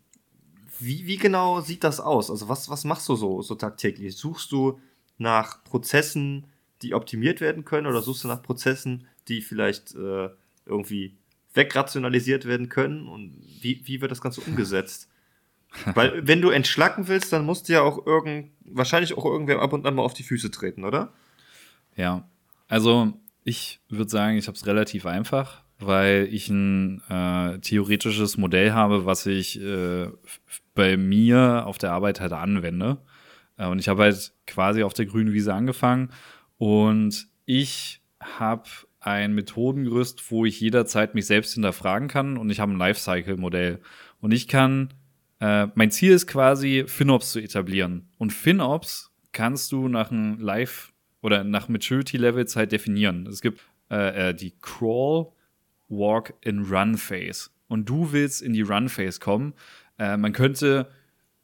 wie, 0.79 1.05
wie 1.05 1.17
genau 1.17 1.61
sieht 1.61 1.83
das 1.83 1.99
aus? 1.99 2.29
Also 2.29 2.49
was, 2.49 2.69
was 2.69 2.83
machst 2.83 3.07
du 3.07 3.15
so, 3.15 3.41
so 3.41 3.55
tagtäglich? 3.55 4.15
Suchst 4.15 4.51
du 4.51 4.79
nach 5.17 5.63
Prozessen, 5.63 6.47
die 6.81 6.93
optimiert 6.93 7.41
werden 7.41 7.65
können 7.65 7.87
oder 7.87 8.01
suchst 8.01 8.23
du 8.23 8.27
nach 8.27 8.41
Prozessen, 8.41 9.07
die 9.27 9.41
vielleicht 9.41 9.93
äh, 9.95 10.29
irgendwie 10.65 11.15
wegrationalisiert 11.53 12.45
werden 12.45 12.69
können? 12.69 13.07
Und 13.07 13.37
wie, 13.61 13.81
wie 13.85 14.01
wird 14.01 14.11
das 14.11 14.21
Ganze 14.21 14.41
umgesetzt? 14.41 15.07
Weil 15.93 16.27
wenn 16.27 16.41
du 16.41 16.49
entschlacken 16.49 17.07
willst, 17.07 17.31
dann 17.31 17.45
musst 17.45 17.69
du 17.69 17.73
ja 17.73 17.81
auch 17.81 18.05
irgend, 18.05 18.51
wahrscheinlich 18.65 19.15
auch 19.17 19.25
irgendwer 19.25 19.61
ab 19.61 19.73
und 19.73 19.85
an 19.85 19.95
mal 19.95 20.03
auf 20.03 20.13
die 20.13 20.23
Füße 20.23 20.51
treten, 20.51 20.83
oder? 20.83 21.13
Ja, 21.95 22.27
also 22.67 23.13
ich 23.43 23.79
würde 23.89 24.09
sagen, 24.09 24.37
ich 24.37 24.47
habe 24.47 24.57
es 24.57 24.65
relativ 24.65 25.05
einfach, 25.05 25.63
weil 25.85 26.27
ich 26.31 26.49
ein 26.49 27.01
äh, 27.09 27.59
theoretisches 27.59 28.37
Modell 28.37 28.73
habe, 28.73 29.05
was 29.05 29.25
ich 29.25 29.61
äh, 29.61 30.07
bei 30.73 30.97
mir 30.97 31.63
auf 31.65 31.77
der 31.77 31.91
Arbeit 31.91 32.19
halt 32.19 32.33
anwende. 32.33 32.97
Äh, 33.57 33.67
und 33.67 33.79
ich 33.79 33.87
habe 33.87 34.03
halt 34.03 34.33
quasi 34.47 34.83
auf 34.83 34.93
der 34.93 35.05
grünen 35.05 35.33
Wiese 35.33 35.53
angefangen 35.53 36.11
und 36.57 37.27
ich 37.45 38.01
habe 38.19 38.69
ein 38.99 39.33
Methodengerüst, 39.33 40.31
wo 40.31 40.45
ich 40.45 40.59
jederzeit 40.61 41.15
mich 41.15 41.25
selbst 41.25 41.53
hinterfragen 41.53 42.07
kann 42.07 42.37
und 42.37 42.49
ich 42.49 42.59
habe 42.59 42.71
ein 42.71 42.77
Lifecycle-Modell. 42.77 43.79
Und 44.19 44.31
ich 44.31 44.47
kann, 44.47 44.93
äh, 45.39 45.67
mein 45.73 45.89
Ziel 45.89 46.11
ist 46.11 46.27
quasi, 46.27 46.83
FinOps 46.85 47.31
zu 47.31 47.39
etablieren. 47.39 48.09
Und 48.19 48.31
FinOps 48.31 49.11
kannst 49.31 49.71
du 49.71 49.87
nach 49.87 50.11
einem 50.11 50.39
Life- 50.39 50.91
oder 51.21 51.43
nach 51.43 51.67
Maturity-Levels 51.67 52.55
halt 52.55 52.71
definieren. 52.71 53.25
Es 53.27 53.41
gibt 53.41 53.61
äh, 53.89 54.29
äh, 54.29 54.33
die 54.33 54.53
Crawl, 54.61 55.31
Walk 55.91 56.33
in 56.41 56.63
Run 56.63 56.97
Phase. 56.97 57.49
Und 57.67 57.87
du 57.87 58.11
willst 58.11 58.41
in 58.41 58.53
die 58.53 58.61
Run 58.61 58.89
Phase 58.89 59.19
kommen. 59.19 59.53
Äh, 59.99 60.17
man 60.17 60.33
könnte 60.33 60.89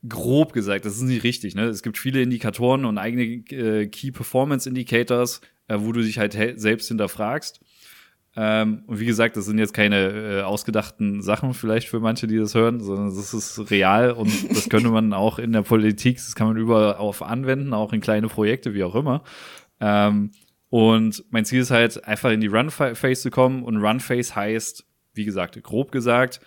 grob 0.07 0.53
gesagt, 0.53 0.85
das 0.85 0.95
ist 0.95 1.03
nicht 1.03 1.23
richtig, 1.23 1.55
ne? 1.55 1.65
Es 1.65 1.83
gibt 1.83 1.97
viele 1.97 2.21
Indikatoren 2.21 2.85
und 2.85 2.97
eigene 2.97 3.23
äh, 3.23 3.87
Key 3.87 4.11
Performance 4.11 4.67
Indicators, 4.67 5.41
äh, 5.67 5.77
wo 5.79 5.91
du 5.91 6.01
dich 6.01 6.19
halt 6.19 6.33
selbst 6.33 6.87
hinterfragst. 6.87 7.59
Ähm, 8.39 8.83
und 8.85 8.99
wie 8.99 9.05
gesagt, 9.05 9.35
das 9.35 9.45
sind 9.45 9.57
jetzt 9.57 9.73
keine 9.73 10.09
äh, 10.09 10.41
ausgedachten 10.43 11.23
Sachen 11.23 11.55
vielleicht 11.55 11.89
für 11.89 11.99
manche, 11.99 12.27
die 12.27 12.37
das 12.37 12.53
hören, 12.53 12.79
sondern 12.81 13.07
das 13.07 13.33
ist 13.33 13.71
real 13.71 14.11
und 14.11 14.31
das 14.51 14.69
könnte 14.69 14.89
man 14.89 15.11
auch 15.13 15.39
in 15.39 15.53
der 15.53 15.63
Politik, 15.63 16.17
das 16.17 16.35
kann 16.35 16.47
man 16.47 16.57
überall 16.57 16.97
auf 16.97 17.23
anwenden, 17.23 17.73
auch 17.73 17.93
in 17.93 17.99
kleine 17.99 18.27
Projekte, 18.27 18.75
wie 18.75 18.83
auch 18.83 18.93
immer. 18.93 19.23
Ähm, 19.79 20.31
und 20.69 21.23
mein 21.29 21.45
Ziel 21.45 21.61
ist 21.61 21.71
halt, 21.71 22.03
einfach 22.05 22.31
in 22.31 22.41
die 22.41 22.47
Run-Phase 22.47 23.21
zu 23.21 23.31
kommen. 23.31 23.63
Und 23.63 23.77
Run-Phase 23.77 24.35
heißt, 24.35 24.85
wie 25.13 25.25
gesagt, 25.25 25.61
grob 25.63 25.91
gesagt, 25.91 26.41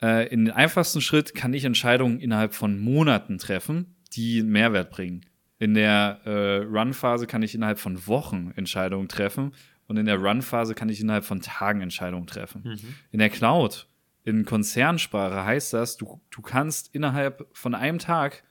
äh, 0.00 0.28
in 0.28 0.46
den 0.46 0.54
einfachsten 0.54 1.00
Schritt 1.00 1.34
kann 1.34 1.52
ich 1.52 1.64
Entscheidungen 1.64 2.20
innerhalb 2.20 2.54
von 2.54 2.78
Monaten 2.78 3.38
treffen, 3.38 3.96
die 4.12 4.40
einen 4.40 4.50
Mehrwert 4.50 4.90
bringen. 4.90 5.26
In 5.58 5.74
der 5.74 6.20
äh, 6.24 6.56
Run-Phase 6.64 7.26
kann 7.26 7.42
ich 7.42 7.54
innerhalb 7.54 7.78
von 7.78 8.06
Wochen 8.06 8.52
Entscheidungen 8.56 9.08
treffen. 9.08 9.52
Und 9.86 9.96
in 9.96 10.06
der 10.06 10.18
Run-Phase 10.18 10.74
kann 10.74 10.88
ich 10.88 11.00
innerhalb 11.00 11.24
von 11.24 11.40
Tagen 11.40 11.80
Entscheidungen 11.80 12.28
treffen. 12.28 12.62
In 13.10 13.18
der 13.18 13.28
Cloud, 13.28 13.88
in 14.22 14.44
Konzernsprache 14.44 15.44
heißt 15.44 15.72
das, 15.72 15.96
du, 15.96 16.20
du 16.30 16.42
kannst 16.42 16.94
innerhalb 16.94 17.48
von 17.52 17.74
einem 17.74 17.98
Tag 17.98 18.44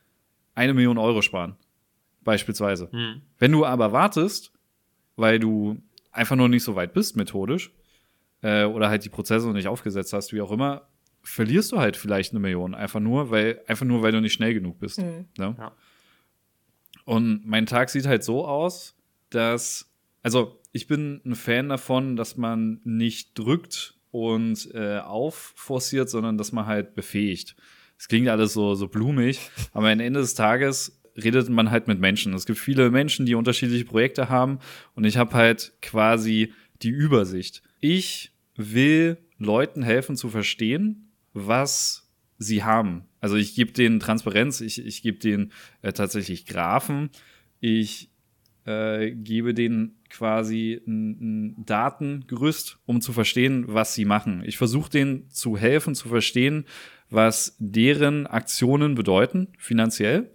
eine 0.53 0.74
Million 0.74 0.97
Euro 0.97 1.22
sparen. 1.22 1.55
Beispielsweise. 2.30 2.89
Hm. 2.91 3.23
Wenn 3.39 3.51
du 3.51 3.65
aber 3.65 3.91
wartest, 3.91 4.51
weil 5.15 5.39
du 5.39 5.82
einfach 6.11 6.36
noch 6.36 6.47
nicht 6.47 6.63
so 6.63 6.75
weit 6.75 6.93
bist 6.93 7.15
methodisch 7.15 7.71
äh, 8.43 8.65
oder 8.65 8.89
halt 8.89 9.03
die 9.03 9.09
Prozesse 9.09 9.47
noch 9.47 9.55
nicht 9.55 9.67
aufgesetzt 9.67 10.13
hast, 10.13 10.32
wie 10.32 10.39
auch 10.39 10.51
immer, 10.51 10.88
verlierst 11.23 11.71
du 11.71 11.80
halt 11.80 11.97
vielleicht 11.97 12.32
eine 12.32 12.39
Million. 12.39 12.75
Einfach 12.75 12.99
nur, 12.99 13.32
weil, 13.32 13.63
einfach 13.65 13.88
nur, 13.88 14.03
weil 14.03 14.11
du 14.11 14.21
nicht 14.21 14.34
schnell 14.34 14.53
genug 14.53 14.77
bist. 14.77 14.99
Mhm. 14.99 15.25
Ne? 15.39 15.55
Ja. 15.57 15.71
Und 17.03 17.47
mein 17.47 17.65
Tag 17.65 17.89
sieht 17.89 18.05
halt 18.05 18.23
so 18.23 18.45
aus, 18.45 18.95
dass, 19.32 19.91
also 20.21 20.61
ich 20.71 20.86
bin 20.86 21.21
ein 21.25 21.34
Fan 21.34 21.67
davon, 21.67 22.15
dass 22.15 22.38
man 22.38 22.80
nicht 22.84 23.39
drückt 23.39 23.95
und 24.11 24.69
äh, 24.75 24.99
aufforciert, 24.99 26.11
sondern 26.11 26.38
dass 26.38 26.51
man 26.51 26.67
halt 26.67 26.93
befähigt. 26.93 27.55
Es 27.97 28.07
klingt 28.07 28.30
alles 28.30 28.53
so, 28.53 28.75
so 28.75 28.88
blumig, 28.88 29.49
aber 29.73 29.89
am 29.89 29.99
Ende 29.99 30.19
des 30.19 30.36
Tages 30.36 30.98
redet 31.24 31.49
man 31.49 31.72
halt 31.72 31.88
mit 31.88 31.99
Menschen. 31.99 32.34
Es 32.34 32.45
gibt 32.45 32.59
viele 32.59 32.89
Menschen, 32.89 33.26
die 33.26 33.36
unterschiedliche 33.36 33.86
Projekte 33.86 34.30
haben 34.30 34.59
und 34.95 35.03
ich 35.03 35.17
habe 35.17 35.34
halt 35.34 35.74
quasi 35.82 36.53
die 36.82 36.89
Übersicht. 36.89 37.61
Ich 37.80 38.32
will 38.55 39.17
Leuten 39.38 39.84
helfen 39.84 40.15
zu 40.15 40.30
verstehen, 40.30 41.11
was 41.34 42.09
sie 42.38 42.63
haben. 42.63 43.05
Also 43.22 43.36
ich 43.36 43.55
gebe 43.55 43.72
denen 43.72 43.99
Transparenz, 43.99 44.61
ich, 44.61 44.86
ich 44.86 45.01
gebe 45.01 45.20
denen 45.20 45.51
äh, 45.82 45.93
tatsächlich 45.93 46.45
Graphen, 46.45 47.09
ich 47.59 48.09
äh, 48.65 49.11
gebe 49.11 49.53
denen 49.53 49.95
quasi 50.09 50.82
ein, 50.88 51.55
ein 51.55 51.65
Datengerüst, 51.65 52.80
um 52.86 53.01
zu 53.01 53.13
verstehen, 53.13 53.65
was 53.67 53.93
sie 53.93 54.05
machen. 54.05 54.43
Ich 54.45 54.57
versuche 54.57 54.89
denen 54.89 55.30
zu 55.30 55.57
helfen, 55.57 55.95
zu 55.95 56.09
verstehen, 56.09 56.65
was 57.09 57.55
deren 57.59 58.28
Aktionen 58.28 58.95
bedeuten, 58.95 59.47
finanziell. 59.57 60.32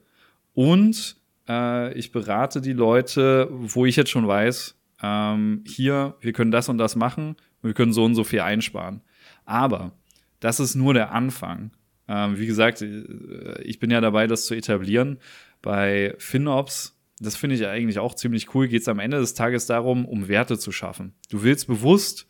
Und 0.54 1.16
äh, 1.48 1.92
ich 1.94 2.12
berate 2.12 2.60
die 2.60 2.72
Leute, 2.72 3.48
wo 3.50 3.86
ich 3.86 3.96
jetzt 3.96 4.10
schon 4.10 4.26
weiß, 4.26 4.76
ähm, 5.02 5.64
hier, 5.66 6.16
wir 6.20 6.32
können 6.32 6.50
das 6.50 6.68
und 6.68 6.78
das 6.78 6.96
machen 6.96 7.36
und 7.60 7.68
wir 7.68 7.74
können 7.74 7.92
so 7.92 8.04
und 8.04 8.14
so 8.14 8.24
viel 8.24 8.40
einsparen. 8.40 9.02
Aber 9.44 9.92
das 10.40 10.60
ist 10.60 10.74
nur 10.74 10.94
der 10.94 11.12
Anfang. 11.12 11.72
Ähm, 12.08 12.38
wie 12.38 12.46
gesagt, 12.46 12.82
äh, 12.82 13.62
ich 13.62 13.78
bin 13.78 13.90
ja 13.90 14.00
dabei, 14.00 14.26
das 14.26 14.46
zu 14.46 14.54
etablieren. 14.54 15.18
Bei 15.62 16.14
FinOps, 16.18 16.98
das 17.18 17.36
finde 17.36 17.56
ich 17.56 17.66
eigentlich 17.66 17.98
auch 17.98 18.14
ziemlich 18.14 18.54
cool, 18.54 18.68
geht 18.68 18.82
es 18.82 18.88
am 18.88 18.98
Ende 18.98 19.18
des 19.18 19.34
Tages 19.34 19.66
darum, 19.66 20.04
um 20.04 20.28
Werte 20.28 20.58
zu 20.58 20.72
schaffen. 20.72 21.14
Du 21.30 21.42
willst 21.42 21.66
bewusst 21.66 22.26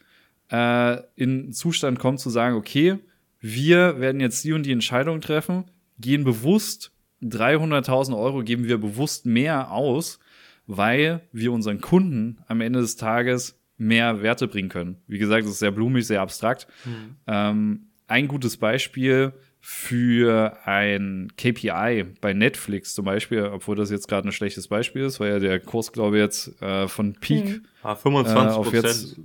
äh, 0.51 0.99
in 1.17 1.53
Zustand 1.53 1.99
kommen 1.99 2.19
zu 2.19 2.31
sagen, 2.31 2.57
okay, 2.57 2.99
wir 3.41 4.01
werden 4.01 4.21
jetzt 4.21 4.43
die 4.45 4.53
und 4.53 4.65
die 4.65 4.73
Entscheidung 4.73 5.21
treffen, 5.21 5.65
gehen 5.99 6.25
bewusst 6.25 6.94
300.000 7.25 8.17
Euro 8.17 8.43
geben 8.43 8.65
wir 8.65 8.79
bewusst 8.79 9.27
mehr 9.27 9.71
aus, 9.71 10.19
weil 10.67 11.23
wir 11.33 11.53
unseren 11.53 11.81
Kunden 11.81 12.39
am 12.47 12.61
Ende 12.61 12.81
des 12.81 12.97
Tages 12.97 13.59
mehr 13.77 14.23
Werte 14.23 14.47
bringen 14.47 14.69
können. 14.69 14.97
Wie 15.07 15.19
gesagt, 15.19 15.45
das 15.45 15.53
ist 15.53 15.59
sehr 15.59 15.73
blumig, 15.73 16.07
sehr 16.07 16.21
abstrakt. 16.21 16.67
Mhm. 16.85 17.17
Ähm, 17.27 17.87
ein 18.07 18.29
gutes 18.29 18.57
Beispiel 18.57 19.33
für 19.61 20.59
ein 20.67 21.33
KPI 21.39 22.05
bei 22.21 22.35
Netflix 22.35 22.95
zum 22.95 23.07
Beispiel, 23.07 23.45
obwohl 23.45 23.77
das 23.77 23.91
jetzt 23.91 24.09
gerade 24.09 24.29
ein 24.29 24.33
schlechtes 24.33 24.69
Beispiel 24.69 25.05
ist, 25.05 25.21
weil 25.21 25.33
ja 25.33 25.39
der 25.39 25.59
Kurs, 25.59 25.91
glaube 25.91 26.19
ich, 26.19 26.23
jetzt 26.23 26.61
äh, 26.61 26.87
von 26.87 27.15
Peak 27.15 27.47
hm. 27.47 27.67
ah, 27.83 27.95
25 27.95 28.37
äh, 28.37 28.59
auf 28.59 28.73
jetzt 28.75 29.17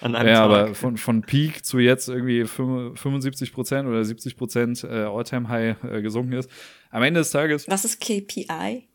an 0.00 0.14
einem 0.14 0.28
ja, 0.28 0.34
Tag. 0.34 0.44
aber 0.44 0.74
von, 0.74 0.96
von 0.96 1.22
Peak 1.22 1.64
zu 1.64 1.78
jetzt 1.78 2.08
irgendwie 2.08 2.44
75 2.44 3.52
Prozent 3.52 3.88
oder 3.88 4.04
70 4.04 4.36
Prozent 4.36 4.84
äh, 4.84 5.04
All-Time-High 5.04 5.84
äh, 5.84 6.02
gesunken 6.02 6.32
ist. 6.34 6.50
Am 6.90 7.02
Ende 7.02 7.20
des 7.20 7.30
Tages. 7.30 7.68
Was 7.68 7.84
ist 7.84 8.00
KPI? 8.00 8.88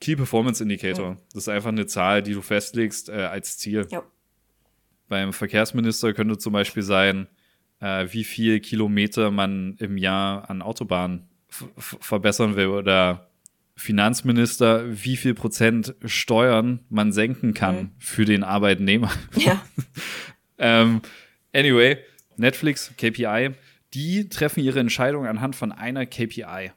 Key 0.00 0.16
Performance 0.16 0.62
Indicator. 0.62 1.12
Mhm. 1.12 1.18
Das 1.32 1.44
ist 1.44 1.48
einfach 1.48 1.70
eine 1.70 1.86
Zahl, 1.86 2.22
die 2.22 2.34
du 2.34 2.42
festlegst 2.42 3.08
äh, 3.08 3.12
als 3.12 3.58
Ziel. 3.58 3.86
Ja. 3.90 4.02
Beim 5.08 5.32
Verkehrsminister 5.32 6.12
könnte 6.12 6.38
zum 6.38 6.52
Beispiel 6.52 6.82
sein, 6.82 7.26
äh, 7.80 8.06
wie 8.10 8.24
viel 8.24 8.60
Kilometer 8.60 9.30
man 9.30 9.76
im 9.78 9.96
Jahr 9.96 10.48
an 10.48 10.62
Autobahnen 10.62 11.28
verbessern 11.78 12.56
will 12.56 12.68
oder 12.68 13.30
Finanzminister, 13.76 14.84
wie 15.04 15.16
viel 15.16 15.34
Prozent 15.34 15.94
Steuern 16.04 16.80
man 16.88 17.12
senken 17.12 17.54
kann 17.54 17.76
mhm. 17.76 17.90
für 17.98 18.24
den 18.24 18.44
Arbeitnehmer. 18.44 19.10
Ja. 19.36 19.60
ähm, 20.58 21.00
anyway, 21.52 21.98
Netflix, 22.36 22.92
KPI, 22.96 23.50
die 23.94 24.28
treffen 24.28 24.60
ihre 24.62 24.80
Entscheidung 24.80 25.26
anhand 25.26 25.56
von 25.56 25.72
einer 25.72 26.06
KPI. 26.06 26.72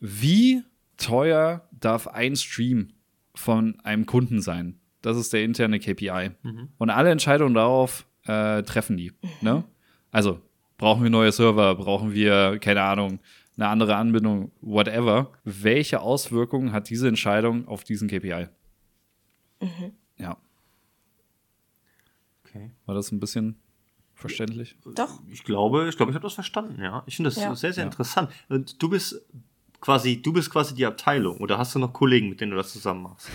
Wie 0.00 0.62
teuer 0.96 1.68
darf 1.72 2.08
ein 2.08 2.36
Stream 2.36 2.92
von 3.34 3.80
einem 3.80 4.06
Kunden 4.06 4.40
sein? 4.40 4.80
Das 5.02 5.16
ist 5.16 5.32
der 5.32 5.44
interne 5.44 5.80
KPI. 5.80 6.30
Mhm. 6.42 6.68
Und 6.78 6.90
alle 6.90 7.10
Entscheidungen 7.10 7.54
darauf 7.54 8.06
äh, 8.26 8.62
treffen 8.62 8.96
die. 8.96 9.10
Mhm. 9.10 9.28
Ne? 9.40 9.64
Also, 10.10 10.40
brauchen 10.78 11.02
wir 11.02 11.10
neue 11.10 11.32
Server? 11.32 11.74
Brauchen 11.74 12.14
wir, 12.14 12.58
keine 12.60 12.82
Ahnung, 12.82 13.20
eine 13.56 13.68
andere 13.68 13.96
Anbindung, 13.96 14.50
whatever. 14.60 15.32
Welche 15.44 16.00
Auswirkungen 16.00 16.72
hat 16.72 16.90
diese 16.90 17.08
Entscheidung 17.08 17.68
auf 17.68 17.84
diesen 17.84 18.08
KPI? 18.08 18.48
Mhm. 19.60 19.92
Ja. 20.16 20.36
Okay. 22.44 22.70
War 22.86 22.94
das 22.94 23.12
ein 23.12 23.20
bisschen 23.20 23.58
verständlich? 24.14 24.76
Doch. 24.94 25.20
Ich 25.30 25.44
glaube, 25.44 25.88
ich 25.88 25.96
glaube, 25.96 26.10
ich 26.10 26.16
habe 26.16 26.24
das 26.24 26.34
verstanden, 26.34 26.82
ja. 26.82 27.02
Ich 27.06 27.16
finde 27.16 27.30
das 27.30 27.36
ja. 27.36 27.54
sehr, 27.54 27.72
sehr 27.72 27.84
ja. 27.84 27.90
interessant. 27.90 28.30
Und 28.48 28.82
du 28.82 28.88
bist 28.88 29.24
quasi, 29.80 30.20
du 30.20 30.32
bist 30.32 30.50
quasi 30.50 30.74
die 30.74 30.86
Abteilung 30.86 31.38
oder 31.38 31.58
hast 31.58 31.74
du 31.74 31.78
noch 31.78 31.92
Kollegen, 31.92 32.28
mit 32.28 32.40
denen 32.40 32.52
du 32.52 32.56
das 32.56 32.72
zusammen 32.72 33.02
machst? 33.02 33.28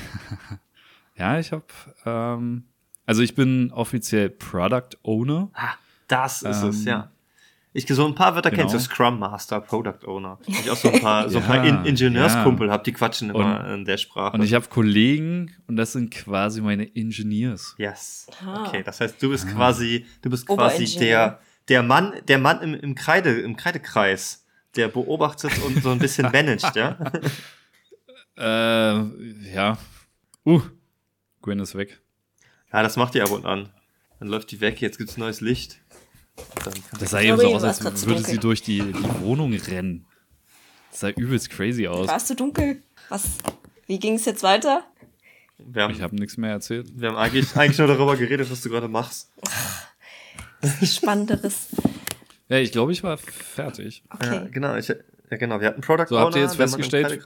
ja, 1.16 1.40
ich 1.40 1.52
habe, 1.52 1.66
ähm, 2.06 2.66
also 3.06 3.22
ich 3.22 3.36
bin 3.36 3.72
offiziell 3.72 4.30
Product 4.30 4.98
Owner. 5.04 5.50
Ah, 5.54 5.76
das 6.08 6.42
ist 6.42 6.64
ähm, 6.64 6.70
es, 6.70 6.86
ja. 6.86 7.12
Ich 7.72 7.86
so 7.88 8.06
ein 8.06 8.16
paar 8.16 8.34
Wörter 8.34 8.50
genau. 8.50 8.64
kennst 8.64 8.74
du, 8.74 8.80
Scrum 8.80 9.20
Master, 9.20 9.62
Product 9.62 10.08
Owner. 10.08 10.40
Ich 10.48 10.70
auch 10.72 10.76
so 10.76 10.92
ein 10.92 11.02
paar, 11.02 11.30
so 11.30 11.38
ein 11.38 11.46
paar 11.46 11.64
In 11.64 11.86
Ingenieurskumpel 11.86 12.68
ja. 12.68 12.74
hab, 12.74 12.84
die 12.84 12.94
quatschen 12.94 13.30
immer 13.30 13.64
und, 13.64 13.74
in 13.74 13.86
der 13.86 13.98
Sprache. 13.98 14.36
Und 14.36 14.44
ich 14.44 14.56
habe 14.56 14.68
Kollegen 14.68 15.56
und 15.68 15.76
das 15.76 15.92
sind 15.92 16.10
quasi 16.10 16.62
meine 16.62 16.96
Engineers. 16.96 17.76
Yes. 17.78 18.26
Ah. 18.44 18.66
Okay, 18.66 18.82
das 18.82 19.00
heißt, 19.00 19.22
du 19.22 19.30
bist 19.30 19.46
ah. 19.48 19.54
quasi, 19.54 20.08
du 20.24 20.32
bist 20.32 20.48
quasi 20.48 20.98
der, 20.98 21.40
der 21.68 21.84
Mann, 21.84 22.14
der 22.28 22.40
Mann 22.40 22.60
im, 22.62 22.74
im 22.74 22.96
Kreide, 22.96 23.40
im 23.40 23.56
Kreidekreis, 23.56 24.46
der 24.76 24.88
beobachtet 24.88 25.52
und 25.64 25.84
so 25.84 25.92
ein 25.92 26.00
bisschen 26.00 26.30
managt, 26.34 26.76
ja? 26.76 26.98
äh, 28.38 29.54
ja. 29.54 29.78
Uh, 30.44 30.62
Gwen 31.44 31.60
ist 31.60 31.76
weg. 31.76 32.02
Ja, 32.74 32.82
das 32.82 32.98
macht 32.98 33.14
die 33.14 33.22
ab 33.22 33.30
und 33.30 33.46
an. 33.46 33.70
Dann 34.20 34.28
läuft 34.28 34.52
die 34.52 34.60
weg, 34.60 34.82
jetzt 34.82 34.98
gibt's 34.98 35.18
neues 35.18 35.40
Licht. 35.40 35.80
Das 37.00 37.12
sah 37.12 37.22
eben 37.22 37.40
so 37.40 37.56
aus, 37.56 37.64
als 37.64 38.06
würde 38.06 38.24
sie 38.24 38.38
durch 38.38 38.62
die, 38.62 38.80
die 38.82 39.22
Wohnung 39.22 39.54
rennen. 39.54 40.06
Das 40.92 41.02
sah 41.02 41.10
übelst 41.10 41.50
crazy 41.50 41.88
aus. 41.88 42.08
Warst 42.08 42.30
du 42.30 42.36
dunkel? 42.36 42.82
Was? 43.10 43.24
Wie 43.88 44.00
ging 44.00 44.16
es 44.16 44.26
jetzt 44.26 44.44
weiter? 44.44 44.84
Haben, 45.76 45.94
ich 45.94 46.02
habe 46.02 46.16
nichts 46.16 46.38
mehr 46.38 46.52
erzählt. 46.52 46.88
Wir 46.96 47.10
haben 47.10 47.18
eigentlich, 47.18 47.56
eigentlich 47.56 47.78
nur 47.78 47.88
darüber 47.88 48.16
geredet, 48.16 48.50
was 48.50 48.62
du 48.62 48.70
gerade 48.70 48.88
machst. 48.88 49.32
Spannenderes. 50.84 51.68
ja, 52.50 52.58
ich 52.58 52.72
glaube, 52.72 52.92
ich 52.92 53.04
war 53.04 53.18
fertig. 53.18 54.04
Okay. 54.10 54.36
Ja, 54.36 54.48
genau, 54.52 54.76
ich, 54.76 54.88
ja, 54.88 55.38
genau. 55.38 55.60
Wir 55.60 55.68
hatten 55.68 55.82
Product 55.82 56.08
so, 56.08 56.20
habt 56.20 56.36
ihr 56.36 56.42
jetzt 56.42 56.56
festgestellt? 56.56 57.22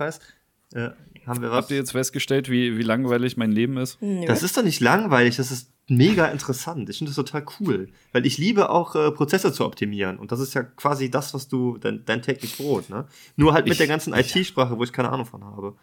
Ja, 0.74 0.94
haben 1.26 1.42
wir 1.42 1.52
was? 1.52 1.58
Habt 1.58 1.72
ihr 1.72 1.78
jetzt 1.78 1.92
festgestellt, 1.92 2.50
wie, 2.50 2.78
wie 2.78 2.82
langweilig 2.84 3.38
mein 3.38 3.52
Leben 3.52 3.78
ist? 3.78 4.02
Nö. 4.02 4.26
Das 4.26 4.44
ist 4.44 4.58
doch 4.58 4.64
nicht 4.64 4.82
langweilig, 4.82 5.38
das 5.38 5.52
ist 5.52 5.70
mega 5.88 6.28
interessant. 6.28 6.90
Ich 6.90 6.98
finde 6.98 7.10
das 7.10 7.16
total 7.16 7.46
cool, 7.60 7.90
weil 8.12 8.26
ich 8.26 8.38
liebe 8.38 8.70
auch 8.70 8.96
äh, 8.96 9.12
Prozesse 9.12 9.52
zu 9.52 9.66
optimieren 9.66 10.18
und 10.18 10.32
das 10.32 10.40
ist 10.40 10.54
ja 10.54 10.64
quasi 10.64 11.12
das, 11.12 11.34
was 11.34 11.48
du 11.48 11.78
dein, 11.78 12.06
dein 12.06 12.22
täglich 12.22 12.58
Brot, 12.58 12.90
ne? 12.90 13.08
Nur 13.36 13.54
halt 13.54 13.66
mit 13.66 13.74
ich, 13.74 13.78
der 13.78 13.88
ganzen 13.88 14.14
IT-Sprache, 14.14 14.78
wo 14.78 14.84
ich 14.84 14.94
keine 14.94 15.10
Ahnung 15.10 15.26
von 15.26 15.44
habe. 15.44 15.76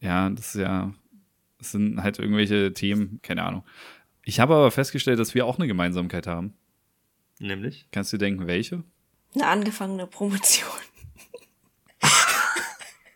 Ja, 0.00 0.28
das 0.30 0.54
ist 0.54 0.60
ja, 0.60 0.92
das 1.58 1.72
sind 1.72 2.02
halt 2.02 2.18
irgendwelche 2.18 2.72
Themen, 2.74 3.20
keine 3.22 3.44
Ahnung. 3.44 3.64
Ich 4.22 4.40
habe 4.40 4.54
aber 4.54 4.70
festgestellt, 4.70 5.18
dass 5.18 5.34
wir 5.34 5.46
auch 5.46 5.58
eine 5.58 5.66
Gemeinsamkeit 5.66 6.26
haben. 6.26 6.54
Nämlich? 7.38 7.86
Kannst 7.92 8.12
du 8.12 8.16
denken, 8.16 8.46
welche? 8.46 8.84
Eine 9.34 9.46
angefangene 9.46 10.06
Promotion. 10.06 10.68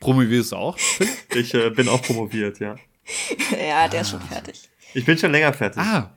Promovierst 0.01 0.53
du 0.53 0.57
auch? 0.57 0.78
Ich 1.34 1.55
äh, 1.55 1.70
bin 1.70 1.89
auch 1.89 2.03
promoviert, 2.03 2.61
ja. 2.61 2.76
ja, 3.51 3.89
der 3.89 4.01
ah. 4.01 4.03
ist 4.03 4.11
schon 4.11 4.20
fertig. 4.20 4.68
Ich 4.95 5.05
bin 5.05 5.18
schon 5.18 5.32
länger 5.32 5.53
fertig. 5.53 5.82
Ah, 5.82 6.16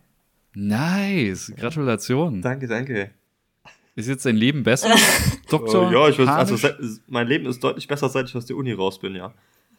nice. 0.53 1.51
Gratulation. 1.57 2.41
Danke, 2.41 2.67
danke. 2.67 3.11
Ist 3.95 4.07
jetzt 4.07 4.25
dein 4.25 4.37
Leben 4.37 4.63
besser, 4.63 4.95
Doktor? 5.49 5.89
Uh, 5.89 5.91
ja, 5.91 6.09
ich 6.09 6.17
würde, 6.17 6.31
also 6.31 6.55
mein 7.07 7.27
Leben 7.27 7.45
ist 7.45 7.61
deutlich 7.61 7.87
besser, 7.87 8.07
seit 8.07 8.29
ich 8.29 8.35
aus 8.35 8.45
der 8.45 8.55
Uni 8.55 8.71
raus 8.71 8.99
bin, 8.99 9.15
ja. 9.15 9.33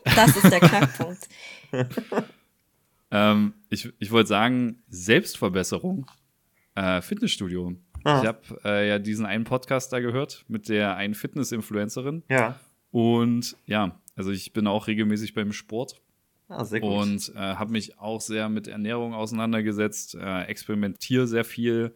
Das 0.04 0.36
ist 0.36 0.50
der 0.50 0.60
Knackpunkt. 0.60 1.28
ähm, 3.10 3.54
ich 3.70 3.90
ich 3.98 4.10
wollte 4.10 4.28
sagen, 4.28 4.82
Selbstverbesserung, 4.88 6.06
äh, 6.74 7.00
Fitnessstudio. 7.00 7.74
Ah. 8.04 8.20
Ich 8.20 8.26
habe 8.26 8.40
äh, 8.64 8.88
ja 8.88 8.98
diesen 8.98 9.24
einen 9.24 9.44
Podcast 9.44 9.92
da 9.92 10.00
gehört 10.00 10.44
mit 10.48 10.68
der 10.68 10.96
einen 10.96 11.14
Fitness-Influencerin. 11.14 12.22
Ja. 12.28 12.58
Und 12.90 13.56
ja, 13.64 13.98
also 14.16 14.30
ich 14.30 14.52
bin 14.52 14.66
auch 14.66 14.88
regelmäßig 14.88 15.34
beim 15.34 15.52
Sport 15.52 16.00
Ah, 16.52 16.64
sehr 16.64 16.80
gut. 16.80 16.90
Und 16.90 17.32
äh, 17.34 17.38
habe 17.38 17.72
mich 17.72 17.98
auch 17.98 18.20
sehr 18.20 18.48
mit 18.48 18.68
Ernährung 18.68 19.14
auseinandergesetzt, 19.14 20.14
äh, 20.14 20.42
experimentiere 20.44 21.26
sehr 21.26 21.44
viel, 21.44 21.94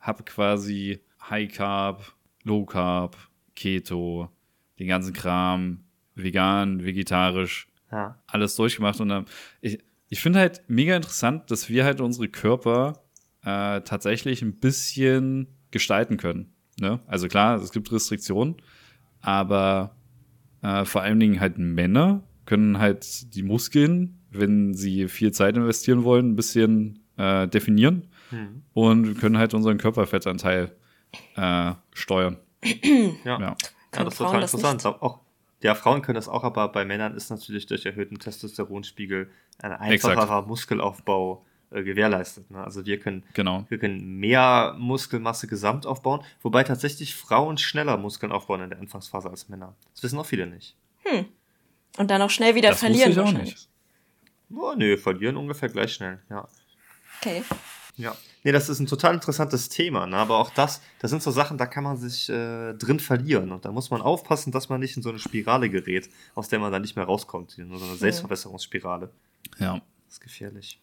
habe 0.00 0.24
quasi 0.24 1.00
High 1.28 1.52
Carb, 1.52 2.14
Low 2.42 2.64
Carb, 2.66 3.16
Keto, 3.56 4.28
den 4.78 4.88
ganzen 4.88 5.12
Kram, 5.14 5.84
vegan, 6.14 6.84
vegetarisch, 6.84 7.68
ja. 7.90 8.18
alles 8.26 8.56
durchgemacht. 8.56 9.00
Und 9.00 9.10
äh, 9.10 9.24
ich, 9.60 9.78
ich 10.08 10.20
finde 10.20 10.40
halt 10.40 10.62
mega 10.68 10.94
interessant, 10.94 11.50
dass 11.50 11.68
wir 11.68 11.84
halt 11.84 12.00
unsere 12.00 12.28
Körper 12.28 13.04
äh, 13.42 13.80
tatsächlich 13.80 14.42
ein 14.42 14.58
bisschen 14.58 15.48
gestalten 15.70 16.16
können. 16.16 16.52
Ne? 16.78 17.00
Also 17.06 17.28
klar, 17.28 17.56
es 17.56 17.72
gibt 17.72 17.90
Restriktionen, 17.90 18.56
aber 19.20 19.96
äh, 20.62 20.84
vor 20.84 21.02
allen 21.02 21.20
Dingen 21.20 21.40
halt 21.40 21.58
Männer 21.58 22.22
können 22.46 22.78
halt 22.78 23.34
die 23.34 23.42
Muskeln, 23.42 24.20
wenn 24.30 24.74
sie 24.74 25.08
viel 25.08 25.32
Zeit 25.32 25.56
investieren 25.56 26.04
wollen, 26.04 26.32
ein 26.32 26.36
bisschen 26.36 27.00
äh, 27.16 27.48
definieren 27.48 28.08
mhm. 28.30 28.62
und 28.72 29.18
können 29.18 29.38
halt 29.38 29.54
unseren 29.54 29.78
Körperfettanteil 29.78 30.72
äh, 31.36 31.72
steuern. 31.92 32.38
ja. 32.64 33.04
ja. 33.24 33.38
ja, 33.38 33.56
das 33.92 34.14
ist 34.14 34.18
total 34.18 34.42
interessant. 34.42 34.84
Auch, 34.86 35.20
ja, 35.62 35.74
Frauen 35.74 36.02
können 36.02 36.16
das 36.16 36.28
auch, 36.28 36.44
aber 36.44 36.68
bei 36.68 36.84
Männern 36.84 37.14
ist 37.14 37.30
natürlich 37.30 37.66
durch 37.66 37.86
erhöhten 37.86 38.18
Testosteronspiegel 38.18 39.30
ein 39.60 39.72
einfacherer 39.72 40.22
Exakt. 40.22 40.48
Muskelaufbau 40.48 41.44
äh, 41.70 41.82
gewährleistet. 41.82 42.50
Ne? 42.50 42.62
Also 42.62 42.84
wir 42.84 43.00
können, 43.00 43.24
genau. 43.34 43.64
wir 43.68 43.78
können 43.78 44.18
mehr 44.18 44.76
Muskelmasse 44.78 45.46
gesamt 45.46 45.86
aufbauen, 45.86 46.20
wobei 46.42 46.64
tatsächlich 46.64 47.14
Frauen 47.14 47.58
schneller 47.58 47.96
Muskeln 47.96 48.32
aufbauen 48.32 48.62
in 48.62 48.70
der 48.70 48.78
Anfangsphase 48.78 49.30
als 49.30 49.48
Männer. 49.48 49.74
Das 49.92 50.02
wissen 50.02 50.18
auch 50.18 50.26
viele 50.26 50.46
nicht. 50.46 50.76
Hm. 51.04 51.26
Und 51.96 52.10
dann 52.10 52.22
auch 52.22 52.30
schnell 52.30 52.54
wieder 52.54 52.70
das 52.70 52.80
verlieren 52.80 53.12
ich 53.12 53.18
auch 53.18 53.32
nicht. 53.32 53.68
Oh, 54.54 54.74
nee, 54.76 54.96
verlieren 54.96 55.36
ungefähr 55.36 55.68
gleich 55.68 55.94
schnell, 55.94 56.20
ja. 56.30 56.46
Okay. 57.20 57.42
Ja. 57.96 58.16
Nee, 58.42 58.52
das 58.52 58.68
ist 58.68 58.80
ein 58.80 58.86
total 58.86 59.14
interessantes 59.14 59.68
Thema, 59.68 60.06
ne? 60.06 60.16
aber 60.16 60.36
auch 60.38 60.50
das, 60.50 60.82
das 60.98 61.10
sind 61.10 61.22
so 61.22 61.30
Sachen, 61.30 61.56
da 61.56 61.66
kann 61.66 61.84
man 61.84 61.96
sich 61.96 62.28
äh, 62.28 62.74
drin 62.74 63.00
verlieren 63.00 63.52
und 63.52 63.64
da 63.64 63.72
muss 63.72 63.90
man 63.90 64.02
aufpassen, 64.02 64.52
dass 64.52 64.68
man 64.68 64.80
nicht 64.80 64.96
in 64.96 65.02
so 65.02 65.08
eine 65.08 65.18
Spirale 65.18 65.70
gerät, 65.70 66.10
aus 66.34 66.48
der 66.48 66.58
man 66.58 66.70
dann 66.70 66.82
nicht 66.82 66.96
mehr 66.96 67.06
rauskommt, 67.06 67.56
in 67.56 67.76
so 67.76 67.82
eine 67.82 67.96
Selbstverbesserungsspirale. 67.96 69.10
Ja. 69.58 69.80
Das 70.06 70.14
ist 70.14 70.20
gefährlich. 70.20 70.80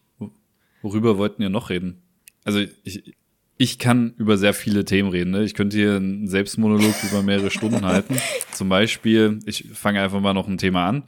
Worüber 0.82 1.18
wollten 1.18 1.40
wir 1.40 1.50
noch 1.50 1.70
reden? 1.70 2.02
Also 2.44 2.58
ich, 2.82 3.14
ich 3.62 3.78
kann 3.78 4.12
über 4.18 4.36
sehr 4.36 4.54
viele 4.54 4.84
Themen 4.84 5.08
reden. 5.10 5.30
Ne? 5.30 5.44
Ich 5.44 5.54
könnte 5.54 5.76
hier 5.76 5.94
einen 5.94 6.26
Selbstmonolog 6.26 6.94
über 7.08 7.22
mehrere 7.22 7.50
Stunden 7.52 7.84
halten. 7.84 8.16
Zum 8.52 8.68
Beispiel, 8.68 9.38
ich 9.46 9.68
fange 9.72 10.02
einfach 10.02 10.20
mal 10.20 10.34
noch 10.34 10.48
ein 10.48 10.58
Thema 10.58 10.88
an. 10.88 11.04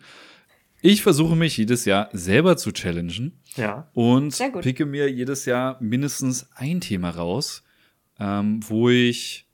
Ich 0.80 1.02
versuche 1.02 1.34
mich 1.34 1.56
jedes 1.56 1.84
Jahr 1.84 2.10
selber 2.12 2.56
zu 2.56 2.70
challengen 2.70 3.40
Ja. 3.56 3.90
und 3.92 4.38
picke 4.60 4.86
mir 4.86 5.10
jedes 5.10 5.46
Jahr 5.46 5.78
mindestens 5.82 6.48
ein 6.54 6.80
Thema 6.80 7.10
raus, 7.10 7.64
ähm, 8.20 8.60
wo 8.68 8.88
ich 8.88 9.48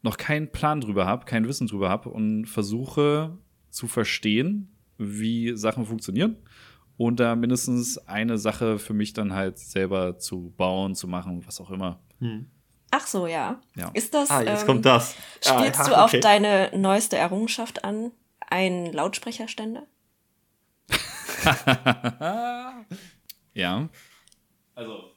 noch 0.00 0.16
keinen 0.16 0.50
Plan 0.50 0.80
drüber 0.80 1.04
habe, 1.04 1.26
kein 1.26 1.46
Wissen 1.46 1.66
drüber 1.66 1.90
habe 1.90 2.08
und 2.08 2.46
versuche 2.46 3.36
zu 3.68 3.86
verstehen, 3.86 4.68
wie 4.96 5.54
Sachen 5.56 5.84
funktionieren 5.84 6.36
und 6.96 7.20
da 7.20 7.34
mindestens 7.36 7.98
eine 7.98 8.38
Sache 8.38 8.78
für 8.78 8.94
mich 8.94 9.12
dann 9.12 9.34
halt 9.34 9.58
selber 9.58 10.18
zu 10.18 10.54
bauen, 10.56 10.94
zu 10.94 11.06
machen, 11.08 11.42
was 11.46 11.60
auch 11.60 11.70
immer. 11.70 12.00
Hm. 12.20 12.50
Ach 12.90 13.06
so, 13.06 13.26
ja. 13.26 13.60
Ja. 13.74 13.90
Ist 13.94 14.14
das. 14.14 14.30
Ah, 14.30 14.42
jetzt 14.42 14.60
ähm, 14.62 14.66
kommt 14.66 14.84
das. 14.86 15.14
Spielst 15.40 15.80
ah, 15.80 15.84
du 15.84 15.90
ja, 15.92 16.04
auf 16.04 16.10
okay. 16.10 16.20
deine 16.20 16.70
neueste 16.76 17.16
Errungenschaft 17.16 17.84
an? 17.84 18.12
Ein 18.40 18.92
Lautsprecherständer? 18.92 19.86
ja. 23.54 23.88
Also, 24.74 25.14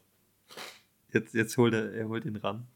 Jetzt, 1.14 1.34
jetzt 1.34 1.58
holt 1.58 1.74
er, 1.74 1.94
er 1.94 2.08
holt 2.08 2.26
ihn 2.26 2.36
ran. 2.36 2.68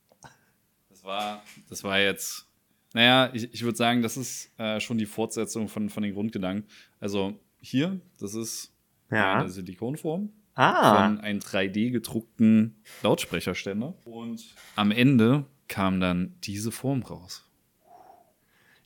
das 0.89 1.03
war, 1.03 1.43
das 1.69 1.83
war 1.83 1.99
jetzt, 1.99 2.47
naja, 2.93 3.29
ich, 3.33 3.53
ich 3.53 3.63
würde 3.63 3.77
sagen, 3.77 4.01
das 4.01 4.17
ist 4.17 4.51
äh, 4.57 4.79
schon 4.79 4.97
die 4.97 5.05
Fortsetzung 5.05 5.67
von, 5.67 5.89
von 5.89 6.03
den 6.03 6.13
Grundgedanken. 6.13 6.67
Also 6.99 7.39
hier, 7.59 7.99
das 8.19 8.33
ist 8.33 8.73
Ja. 9.11 9.39
eine 9.39 9.49
Silikonform 9.49 10.31
Ah. 10.55 11.05
von 11.05 11.19
einem 11.21 11.39
3D 11.39 11.91
gedruckten 11.91 12.75
Lautsprecherständer. 13.03 13.93
Und 14.05 14.43
am 14.75 14.91
Ende 14.91 15.45
kam 15.67 15.99
dann 15.99 16.35
diese 16.43 16.71
Form 16.71 17.03
raus. 17.03 17.45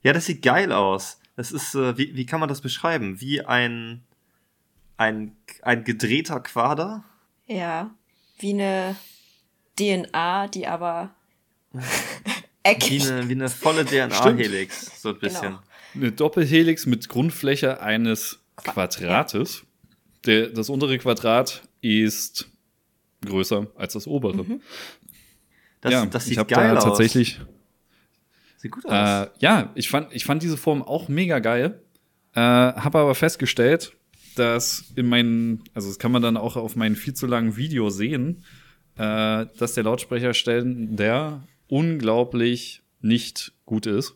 Ja, 0.03 0.13
das 0.13 0.28
sieht 0.28 0.43
geil 0.43 0.72
aus. 0.72 1.20
Das 1.36 1.51
ist, 1.51 1.74
äh, 1.76 1.97
wie, 1.97 2.16
wie 2.16 2.26
kann 2.26 2.39
man 2.39 2.47
das 2.47 2.61
beschreiben? 2.61 3.20
Wie 3.20 3.41
ein, 3.41 4.03
ein, 4.97 5.36
ein 5.63 5.84
gedrehter 5.84 6.39
Quader? 6.39 7.03
Ja. 7.47 7.91
Wie 8.38 8.53
eine 8.53 8.95
DNA, 9.78 10.47
die 10.47 10.68
aber 10.68 11.16
eckig. 12.63 13.03
Wie 13.05 13.11
eine, 13.11 13.30
wie 13.30 13.34
eine 13.34 13.49
volle. 13.49 13.86
DNA-Helix, 13.86 15.01
so 15.01 15.09
ein 15.09 15.20
bisschen. 15.20 15.41
Genau. 15.41 15.59
Eine 15.95 16.11
Doppelhelix 16.11 16.86
mit 16.86 17.09
Grundfläche 17.09 17.82
eines 17.82 18.39
Quadrates. 18.57 19.66
Der, 20.26 20.49
das 20.49 20.69
untere 20.69 20.97
Quadrat 20.97 21.63
ist 21.82 22.49
größer 23.26 23.67
als 23.76 23.93
das 23.93 24.07
obere. 24.07 24.43
Mhm. 24.43 24.61
Das, 25.82 25.91
ja, 25.91 26.05
das 26.05 26.23
ich 26.23 26.30
sieht 26.30 26.38
habe 26.39 26.53
geil 26.53 26.71
da 26.71 26.78
aus. 26.78 26.84
tatsächlich 26.84 27.39
Sieht 28.57 28.71
gut 28.71 28.86
aus. 28.86 29.28
Äh, 29.28 29.30
ja, 29.39 29.71
ich 29.76 29.89
fand, 29.89 30.13
ich 30.13 30.26
fand 30.26 30.41
diese 30.41 30.57
Form 30.57 30.82
auch 30.82 31.07
mega 31.07 31.39
geil. 31.39 31.82
Äh, 32.34 32.39
habe 32.39 32.97
aber 32.97 33.13
festgestellt, 33.13 33.93
dass 34.36 34.91
in 34.95 35.07
meinen, 35.07 35.63
also 35.73 35.88
das 35.88 35.99
kann 35.99 36.11
man 36.11 36.21
dann 36.21 36.38
auch 36.38 36.55
auf 36.55 36.76
meinem 36.76 36.95
viel 36.95 37.13
zu 37.13 37.28
langen 37.28 37.55
Video 37.57 37.89
sehen, 37.89 38.43
äh, 38.97 39.45
dass 39.57 39.73
der 39.76 39.84
Lautsprecherständer 39.84 41.43
unglaublich 41.67 42.82
nicht 43.01 43.53
gut 43.65 43.86
ist, 43.86 44.15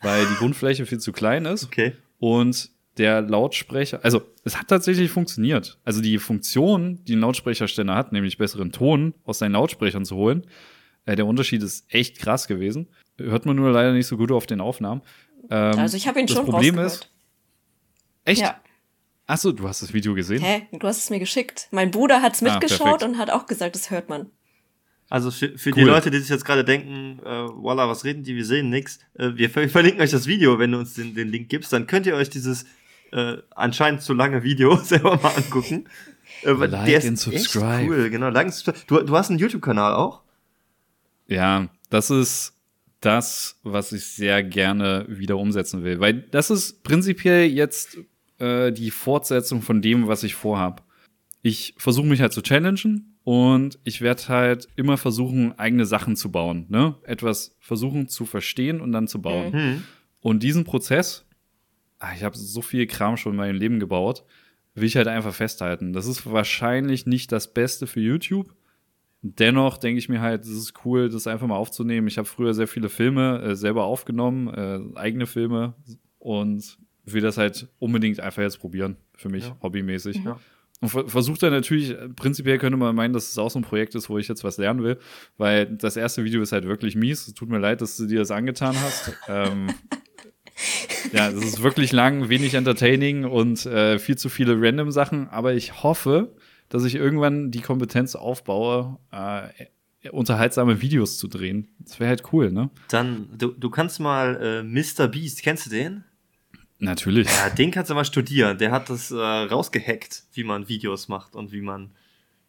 weil 0.00 0.26
die 0.26 0.34
Grundfläche 0.38 0.86
viel 0.86 0.98
zu 0.98 1.12
klein 1.12 1.44
ist 1.44 1.64
okay. 1.64 1.92
und 2.18 2.70
der 2.98 3.22
Lautsprecher, 3.22 4.00
also 4.04 4.22
es 4.44 4.56
hat 4.58 4.68
tatsächlich 4.68 5.10
funktioniert. 5.10 5.78
Also 5.84 6.00
die 6.00 6.18
Funktion, 6.18 7.00
die 7.04 7.16
ein 7.16 7.20
Lautsprecherständer 7.20 7.94
hat, 7.94 8.12
nämlich 8.12 8.38
besseren 8.38 8.70
Ton 8.72 9.14
aus 9.24 9.38
seinen 9.40 9.52
Lautsprechern 9.52 10.04
zu 10.04 10.16
holen, 10.16 10.46
äh, 11.06 11.16
der 11.16 11.26
Unterschied 11.26 11.62
ist 11.62 11.86
echt 11.92 12.18
krass 12.18 12.46
gewesen. 12.46 12.88
Hört 13.18 13.46
man 13.46 13.56
nur 13.56 13.70
leider 13.70 13.92
nicht 13.92 14.06
so 14.06 14.16
gut 14.16 14.30
auf 14.32 14.46
den 14.46 14.60
Aufnahmen. 14.60 15.02
Ähm, 15.50 15.78
Also 15.78 15.96
ich 15.96 16.06
habe 16.08 16.20
ihn 16.20 16.26
das 16.26 16.36
schon 16.36 16.44
Problem 16.46 16.78
ist, 16.78 17.10
echt? 18.24 18.40
Ja. 18.42 18.60
Achso, 19.26 19.52
du 19.52 19.66
hast 19.66 19.82
das 19.82 19.92
Video 19.94 20.14
gesehen? 20.14 20.42
Hä? 20.42 20.66
Du 20.72 20.86
hast 20.86 20.98
es 20.98 21.10
mir 21.10 21.18
geschickt. 21.18 21.68
Mein 21.70 21.90
Bruder 21.90 22.20
hat's 22.22 22.42
Ah, 22.42 22.52
mitgeschaut 22.52 22.98
perfekt. 23.00 23.02
und 23.04 23.18
hat 23.18 23.30
auch 23.30 23.46
gesagt, 23.46 23.74
das 23.74 23.90
hört 23.90 24.08
man. 24.08 24.26
Also 25.08 25.30
für, 25.30 25.56
für 25.58 25.70
die 25.70 25.80
Cool. 25.82 25.88
Leute, 25.88 26.10
die 26.10 26.18
sich 26.18 26.28
jetzt 26.28 26.44
gerade 26.44 26.64
denken, 26.64 27.20
äh, 27.24 27.28
voila, 27.48 27.88
was 27.88 28.04
reden 28.04 28.22
die, 28.22 28.34
wir 28.36 28.44
sehen 28.44 28.68
nix. 28.70 28.98
Äh, 29.14 29.30
wir 29.34 29.48
ver 29.50 29.68
verlinken 29.70 30.00
euch 30.02 30.10
das 30.10 30.26
Video, 30.26 30.58
wenn 30.58 30.72
du 30.72 30.78
uns 30.78 30.94
den, 30.94 31.14
den 31.14 31.28
Link 31.28 31.48
gibst, 31.48 31.72
dann 31.72 31.86
könnt 31.86 32.06
ihr 32.06 32.14
euch 32.16 32.30
dieses 32.30 32.66
äh, 33.14 33.36
anscheinend 33.54 34.02
zu 34.02 34.12
lange 34.12 34.42
Video 34.42 34.76
selber 34.82 35.18
mal 35.22 35.32
angucken. 35.36 35.86
Äh, 36.42 36.50
Like 36.50 36.86
der 36.86 36.98
ist 36.98 37.18
subscribe. 37.18 37.86
Cool, 37.86 38.10
genau. 38.10 38.28
Like. 38.28 38.52
Du, 38.86 39.00
du 39.00 39.16
hast 39.16 39.30
einen 39.30 39.38
YouTube-Kanal 39.38 39.94
auch? 39.94 40.22
Ja, 41.28 41.68
das 41.90 42.10
ist 42.10 42.54
das, 43.00 43.58
was 43.62 43.92
ich 43.92 44.04
sehr 44.04 44.42
gerne 44.42 45.06
wieder 45.08 45.36
umsetzen 45.36 45.84
will. 45.84 46.00
Weil 46.00 46.14
das 46.14 46.50
ist 46.50 46.82
prinzipiell 46.82 47.48
jetzt 47.48 47.98
äh, 48.38 48.72
die 48.72 48.90
Fortsetzung 48.90 49.62
von 49.62 49.80
dem, 49.80 50.08
was 50.08 50.22
ich 50.22 50.34
vorhab. 50.34 50.84
Ich 51.42 51.74
versuche 51.76 52.06
mich 52.06 52.20
halt 52.20 52.32
zu 52.32 52.42
challengen 52.42 53.18
und 53.22 53.78
ich 53.84 54.00
werde 54.00 54.28
halt 54.28 54.68
immer 54.76 54.96
versuchen, 54.96 55.58
eigene 55.58 55.86
Sachen 55.86 56.16
zu 56.16 56.32
bauen. 56.32 56.66
Ne? 56.68 56.94
Etwas 57.04 57.56
versuchen 57.60 58.08
zu 58.08 58.24
verstehen 58.24 58.80
und 58.80 58.92
dann 58.92 59.06
zu 59.06 59.20
bauen. 59.20 59.52
Hm. 59.52 59.82
Und 60.20 60.42
diesen 60.42 60.64
Prozess, 60.64 61.23
ich 62.14 62.22
habe 62.24 62.36
so 62.36 62.62
viel 62.62 62.86
Kram 62.86 63.16
schon 63.16 63.32
in 63.32 63.36
meinem 63.36 63.56
Leben 63.56 63.80
gebaut, 63.80 64.24
will 64.74 64.84
ich 64.84 64.96
halt 64.96 65.08
einfach 65.08 65.34
festhalten. 65.34 65.92
Das 65.92 66.06
ist 66.06 66.30
wahrscheinlich 66.30 67.06
nicht 67.06 67.30
das 67.32 67.52
Beste 67.54 67.86
für 67.86 68.00
YouTube. 68.00 68.54
Dennoch 69.22 69.78
denke 69.78 69.98
ich 69.98 70.08
mir 70.08 70.20
halt, 70.20 70.42
es 70.42 70.50
ist 70.50 70.74
cool, 70.84 71.08
das 71.08 71.26
einfach 71.26 71.46
mal 71.46 71.56
aufzunehmen. 71.56 72.08
Ich 72.08 72.18
habe 72.18 72.28
früher 72.28 72.52
sehr 72.52 72.66
viele 72.68 72.88
Filme 72.88 73.40
äh, 73.42 73.56
selber 73.56 73.84
aufgenommen, 73.84 74.48
äh, 74.48 74.98
eigene 74.98 75.26
Filme 75.26 75.74
und 76.18 76.78
will 77.06 77.22
das 77.22 77.38
halt 77.38 77.68
unbedingt 77.78 78.20
einfach 78.20 78.42
jetzt 78.42 78.58
probieren, 78.58 78.96
für 79.14 79.28
mich, 79.30 79.44
Ja. 79.44 79.56
hobbymäßig. 79.62 80.22
Ja. 80.24 80.38
Und 80.80 80.88
ver 80.90 81.08
versucht 81.08 81.42
dann 81.42 81.52
natürlich, 81.52 81.90
äh, 81.92 82.08
prinzipiell 82.10 82.58
könnte 82.58 82.76
man 82.76 82.94
meinen, 82.94 83.14
dass 83.14 83.30
es 83.30 83.38
auch 83.38 83.50
so 83.50 83.58
ein 83.58 83.62
Projekt 83.62 83.94
ist, 83.94 84.10
wo 84.10 84.18
ich 84.18 84.28
jetzt 84.28 84.44
was 84.44 84.58
lernen 84.58 84.82
will, 84.82 84.98
weil 85.38 85.66
das 85.66 85.96
erste 85.96 86.24
Video 86.24 86.42
ist 86.42 86.52
halt 86.52 86.66
wirklich 86.66 86.94
mies. 86.96 87.26
Es 87.26 87.32
tut 87.34 87.48
mir 87.48 87.58
leid, 87.58 87.80
dass 87.80 87.96
du 87.96 88.06
dir 88.06 88.18
das 88.18 88.30
angetan 88.30 88.74
hast. 88.78 89.12
ähm, 89.28 89.68
ja, 91.12 91.28
es 91.28 91.44
ist 91.44 91.62
wirklich 91.62 91.92
lang, 91.92 92.28
wenig 92.28 92.54
entertaining 92.54 93.24
und 93.24 93.66
äh, 93.66 93.98
viel 93.98 94.16
zu 94.16 94.28
viele 94.28 94.60
random 94.60 94.90
Sachen, 94.90 95.28
aber 95.28 95.54
ich 95.54 95.82
hoffe, 95.82 96.34
dass 96.68 96.84
ich 96.84 96.94
irgendwann 96.94 97.50
die 97.50 97.60
Kompetenz 97.60 98.14
aufbaue, 98.14 98.98
äh, 99.12 100.10
unterhaltsame 100.10 100.80
Videos 100.82 101.18
zu 101.18 101.28
drehen. 101.28 101.68
Das 101.78 101.98
wäre 102.00 102.08
halt 102.08 102.24
cool, 102.32 102.52
ne? 102.52 102.70
Dann, 102.88 103.28
du, 103.36 103.48
du 103.48 103.70
kannst 103.70 104.00
mal 104.00 104.36
äh, 104.36 104.62
Mr. 104.62 105.08
Beast, 105.08 105.42
kennst 105.42 105.66
du 105.66 105.70
den? 105.70 106.04
Natürlich. 106.78 107.28
Ja, 107.28 107.50
den 107.50 107.70
kannst 107.70 107.90
du 107.90 107.94
mal 107.94 108.04
studieren. 108.04 108.58
Der 108.58 108.70
hat 108.70 108.90
das 108.90 109.10
äh, 109.10 109.16
rausgehackt, 109.16 110.24
wie 110.32 110.44
man 110.44 110.68
Videos 110.68 111.08
macht 111.08 111.34
und 111.34 111.52
wie 111.52 111.62
man, 111.62 111.92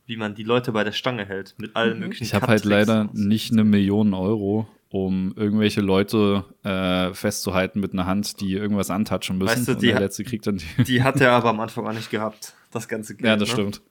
wie 0.06 0.18
man 0.18 0.36
die 0.36 0.44
Leute 0.44 0.72
bei 0.72 0.84
der 0.84 0.92
Stange 0.92 1.26
hält. 1.26 1.56
Mit 1.58 1.76
allen 1.76 2.00
möglichen 2.00 2.24
Ich 2.24 2.34
habe 2.34 2.48
halt 2.48 2.66
leider 2.66 3.10
nicht 3.14 3.52
eine 3.52 3.64
Million 3.64 4.14
Euro, 4.14 4.68
um 4.90 5.34
irgendwelche 5.36 5.82
Leute 5.82 6.46
äh, 6.64 7.14
festzuhalten 7.14 7.80
mit 7.80 7.94
einer 7.94 8.06
Hand, 8.06 8.40
die 8.40 8.54
irgendwas 8.54 8.90
antatschen 8.90 9.38
müssen. 9.38 9.50
Weißt 9.58 9.68
du, 9.68 9.72
und 9.74 9.82
die 9.82 9.88
der 9.88 9.96
hat- 9.96 10.02
letzte 10.04 10.24
kriegt 10.24 10.48
dann 10.48 10.58
die. 10.58 10.84
Die 10.84 11.04
hat 11.04 11.20
er 11.22 11.32
aber 11.34 11.50
am 11.50 11.60
Anfang 11.60 11.86
auch 11.88 11.94
nicht 11.94 12.10
gehabt. 12.12 12.54
Das 12.72 12.88
ganze 12.88 13.16
Geld. 13.16 13.26
ja, 13.28 13.36
das 13.36 13.50
ne? 13.50 13.54
stimmt. 13.54 13.82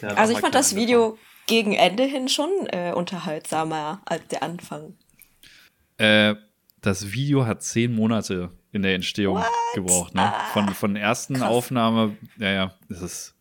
Der 0.00 0.16
Also 0.18 0.32
ich 0.32 0.38
fand 0.40 0.54
das 0.54 0.74
Video 0.76 1.18
gegen 1.46 1.72
Ende 1.74 2.04
hin 2.04 2.28
schon 2.28 2.48
äh, 2.68 2.92
unterhaltsamer 2.94 4.00
als 4.06 4.26
der 4.28 4.42
Anfang. 4.42 4.94
Äh, 5.98 6.34
das 6.80 7.12
Video 7.12 7.46
hat 7.46 7.62
zehn 7.62 7.94
Monate 7.94 8.50
in 8.72 8.82
der 8.82 8.94
Entstehung 8.94 9.42
gebraucht, 9.74 10.14
ne? 10.14 10.32
Von, 10.52 10.68
von 10.70 10.96
ersten 10.96 11.36
Ah, 11.36 11.40
Krass. 11.40 11.48
Aufnahme, 11.50 12.16
ja, 12.38 12.50
ja, 12.52 12.74
das 12.88 13.02
ist 13.02 13.34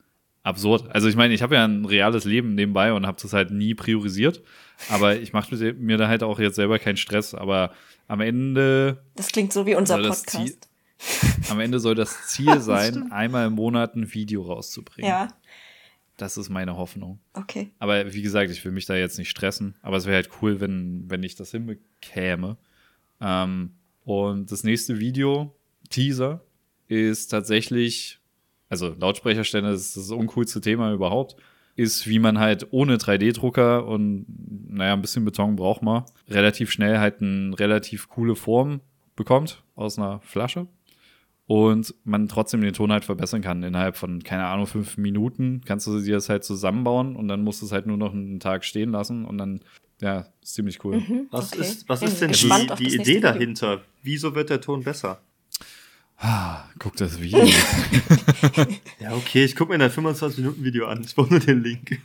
absurd. 0.43 0.89
Also 0.93 1.07
ich 1.09 1.15
meine, 1.15 1.33
ich 1.33 1.41
habe 1.41 1.55
ja 1.55 1.65
ein 1.65 1.85
reales 1.85 2.25
Leben 2.25 2.53
nebenbei 2.55 2.93
und 2.93 3.07
habe 3.07 3.17
das 3.21 3.33
halt 3.33 3.51
nie 3.51 3.73
priorisiert. 3.73 4.43
Aber 4.89 5.15
ich 5.15 5.33
mache 5.33 5.73
mir, 5.73 5.97
da 5.97 6.07
halt 6.07 6.23
auch 6.23 6.39
jetzt 6.39 6.55
selber 6.55 6.79
keinen 6.79 6.97
Stress. 6.97 7.33
Aber 7.33 7.73
am 8.07 8.21
Ende, 8.21 9.03
Das 9.15 9.27
klingt 9.27 9.53
so 9.53 9.65
wie 9.65 9.75
unser 9.75 10.01
Podcast. 10.01 10.69
am 11.49 11.59
Ende 11.59 11.79
soll 11.79 11.95
das 11.95 12.27
Ziel 12.27 12.59
sein, 12.61 13.11
einmal 13.11 13.47
im 13.47 13.53
Monat 13.53 13.95
ein 13.95 14.13
Video 14.13 14.41
rauszubringen. 14.43 15.09
Ja, 15.09 15.27
Das 16.17 16.37
ist 16.37 16.49
meine 16.49 16.77
Hoffnung. 16.77 17.19
okay. 17.33 17.71
Aber 17.79 18.13
wie 18.13 18.21
gesagt, 18.21 18.51
ich 18.51 18.63
will 18.63 18.71
mich 18.71 18.85
da 18.85 18.95
jetzt 18.95 19.17
nicht 19.17 19.29
stressen. 19.29 19.75
Aber 19.81 19.97
es 19.97 20.05
wäre 20.05 20.15
halt 20.15 20.29
cool, 20.41 20.59
wenn, 20.59 21.09
wenn 21.09 21.23
ich 21.23 21.35
das 21.35 21.51
hinbekäme. 21.51 22.57
Ähm, 23.21 23.71
und 24.05 24.51
das 24.51 24.63
nächste 24.63 24.99
Video, 24.99 25.55
Teaser, 25.89 26.41
ist 26.87 27.27
tatsächlich, 27.27 28.19
also 28.69 28.89
Lautsprecherstände 28.99 29.71
ist 29.71 29.95
das 29.97 30.11
uncoolste 30.11 30.61
Thema 30.61 30.91
überhaupt. 30.93 31.35
Ist, 31.75 32.07
wie 32.07 32.19
man 32.19 32.39
halt 32.39 32.67
ohne 32.71 32.97
3D-Drucker 32.97 33.85
und 33.85 34.25
naja, 34.69 34.93
ein 34.93 35.01
bisschen 35.01 35.25
Beton 35.25 35.55
braucht 35.55 35.81
man, 35.81 36.03
relativ 36.29 36.71
schnell 36.71 36.99
halt 36.99 37.21
eine 37.21 37.57
relativ 37.59 38.09
coole 38.09 38.35
Form 38.35 38.81
bekommt 39.15 39.63
aus 39.75 39.97
einer 39.97 40.19
Flasche 40.21 40.67
und 41.45 41.93
man 42.03 42.27
trotzdem 42.27 42.61
den 42.61 42.73
Ton 42.73 42.91
halt 42.91 43.05
verbessern 43.05 43.41
kann. 43.41 43.63
Innerhalb 43.63 43.97
von, 43.97 44.23
keine 44.23 44.45
Ahnung, 44.45 44.65
fünf 44.67 44.97
Minuten 44.97 45.61
kannst 45.65 45.87
du 45.87 45.99
dir 45.99 46.15
das 46.15 46.29
halt 46.29 46.43
zusammenbauen 46.43 47.15
und 47.15 47.27
dann 47.27 47.43
musst 47.43 47.61
du 47.61 47.65
es 47.65 47.71
halt 47.71 47.85
nur 47.85 47.97
noch 47.97 48.13
einen 48.13 48.39
Tag 48.39 48.63
stehen 48.63 48.91
lassen 48.91 49.25
und 49.25 49.37
dann, 49.37 49.59
ja, 50.01 50.27
ist 50.41 50.53
ziemlich 50.53 50.83
cool. 50.83 50.97
Mhm, 50.97 51.27
Was 51.31 51.53
okay. 51.53 51.61
ist, 51.61 51.89
was 51.89 52.01
ist 52.01 52.21
denn 52.21 52.31
die, 52.31 52.67
die 52.77 52.95
Idee 52.95 53.19
dahinter? 53.19 53.81
Wieso 54.01 54.35
wird 54.35 54.49
der 54.49 54.61
Ton 54.61 54.83
besser? 54.83 55.21
Ah, 56.25 56.63
guck 56.79 56.95
das 56.95 57.21
Video. 57.21 57.45
Ja, 59.01 59.13
okay, 59.13 59.43
ich 59.43 59.57
gucke 59.57 59.77
mir 59.77 59.83
ein 59.83 59.91
25-Minuten-Video 59.91 60.87
an. 60.87 61.03
Ich 61.03 61.13
brauche 61.13 61.29
nur 61.29 61.41
den 61.41 61.61
Link. 61.61 61.99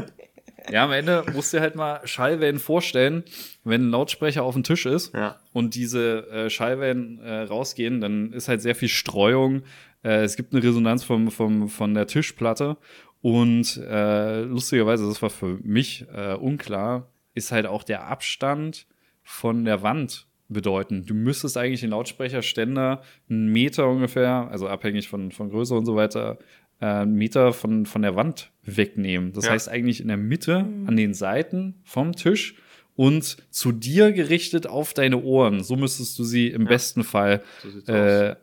ja, 0.70 0.84
am 0.84 0.92
Ende 0.92 1.24
musst 1.32 1.52
du 1.52 1.56
dir 1.56 1.62
halt 1.62 1.74
mal 1.74 2.06
Schallwellen 2.06 2.58
vorstellen, 2.58 3.24
wenn 3.64 3.88
ein 3.88 3.90
Lautsprecher 3.90 4.42
auf 4.42 4.52
dem 4.52 4.64
Tisch 4.64 4.84
ist. 4.84 5.14
Ja. 5.14 5.40
und 5.54 5.74
diese 5.74 6.28
äh, 6.28 6.50
Schallwellen 6.50 7.18
äh, 7.20 7.40
rausgehen, 7.44 8.02
dann 8.02 8.34
ist 8.34 8.48
halt 8.48 8.60
sehr 8.60 8.74
viel 8.74 8.90
Streuung. 8.90 9.62
Äh, 10.02 10.24
es 10.24 10.36
gibt 10.36 10.52
eine 10.52 10.62
Resonanz 10.62 11.02
vom, 11.02 11.30
vom, 11.30 11.70
von 11.70 11.94
der 11.94 12.06
Tischplatte. 12.06 12.76
Und 13.22 13.78
äh, 13.78 14.42
lustigerweise, 14.42 15.06
das 15.08 15.22
war 15.22 15.30
für 15.30 15.58
mich 15.62 16.04
äh, 16.14 16.34
unklar, 16.34 17.08
ist 17.32 17.50
halt 17.50 17.64
auch 17.64 17.82
der 17.82 18.06
Abstand 18.08 18.86
von 19.22 19.64
der 19.64 19.82
Wand 19.82 20.26
bedeutend. 20.48 21.08
Du 21.08 21.14
müsstest 21.14 21.56
eigentlich 21.56 21.80
den 21.80 21.90
Lautsprecherständer 21.90 23.02
einen 23.30 23.46
Meter 23.52 23.88
ungefähr, 23.88 24.48
also 24.50 24.68
abhängig 24.68 25.08
von, 25.08 25.32
von 25.32 25.50
Größe 25.50 25.74
und 25.74 25.86
so 25.86 25.96
weiter, 25.96 26.38
äh, 26.80 26.86
einen 26.86 27.14
Meter 27.14 27.52
von, 27.52 27.86
von 27.86 28.02
der 28.02 28.14
Wand 28.16 28.50
wegnehmen. 28.62 29.32
Das 29.32 29.46
Ja. 29.46 29.52
heißt 29.52 29.68
eigentlich 29.68 30.00
in 30.00 30.08
der 30.08 30.16
Mitte, 30.16 30.56
an 30.86 30.96
den 30.96 31.14
Seiten 31.14 31.76
vom 31.84 32.12
Tisch 32.14 32.56
und 32.96 33.24
zu 33.50 33.72
dir 33.72 34.12
gerichtet 34.12 34.66
auf 34.66 34.94
deine 34.94 35.22
Ohren. 35.22 35.62
So 35.62 35.76
müsstest 35.76 36.18
du 36.18 36.24
sie 36.24 36.48
im 36.48 36.66
besten 36.66 37.04
Fall 37.04 37.42
So 37.62 37.92
äh, 37.92 38.36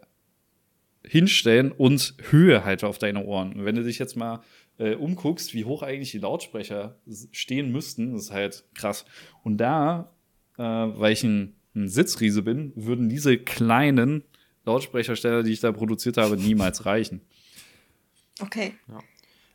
hinstellen 1.03 1.71
und 1.71 2.15
Höhe 2.29 2.63
halt 2.63 2.83
auf 2.83 2.97
deine 2.97 3.25
Ohren. 3.25 3.53
Und 3.53 3.65
wenn 3.65 3.75
du 3.75 3.83
dich 3.83 3.97
jetzt 3.99 4.15
mal 4.15 4.41
äh, 4.77 4.95
umguckst, 4.95 5.53
wie 5.53 5.65
hoch 5.65 5.83
eigentlich 5.83 6.11
die 6.11 6.19
Lautsprecher 6.19 6.97
stehen 7.31 7.71
müssten, 7.71 8.13
das 8.13 8.23
ist 8.23 8.31
halt 8.31 8.63
krass. 8.75 9.05
Und 9.43 9.57
da, 9.57 10.11
äh, 10.57 10.63
weil 10.63 11.13
ich 11.13 11.23
ein, 11.23 11.55
ein 11.75 11.87
Sitzriese 11.87 12.41
bin, 12.41 12.73
würden 12.75 13.09
diese 13.09 13.37
kleinen 13.37 14.23
Lautsprechersteller, 14.65 15.43
die 15.43 15.53
ich 15.53 15.59
da 15.59 15.71
produziert 15.71 16.17
habe, 16.17 16.37
niemals 16.37 16.85
reichen. 16.85 17.21
Okay. 18.39 18.73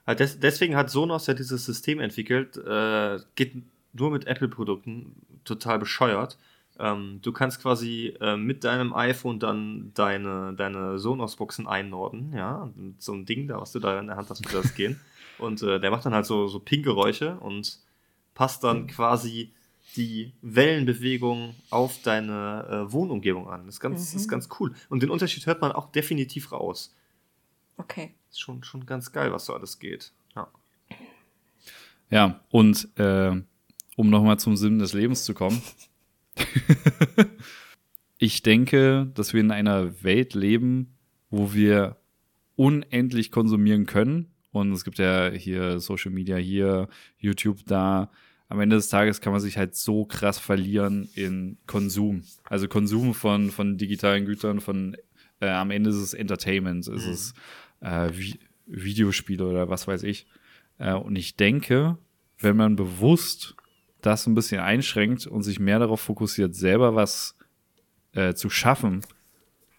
Des, 0.07 0.39
deswegen 0.39 0.77
hat 0.77 0.91
Sonos 0.91 1.27
ja 1.27 1.35
dieses 1.35 1.65
System 1.65 1.99
entwickelt, 1.99 2.57
äh, 2.57 3.19
geht 3.35 3.55
nur 3.93 4.11
mit 4.11 4.27
Apple-Produkten, 4.27 5.17
total 5.45 5.79
bescheuert. 5.79 6.39
Ähm, 6.79 7.21
du 7.23 7.33
kannst 7.33 7.61
quasi 7.63 8.15
äh, 8.21 8.37
mit 8.37 8.63
deinem 8.63 8.95
iPhone 8.95 9.41
dann 9.41 9.93
deine, 9.95 10.55
deine 10.55 10.99
Sonos-Boxen 10.99 11.67
einnorden, 11.67 12.33
ja, 12.35 12.71
mit 12.77 13.03
so 13.03 13.15
ein 13.15 13.25
Ding 13.25 13.49
da, 13.49 13.61
was 13.61 13.73
du 13.73 13.79
da 13.79 13.99
in 13.99 14.07
der 14.07 14.17
Hand 14.17 14.31
hast, 14.31 14.45
wird 14.45 14.65
das 14.65 14.75
gehen. 14.75 15.01
Und 15.39 15.63
äh, 15.63 15.81
der 15.81 15.91
macht 15.91 16.07
dann 16.07 16.15
halt 16.15 16.27
so, 16.27 16.47
so 16.49 16.59
Ping-Geräusche 16.61 17.39
und 17.41 17.79
passt 18.33 18.65
dann 18.65 18.87
quasi 18.87 19.53
die 19.95 20.33
Wellenbewegung 20.43 21.55
auf 21.71 22.03
deine 22.03 22.67
äh, 22.89 22.93
Wohnumgebung 22.93 23.49
an. 23.49 23.67
Das 23.67 23.77
ist, 23.77 23.81
ganz, 23.81 24.01
das 24.01 24.15
ist 24.15 24.27
Mhm. 24.27 24.31
ganz 24.31 24.49
cool. 24.61 24.75
Und 24.89 25.03
den 25.03 25.11
Unterschied 25.11 25.47
hört 25.47 25.61
man 25.61 25.73
auch 25.73 25.91
definitiv 25.93 26.53
raus. 26.53 26.95
Okay. 27.79 28.15
Ist 28.31 28.41
schon, 28.41 28.63
schon 28.65 28.85
ganz 28.87 29.13
geil, 29.13 29.33
was 29.33 29.47
so 29.47 29.55
alles 29.55 29.79
geht. 29.79 30.13
Ja. 30.35 30.49
Ja, 32.11 32.41
und 32.51 32.89
äh, 32.99 33.41
um 33.97 34.11
nochmal 34.11 34.39
zum 34.39 34.57
Sinn 34.57 34.79
des 34.79 34.93
Lebens 34.93 35.25
zu 35.25 35.35
kommen. 35.35 35.61
ich 38.19 38.43
denke, 38.43 39.11
dass 39.15 39.33
wir 39.33 39.41
in 39.41 39.51
einer 39.51 40.03
Welt 40.03 40.35
leben, 40.35 40.95
wo 41.31 41.53
wir 41.53 41.97
unendlich 42.57 43.31
konsumieren 43.31 43.87
können. 43.87 44.31
Und 44.53 44.73
es 44.73 44.85
gibt 44.85 44.99
ja 44.99 45.31
hier 45.31 45.81
Social 45.81 46.11
Media 46.11 46.37
hier, 46.37 46.89
YouTube 47.19 47.65
da. 47.67 48.11
Am 48.49 48.61
Ende 48.61 48.77
des 48.77 48.89
Tages 48.89 49.21
kann 49.21 49.33
man 49.33 49.41
sich 49.41 49.59
halt 49.59 49.75
so 49.75 50.05
krass 50.05 50.39
verlieren 50.39 51.09
in 51.15 51.59
Konsum. 51.67 52.23
Also 52.45 52.69
Konsum 52.69 53.13
von, 53.15 53.51
von 53.51 53.77
digitalen 53.77 54.25
Gütern, 54.25 54.61
von 54.61 54.97
äh, 55.41 55.49
am 55.49 55.71
Ende 55.71 55.91
ist 55.91 55.97
es 55.97 56.15
Entertainment, 56.15 56.87
ist 56.87 57.07
Mhm. 57.07 57.13
es 57.13 57.35
äh, 57.81 58.11
Vi 58.13 58.39
Videospiele 58.69 59.47
oder 59.47 59.69
was 59.69 59.87
weiß 59.87 60.03
ich. 60.03 60.27
Äh, 60.79 60.95
und 60.95 61.15
ich 61.17 61.37
denke, 61.37 61.99
wenn 62.39 62.57
man 62.57 62.75
bewusst 62.77 63.55
das 64.01 64.27
ein 64.27 64.35
bisschen 64.35 64.61
einschränkt 64.61 65.27
und 65.27 65.43
sich 65.43 65.61
mehr 65.61 65.79
darauf 65.79 66.01
fokussiert, 66.01 66.55
selber 66.55 66.95
was 66.95 67.37
äh, 68.13 68.35
zu 68.35 68.51
schaffen 68.51 69.03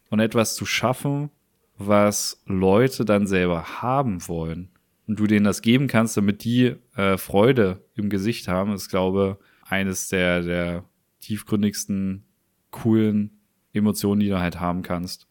und 0.10 0.20
etwas 0.20 0.56
zu 0.56 0.66
schaffen, 0.66 1.30
was 1.78 2.42
Leute 2.46 3.04
dann 3.06 3.28
selber 3.28 3.82
haben 3.82 4.28
wollen 4.28 4.70
und 5.08 5.20
du 5.20 5.26
denen 5.28 5.46
das 5.46 5.62
geben 5.62 5.88
kannst, 5.88 6.18
damit 6.18 6.44
die 6.44 6.76
äh, 6.96 7.18
Freude 7.18 7.84
im 7.96 8.10
Gesicht 8.10 8.48
haben, 8.48 8.74
ist, 8.74 8.90
glaube 8.90 9.40
eines 9.64 10.10
der, 10.10 10.42
der 10.42 10.84
tiefgründigsten, 11.22 12.24
coolen 12.72 13.40
Emotionen, 13.74 14.20
die 14.20 14.30
du 14.30 14.40
halt 14.40 14.60
haben 14.60 14.82
kannst. 14.82 15.28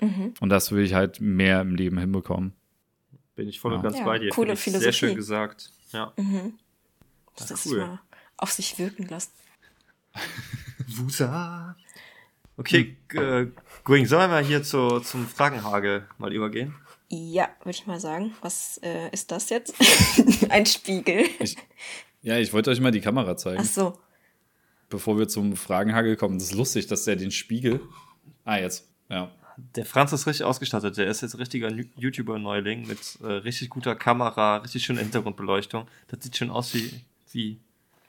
Mhm. 0.00 0.34
Und 0.40 0.48
das 0.50 0.72
will 0.72 0.84
ich 0.84 0.94
halt 0.94 1.20
mehr 1.20 1.60
im 1.60 1.74
Leben 1.74 1.98
hinbekommen. 1.98 2.52
Bin 3.34 3.48
ich 3.48 3.60
voll 3.60 3.72
und 3.72 3.78
Ja. 3.78 3.82
ganz 3.82 3.98
Ja, 3.98 4.04
bei 4.04 4.18
dir. 4.18 4.30
coole 4.30 4.56
Finde 4.56 4.78
ich 4.78 4.82
Sehr 4.84 4.92
Philosophie. 4.92 4.98
schön 5.06 5.14
gesagt. 5.16 5.70
Ja. 5.92 6.12
Mhm. 6.16 6.54
Das 7.36 7.50
ist 7.50 7.66
cool. 7.66 7.78
mal 7.78 8.00
auf 8.38 8.50
sich 8.52 8.78
wirken 8.78 9.06
lassen. 9.08 9.30
Wusa. 10.88 11.76
Okay, 12.56 12.96
äh, 13.12 13.46
Going, 13.84 14.06
sollen 14.06 14.22
wir 14.22 14.28
mal 14.28 14.44
hier 14.44 14.62
zu, 14.62 15.00
zum 15.00 15.26
Fragenhagel 15.26 16.06
mal 16.18 16.32
übergehen? 16.32 16.74
Ja, 17.08 17.48
würde 17.60 17.70
ich 17.70 17.86
mal 17.86 18.00
sagen. 18.00 18.34
Was 18.40 18.80
äh, 18.82 19.10
ist 19.12 19.30
das 19.30 19.50
jetzt? 19.50 19.74
Ein 20.50 20.66
Spiegel. 20.66 21.24
Ich, 21.38 21.56
ja, 22.22 22.38
ich 22.38 22.52
wollte 22.52 22.70
euch 22.70 22.80
mal 22.80 22.90
die 22.90 23.00
Kamera 23.00 23.36
zeigen, 23.36 23.60
Ach 23.60 23.64
so. 23.64 23.98
bevor 24.88 25.18
wir 25.18 25.28
zum 25.28 25.56
Fragenhagel 25.56 26.16
kommen. 26.16 26.38
Das 26.38 26.48
ist 26.48 26.54
lustig, 26.54 26.88
dass 26.88 27.04
der 27.04 27.16
den 27.16 27.30
Spiegel. 27.30 27.80
Ah, 28.44 28.58
jetzt. 28.58 28.88
Ja. 29.08 29.30
Der 29.74 29.86
Franz 29.86 30.12
ist 30.12 30.26
richtig 30.26 30.44
ausgestattet. 30.44 30.96
Der 30.96 31.06
ist 31.06 31.22
jetzt 31.22 31.38
richtiger 31.38 31.70
YouTuber-Neuling 31.70 32.86
mit 32.86 33.18
äh, 33.22 33.26
richtig 33.26 33.70
guter 33.70 33.94
Kamera, 33.94 34.58
richtig 34.58 34.84
schöner 34.84 35.00
Hintergrundbeleuchtung. 35.00 35.86
Das 36.08 36.22
sieht 36.22 36.36
schon 36.36 36.50
aus 36.50 36.74
wie, 36.74 36.90
wie 37.32 37.60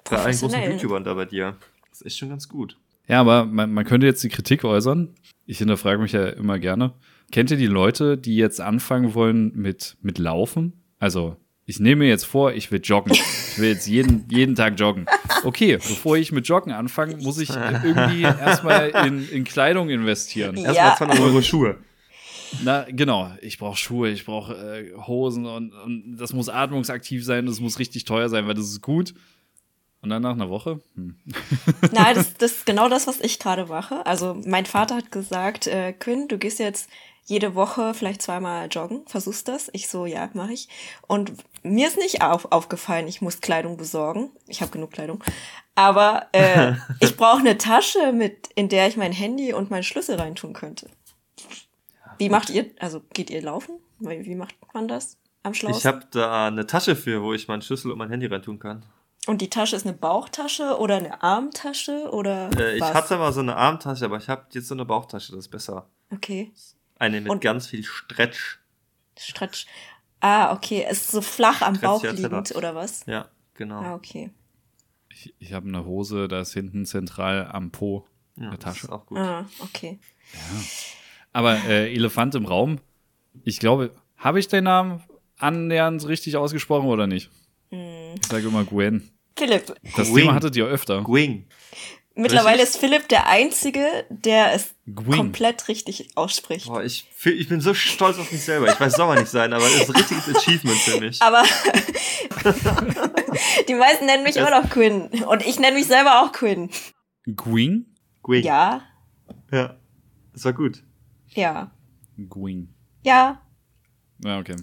bei 0.09 0.17
allen 0.17 0.37
großen. 0.37 0.71
YouTubern 0.71 1.03
da 1.03 1.13
bei 1.13 1.25
dir. 1.25 1.55
Das 1.89 2.01
ist 2.01 2.07
echt 2.07 2.17
schon 2.17 2.29
ganz 2.29 2.49
gut. 2.49 2.77
Ja, 3.07 3.21
aber 3.21 3.45
man, 3.45 3.71
man 3.71 3.85
könnte 3.85 4.05
jetzt 4.07 4.23
die 4.23 4.29
Kritik 4.29 4.63
äußern. 4.63 5.15
Ich 5.45 5.59
hinterfrage 5.59 6.01
mich 6.01 6.11
ja 6.11 6.27
immer 6.27 6.59
gerne. 6.59 6.93
Kennt 7.31 7.51
ihr 7.51 7.57
die 7.57 7.67
Leute, 7.67 8.17
die 8.17 8.35
jetzt 8.35 8.61
anfangen 8.61 9.13
wollen 9.13 9.51
mit, 9.53 9.97
mit 10.01 10.17
Laufen? 10.17 10.81
Also, 10.99 11.35
ich 11.65 11.79
nehme 11.79 12.03
mir 12.05 12.09
jetzt 12.09 12.25
vor, 12.25 12.53
ich 12.53 12.71
will 12.71 12.79
joggen. 12.81 13.13
Ich 13.13 13.57
will 13.57 13.69
jetzt 13.69 13.87
jeden, 13.87 14.25
jeden 14.29 14.55
Tag 14.55 14.79
joggen. 14.79 15.05
Okay, 15.43 15.75
bevor 15.75 16.15
ich 16.15 16.31
mit 16.31 16.47
Joggen 16.47 16.71
anfange, 16.71 17.17
muss 17.17 17.39
ich 17.39 17.49
irgendwie 17.49 18.21
erstmal 18.21 18.89
in, 19.05 19.27
in 19.29 19.43
Kleidung 19.43 19.89
investieren. 19.89 20.55
Ja. 20.55 20.73
Erstmal 20.73 21.09
200 21.09 21.19
Euro 21.19 21.41
Schuhe. 21.41 21.77
Na, 22.63 22.85
genau. 22.89 23.31
Ich 23.41 23.57
brauche 23.57 23.77
Schuhe, 23.77 24.09
ich 24.09 24.25
brauche 24.25 24.53
äh, 24.53 24.93
Hosen 24.95 25.45
und, 25.45 25.73
und 25.73 26.17
das 26.17 26.33
muss 26.33 26.49
atmungsaktiv 26.49 27.25
sein, 27.25 27.45
das 27.45 27.59
muss 27.59 27.79
richtig 27.79 28.05
teuer 28.05 28.29
sein, 28.29 28.47
weil 28.47 28.53
das 28.53 28.67
ist 28.67 28.81
gut. 28.81 29.13
Und 30.01 30.09
dann 30.09 30.21
nach 30.21 30.33
einer 30.33 30.49
Woche? 30.49 30.79
Hm. 30.95 31.17
Nein, 31.91 32.15
das, 32.15 32.35
das 32.35 32.51
ist 32.51 32.65
genau 32.65 32.87
das, 32.87 33.07
was 33.07 33.19
ich 33.19 33.39
gerade 33.39 33.65
mache. 33.65 34.05
Also 34.05 34.39
mein 34.45 34.65
Vater 34.65 34.95
hat 34.95 35.11
gesagt, 35.11 35.67
äh, 35.67 35.91
Quinn, 35.93 36.27
du 36.27 36.37
gehst 36.37 36.59
jetzt 36.59 36.89
jede 37.27 37.55
Woche 37.55 37.93
vielleicht 37.93 38.21
zweimal 38.21 38.67
joggen, 38.71 39.05
versuchst 39.05 39.47
das? 39.49 39.69
Ich 39.73 39.89
so, 39.89 40.05
ja, 40.05 40.29
mache 40.33 40.53
ich. 40.53 40.69
Und 41.07 41.33
mir 41.61 41.87
ist 41.87 41.97
nicht 41.97 42.21
auf, 42.21 42.51
aufgefallen, 42.51 43.07
ich 43.07 43.21
muss 43.21 43.41
Kleidung 43.41 43.75
besorgen. 43.77 44.31
Ich 44.47 44.61
habe 44.61 44.71
genug 44.71 44.91
Kleidung. 44.91 45.21
Aber 45.75 46.27
äh, 46.31 46.73
ich 47.01 47.17
brauche 47.17 47.39
eine 47.39 47.57
Tasche, 47.57 48.13
mit, 48.13 48.47
in 48.55 48.69
der 48.69 48.87
ich 48.87 48.95
mein 48.97 49.11
Handy 49.11 49.53
und 49.53 49.69
meinen 49.69 49.83
Schlüssel 49.83 50.15
reintun 50.19 50.53
könnte. 50.53 50.89
Wie 52.17 52.29
macht 52.29 52.49
ihr, 52.49 52.71
also 52.79 53.01
geht 53.13 53.29
ihr 53.29 53.41
laufen? 53.41 53.79
Wie 53.99 54.25
wie 54.25 54.35
macht 54.35 54.55
man 54.73 54.87
das 54.87 55.17
am 55.43 55.51
Ich 55.51 55.59
schlausten? 55.59 55.87
habe 55.91 56.05
da 56.11 56.47
eine 56.47 56.65
Tasche 56.65 56.95
für, 56.95 57.21
wo 57.21 57.33
ich 57.33 57.47
meinen 57.47 57.61
Schlüssel 57.61 57.91
und 57.91 57.97
mein 57.97 58.09
Handy 58.09 58.25
reintun 58.25 58.57
kann. 58.57 58.85
Und 59.27 59.41
die 59.41 59.49
Tasche 59.49 59.75
ist 59.75 59.85
eine 59.85 59.95
Bauchtasche 59.97 60.77
oder 60.79 60.95
eine 60.95 61.21
Armtasche 61.21 62.09
oder 62.11 62.49
Äh, 62.57 62.77
ich 62.77 62.83
hatte 62.83 63.17
mal 63.17 63.33
so 63.33 63.41
eine 63.41 63.57
Armtasche, 63.57 64.05
aber 64.05 64.17
ich 64.17 64.29
habe 64.29 64.45
jetzt 64.51 64.69
so 64.69 64.73
eine 64.73 64.85
Bauchtasche, 64.85 65.33
das 65.33 65.39
ist 65.41 65.49
besser. 65.49 65.89
Okay. 66.13 66.51
Eine 66.99 67.21
mit 67.21 67.29
Und- 67.31 67.41
ganz 67.41 67.67
viel 67.67 67.83
Stretch. 67.83 68.59
Stretch. 69.17 69.65
Ah, 70.19 70.53
okay. 70.53 70.85
Es 70.89 71.01
ist 71.01 71.11
so 71.11 71.21
flach 71.21 71.61
am 71.61 71.79
Bauch 71.79 71.99
Stracciatella. 71.99 72.39
liegend, 72.39 72.55
oder 72.55 72.75
was? 72.75 73.05
Ja, 73.05 73.29
genau. 73.53 73.81
Ah, 73.81 73.93
okay. 73.95 74.31
Ich, 75.09 75.33
ich 75.39 75.53
habe 75.53 75.67
eine 75.67 75.85
Hose, 75.85 76.27
da 76.27 76.41
ist 76.41 76.53
hinten 76.53 76.85
zentral 76.85 77.47
am 77.51 77.71
Po 77.71 78.05
Ja, 78.35 78.47
eine 78.47 78.57
das 78.57 78.59
Tasche. 78.59 78.85
ist 78.87 78.91
auch 78.91 79.05
gut. 79.05 79.17
Ah, 79.17 79.45
okay. 79.59 79.99
Aber 81.33 81.55
äh, 81.65 81.93
Elefant 81.93 82.35
im 82.35 82.45
Raum, 82.45 82.79
ich 83.43 83.59
glaube, 83.59 83.91
habe 84.17 84.39
ich 84.39 84.47
deinen 84.47 84.63
Namen 84.65 85.03
annähernd 85.37 86.07
richtig 86.07 86.35
ausgesprochen 86.37 86.87
oder 86.87 87.05
nicht? 87.07 87.29
Ich 87.69 88.25
sage 88.27 88.47
immer 88.47 88.63
Gwen. 88.63 89.11
Philipp, 89.37 89.75
Das 89.95 90.07
Gwing. 90.09 90.15
Thema 90.23 90.33
hattet 90.35 90.55
ihr 90.55 90.65
öfter. 90.65 91.03
Gwing. 91.03 91.45
Mittlerweile 92.17 92.61
Richtig? 92.61 92.75
ist 92.75 92.79
Philipp 92.79 93.07
der 93.07 93.27
Einzige, 93.27 93.85
der 94.09 94.53
es 94.53 94.75
Gwing. 94.85 95.17
komplett 95.17 95.67
richtig 95.67 96.09
ausspricht. 96.15 96.67
Boah, 96.67 96.83
ich, 96.83 97.09
ich 97.23 97.47
bin 97.47 97.61
so 97.61 97.73
stolz 97.73 98.17
auf 98.17 98.31
mich 98.31 98.43
selber. 98.43 98.71
Ich 98.71 98.79
weiß, 98.79 98.93
soll 98.93 99.07
man 99.07 99.19
nicht 99.19 99.29
sein, 99.31 99.53
aber 99.53 99.63
das 99.63 99.75
ist 99.75 99.89
ein 99.89 99.95
richtiges 99.95 100.35
Achievement 100.35 100.77
für 100.79 100.99
mich. 100.99 101.21
Aber 101.21 101.43
die 103.67 103.73
meisten 103.73 104.05
nennen 104.05 104.23
mich 104.23 104.35
immer 104.35 104.61
noch 104.61 104.69
Quinn. 104.69 105.07
Und 105.25 105.45
ich 105.45 105.59
nenne 105.59 105.77
mich 105.77 105.87
selber 105.87 106.21
auch 106.21 106.31
Quinn. 106.31 106.69
Gwing? 107.35 107.85
Gwing. 108.23 108.43
Ja, 108.43 108.81
Ja. 109.51 109.77
Das 110.33 110.45
war 110.45 110.53
gut. 110.53 110.83
ja, 111.29 111.71
Gwing. 112.29 112.73
ja. 113.03 113.41
Ja, 114.23 114.39
okay. 114.39 114.55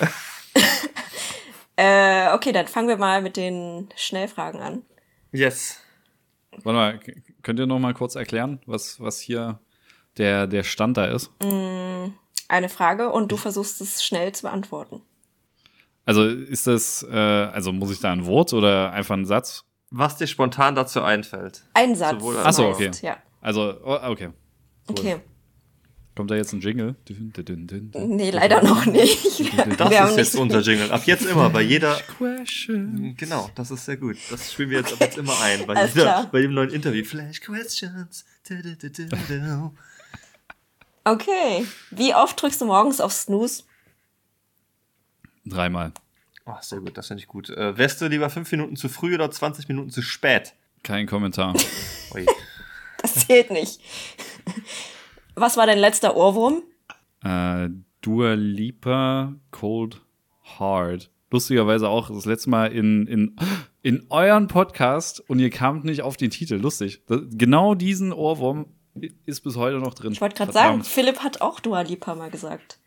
Äh, 1.76 2.32
okay, 2.32 2.52
dann 2.52 2.68
fangen 2.68 2.86
wir 2.86 2.98
mal 2.98 3.20
mit 3.20 3.36
den 3.36 3.88
Schnellfragen 3.96 4.60
an. 4.60 4.82
Yes. 5.32 5.80
Warte 6.62 6.76
mal, 6.76 7.00
könnt 7.42 7.58
ihr 7.58 7.66
noch 7.66 7.78
mal 7.78 7.94
kurz 7.94 8.14
erklären, 8.14 8.60
was, 8.66 9.00
was 9.00 9.20
hier 9.20 9.60
der, 10.16 10.46
der 10.46 10.62
Stand 10.62 10.96
da 10.96 11.06
ist? 11.06 11.30
Eine 12.48 12.68
Frage 12.68 13.10
und 13.10 13.32
du 13.32 13.36
versuchst 13.36 13.80
es 13.80 14.04
schnell 14.04 14.32
zu 14.32 14.42
beantworten. 14.42 15.02
Also 16.06 16.24
ist 16.24 16.66
das, 16.66 17.04
äh, 17.10 17.16
also 17.16 17.72
muss 17.72 17.90
ich 17.90 18.00
da 18.00 18.12
ein 18.12 18.26
Wort 18.26 18.52
oder 18.52 18.92
einfach 18.92 19.14
einen 19.14 19.24
Satz? 19.24 19.64
Was 19.90 20.16
dir 20.16 20.26
spontan 20.26 20.74
dazu 20.74 21.02
einfällt. 21.02 21.64
Ein 21.74 21.94
Satz. 21.94 22.20
Sowohl 22.20 22.36
als 22.36 22.46
Ach 22.46 22.52
so, 22.52 22.62
meist, 22.64 22.80
okay. 22.80 22.90
Ja. 23.02 23.16
Also, 23.40 23.74
oh, 23.84 23.98
okay. 24.02 24.30
Cool. 24.88 24.98
Okay. 24.98 25.20
Kommt 26.16 26.30
da 26.30 26.36
jetzt 26.36 26.52
ein 26.52 26.60
Jingle? 26.60 26.94
Dün, 27.08 27.32
dün, 27.32 27.44
dün, 27.44 27.66
dün, 27.66 27.92
dün. 27.92 28.16
Nee, 28.16 28.30
leider 28.30 28.62
noch 28.62 28.86
nicht. 28.86 29.40
Das 29.78 29.90
Wir 29.90 30.04
ist 30.04 30.16
jetzt 30.16 30.36
unser 30.36 30.60
Jingle. 30.60 30.92
Ab 30.92 31.02
jetzt 31.06 31.26
immer, 31.26 31.50
bei 31.50 31.62
jeder. 31.62 31.96
Question. 32.18 33.14
Genau, 33.16 33.50
das 33.56 33.72
ist 33.72 33.84
sehr 33.84 33.96
gut. 33.96 34.16
Das 34.30 34.52
spielen 34.52 34.70
wir 34.70 34.78
jetzt 34.78 34.92
ab 34.92 35.00
jetzt 35.00 35.18
immer 35.18 35.40
ein. 35.40 35.66
Bei, 35.66 35.86
jeder, 35.86 36.28
bei 36.30 36.38
jedem 36.38 36.54
neuen 36.54 36.70
Interview. 36.70 37.04
Flash 37.04 37.40
Questions. 37.40 38.24
Okay. 41.02 41.66
Wie 41.90 42.14
oft 42.14 42.40
drückst 42.40 42.60
du 42.60 42.66
morgens 42.66 43.00
auf 43.00 43.12
Snooze? 43.12 43.64
Dreimal. 45.44 45.92
Oh, 46.46 46.52
sehr 46.60 46.78
gut, 46.78 46.96
das 46.96 47.08
finde 47.08 47.22
ich 47.22 47.28
gut. 47.28 47.50
Äh, 47.50 47.76
wärst 47.76 48.00
du 48.00 48.06
lieber 48.06 48.30
fünf 48.30 48.50
Minuten 48.52 48.76
zu 48.76 48.88
früh 48.88 49.14
oder 49.14 49.30
20 49.30 49.68
Minuten 49.68 49.90
zu 49.90 50.02
spät? 50.02 50.54
Kein 50.82 51.06
Kommentar. 51.06 51.54
Das 53.02 53.26
zählt 53.26 53.50
nicht. 53.50 53.80
Was 55.34 55.56
war 55.56 55.66
dein 55.66 55.78
letzter 55.78 56.16
Ohrwurm? 56.16 56.62
äh, 57.24 57.68
Dua 58.00 58.34
Lipa 58.34 59.34
Cold 59.50 60.02
Hard. 60.58 61.10
Lustigerweise 61.30 61.88
auch 61.88 62.08
das 62.10 62.26
letzte 62.26 62.50
Mal 62.50 62.66
in, 62.70 63.06
in, 63.06 63.36
in 63.82 64.06
euren 64.10 64.46
Podcast 64.46 65.18
und 65.28 65.38
ihr 65.40 65.50
kamt 65.50 65.84
nicht 65.84 66.02
auf 66.02 66.16
den 66.16 66.30
Titel. 66.30 66.56
Lustig. 66.56 67.02
Das, 67.06 67.20
genau 67.30 67.74
diesen 67.74 68.12
Ohrwurm 68.12 68.66
ist 69.24 69.40
bis 69.40 69.56
heute 69.56 69.78
noch 69.78 69.94
drin. 69.94 70.12
Ich 70.12 70.20
wollte 70.20 70.36
gerade 70.36 70.52
sagen. 70.52 70.84
Philipp 70.84 71.20
hat 71.20 71.40
auch 71.40 71.60
Dua 71.60 71.80
Lipa 71.80 72.14
mal 72.14 72.30
gesagt. 72.30 72.78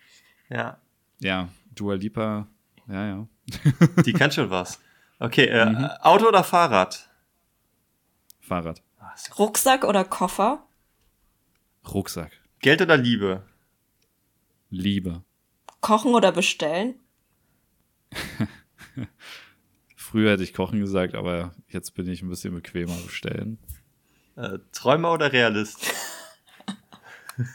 Ja, 0.50 0.78
Ja, 1.20 1.50
Dua 1.76 1.96
Lipa. 1.96 2.48
Ja, 2.88 3.06
ja. 3.08 3.28
die 4.06 4.14
kann 4.14 4.32
schon 4.32 4.50
was. 4.50 4.80
Okay, 5.20 5.46
äh, 5.48 5.66
Mhm. 5.66 5.86
Auto 6.02 6.28
oder 6.28 6.44
Fahrrad? 6.44 7.10
Fahrrad. 8.40 8.82
Ah. 9.00 9.14
Rucksack 9.38 9.84
oder 9.84 10.06
Koffer? 10.06 10.64
Rucksack. 11.94 12.32
Geld 12.60 12.82
oder 12.82 12.98
Liebe? 12.98 13.44
Liebe. 14.70 15.24
Kochen 15.82 16.14
oder 16.14 16.32
bestellen? 16.32 17.00
Früher 19.96 20.32
hätte 20.32 20.44
ich 20.44 20.54
Kochen 20.54 20.80
gesagt, 20.80 21.16
aber 21.16 21.54
jetzt 21.68 21.94
bin 21.94 22.08
ich 22.08 22.22
ein 22.22 22.30
bisschen 22.30 22.54
bequemer 22.54 22.96
bestellen. 22.96 23.60
Äh, 24.36 24.60
Träumer 24.72 25.14
oder 25.14 25.32
Realist? 25.32 25.94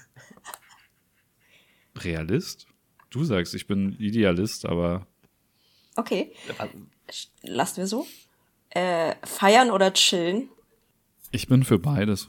Realist? 1.97 2.66
Du 3.11 3.24
sagst, 3.24 3.55
ich 3.55 3.66
bin 3.66 3.93
Idealist, 3.99 4.66
aber 4.66 5.07
Okay. 5.97 6.33
Lassen 7.43 7.76
wir 7.78 7.87
so. 7.87 8.07
Äh, 8.70 9.14
feiern 9.24 9.70
oder 9.70 9.93
chillen? 9.93 10.49
ich 11.30 11.47
bin 11.49 11.64
für 11.64 11.78
beides. 11.78 12.28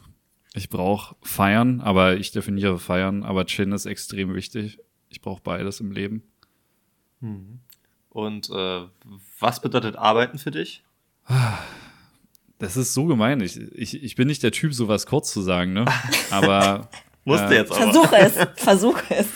Ich 0.53 0.69
brauche 0.69 1.15
feiern, 1.23 1.81
aber 1.81 2.15
ich 2.17 2.31
definiere 2.31 2.77
feiern, 2.77 3.23
aber 3.23 3.45
chillen 3.45 3.71
ist 3.71 3.85
extrem 3.85 4.33
wichtig. 4.35 4.79
Ich 5.09 5.21
brauche 5.21 5.41
beides 5.41 5.79
im 5.79 5.91
Leben. 5.91 6.23
Und 8.09 8.49
äh, 8.49 8.81
was 9.39 9.61
bedeutet 9.61 9.95
Arbeiten 9.95 10.37
für 10.37 10.51
dich? 10.51 10.83
Das 12.59 12.77
ist 12.77 12.93
so 12.93 13.05
gemein. 13.05 13.41
Ich, 13.41 13.57
ich, 13.57 14.03
ich 14.03 14.15
bin 14.15 14.27
nicht 14.27 14.43
der 14.43 14.51
Typ, 14.51 14.73
sowas 14.73 15.05
kurz 15.07 15.31
zu 15.33 15.41
sagen, 15.41 15.73
ne? 15.73 15.85
Aber 16.31 16.89
Musste 17.25 17.55
Äh, 17.55 17.57
jetzt 17.59 17.71
aber. 17.71 17.81
Versuche 17.91 18.17
es. 18.17 18.37
Versuche 18.61 19.03
es. 19.15 19.27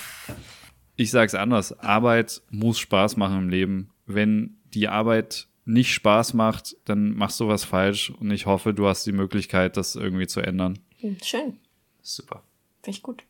ich 0.95 1.11
sag's 1.11 1.35
anders. 1.35 1.77
Arbeit 1.79 2.41
muss 2.49 2.79
Spaß 2.79 3.17
machen 3.17 3.37
im 3.39 3.49
Leben. 3.49 3.89
Wenn 4.05 4.57
die 4.73 4.87
Arbeit 4.87 5.47
nicht 5.65 5.93
Spaß 5.93 6.33
macht, 6.33 6.75
dann 6.85 7.15
machst 7.15 7.39
du 7.39 7.47
was 7.47 7.63
falsch 7.63 8.09
und 8.09 8.31
ich 8.31 8.45
hoffe, 8.45 8.73
du 8.73 8.87
hast 8.87 9.05
die 9.05 9.11
Möglichkeit, 9.11 9.77
das 9.77 9.95
irgendwie 9.95 10.27
zu 10.27 10.41
ändern. 10.41 10.79
Hm, 10.99 11.17
schön. 11.23 11.59
Super. 12.01 12.43
Finde 12.81 12.97
ich 12.97 13.03
gut. 13.03 13.23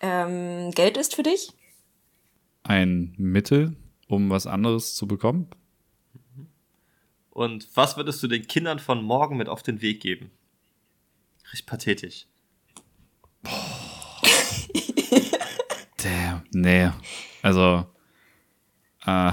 Ähm, 0.00 0.70
Geld 0.72 0.96
ist 0.96 1.14
für 1.14 1.22
dich? 1.22 1.52
Ein 2.62 3.14
Mittel, 3.16 3.76
um 4.08 4.30
was 4.30 4.46
anderes 4.46 4.94
zu 4.94 5.06
bekommen? 5.06 5.48
Und 7.30 7.68
was 7.76 7.96
würdest 7.96 8.22
du 8.22 8.28
den 8.28 8.46
Kindern 8.46 8.78
von 8.78 9.02
morgen 9.02 9.36
mit 9.36 9.48
auf 9.48 9.62
den 9.62 9.80
Weg 9.82 10.00
geben? 10.00 10.30
Richtig 11.52 11.66
pathetisch. 11.66 12.26
Damn, 15.96 16.42
nee. 16.52 16.90
Also, 17.42 17.86
äh, 19.06 19.32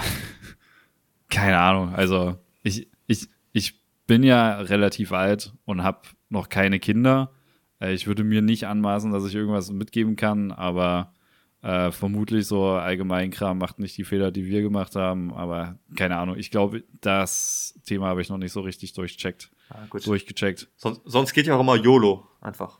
keine 1.30 1.60
Ahnung. 1.60 1.96
Also, 1.96 2.38
ich, 2.64 2.88
ich, 3.08 3.28
ich 3.54 3.82
bin 4.06 4.24
ja 4.24 4.60
relativ 4.60 5.12
alt 5.12 5.54
und 5.66 5.84
habe 5.84 6.02
noch 6.30 6.50
keine 6.50 6.80
Kinder. 6.80 7.32
Äh, 7.80 7.94
ich 7.94 8.08
würde 8.08 8.24
mir 8.24 8.42
nicht 8.42 8.66
anmaßen, 8.66 9.12
dass 9.12 9.26
ich 9.26 9.36
irgendwas 9.36 9.72
mitgeben 9.72 10.16
kann, 10.16 10.52
aber 10.52 11.14
äh, 11.62 11.92
vermutlich 11.92 12.46
so 12.48 12.66
Allgemeinkram 12.68 13.58
macht 13.58 13.80
nicht 13.80 13.98
die 13.98 14.04
Fehler, 14.04 14.32
die 14.32 14.46
wir 14.46 14.62
gemacht 14.62 14.96
haben. 14.96 15.34
Aber 15.34 15.80
keine 15.96 16.18
Ahnung. 16.18 16.38
Ich 16.38 16.52
glaube, 16.52 16.84
das 17.02 17.80
Thema 17.86 18.08
habe 18.08 18.22
ich 18.22 18.30
noch 18.30 18.38
nicht 18.38 18.52
so 18.52 18.62
richtig 18.62 18.94
durchcheckt, 18.94 19.52
Ah, 19.70 19.86
gut. 19.90 20.06
durchgecheckt. 20.06 20.70
Sonst, 20.76 21.02
sonst 21.06 21.34
geht 21.34 21.48
ja 21.48 21.56
auch 21.56 21.60
immer 21.62 21.76
YOLO 21.76 22.28
einfach. 22.42 22.80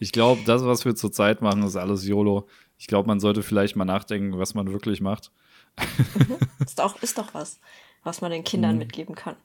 Ich 0.00 0.12
glaube, 0.12 0.40
das, 0.46 0.64
was 0.64 0.84
wir 0.84 0.94
zurzeit 0.94 1.42
machen, 1.42 1.62
ist 1.62 1.76
alles 1.76 2.06
YOLO. 2.06 2.48
Ich 2.78 2.86
glaube, 2.86 3.06
man 3.06 3.20
sollte 3.20 3.42
vielleicht 3.42 3.76
mal 3.76 3.84
nachdenken, 3.84 4.38
was 4.38 4.54
man 4.54 4.72
wirklich 4.72 5.00
macht. 5.00 5.30
Ist 6.64 6.78
doch, 6.78 7.00
ist 7.02 7.18
doch 7.18 7.34
was, 7.34 7.60
was 8.02 8.20
man 8.20 8.30
den 8.32 8.42
Kindern 8.44 8.72
Mhm. 8.72 8.78
mitgeben 8.78 9.14
kann. 9.14 9.36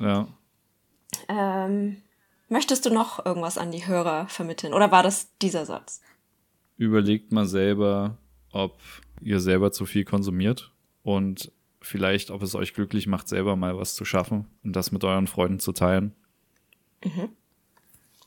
Ja. 0.00 0.28
Ähm, 1.28 2.02
möchtest 2.48 2.86
du 2.86 2.90
noch 2.90 3.24
irgendwas 3.24 3.58
an 3.58 3.70
die 3.72 3.86
Hörer 3.86 4.26
vermitteln? 4.28 4.72
Oder 4.74 4.90
war 4.90 5.02
das 5.02 5.28
dieser 5.42 5.66
Satz? 5.66 6.00
Überlegt 6.76 7.32
mal 7.32 7.46
selber, 7.46 8.16
ob 8.50 8.78
ihr 9.20 9.40
selber 9.40 9.72
zu 9.72 9.86
viel 9.86 10.04
konsumiert 10.04 10.72
und 11.02 11.52
vielleicht, 11.80 12.30
ob 12.30 12.42
es 12.42 12.54
euch 12.54 12.74
glücklich 12.74 13.06
macht, 13.06 13.28
selber 13.28 13.56
mal 13.56 13.76
was 13.78 13.94
zu 13.94 14.04
schaffen 14.04 14.46
und 14.64 14.74
das 14.74 14.90
mit 14.90 15.04
euren 15.04 15.26
Freunden 15.26 15.60
zu 15.60 15.72
teilen. 15.72 16.14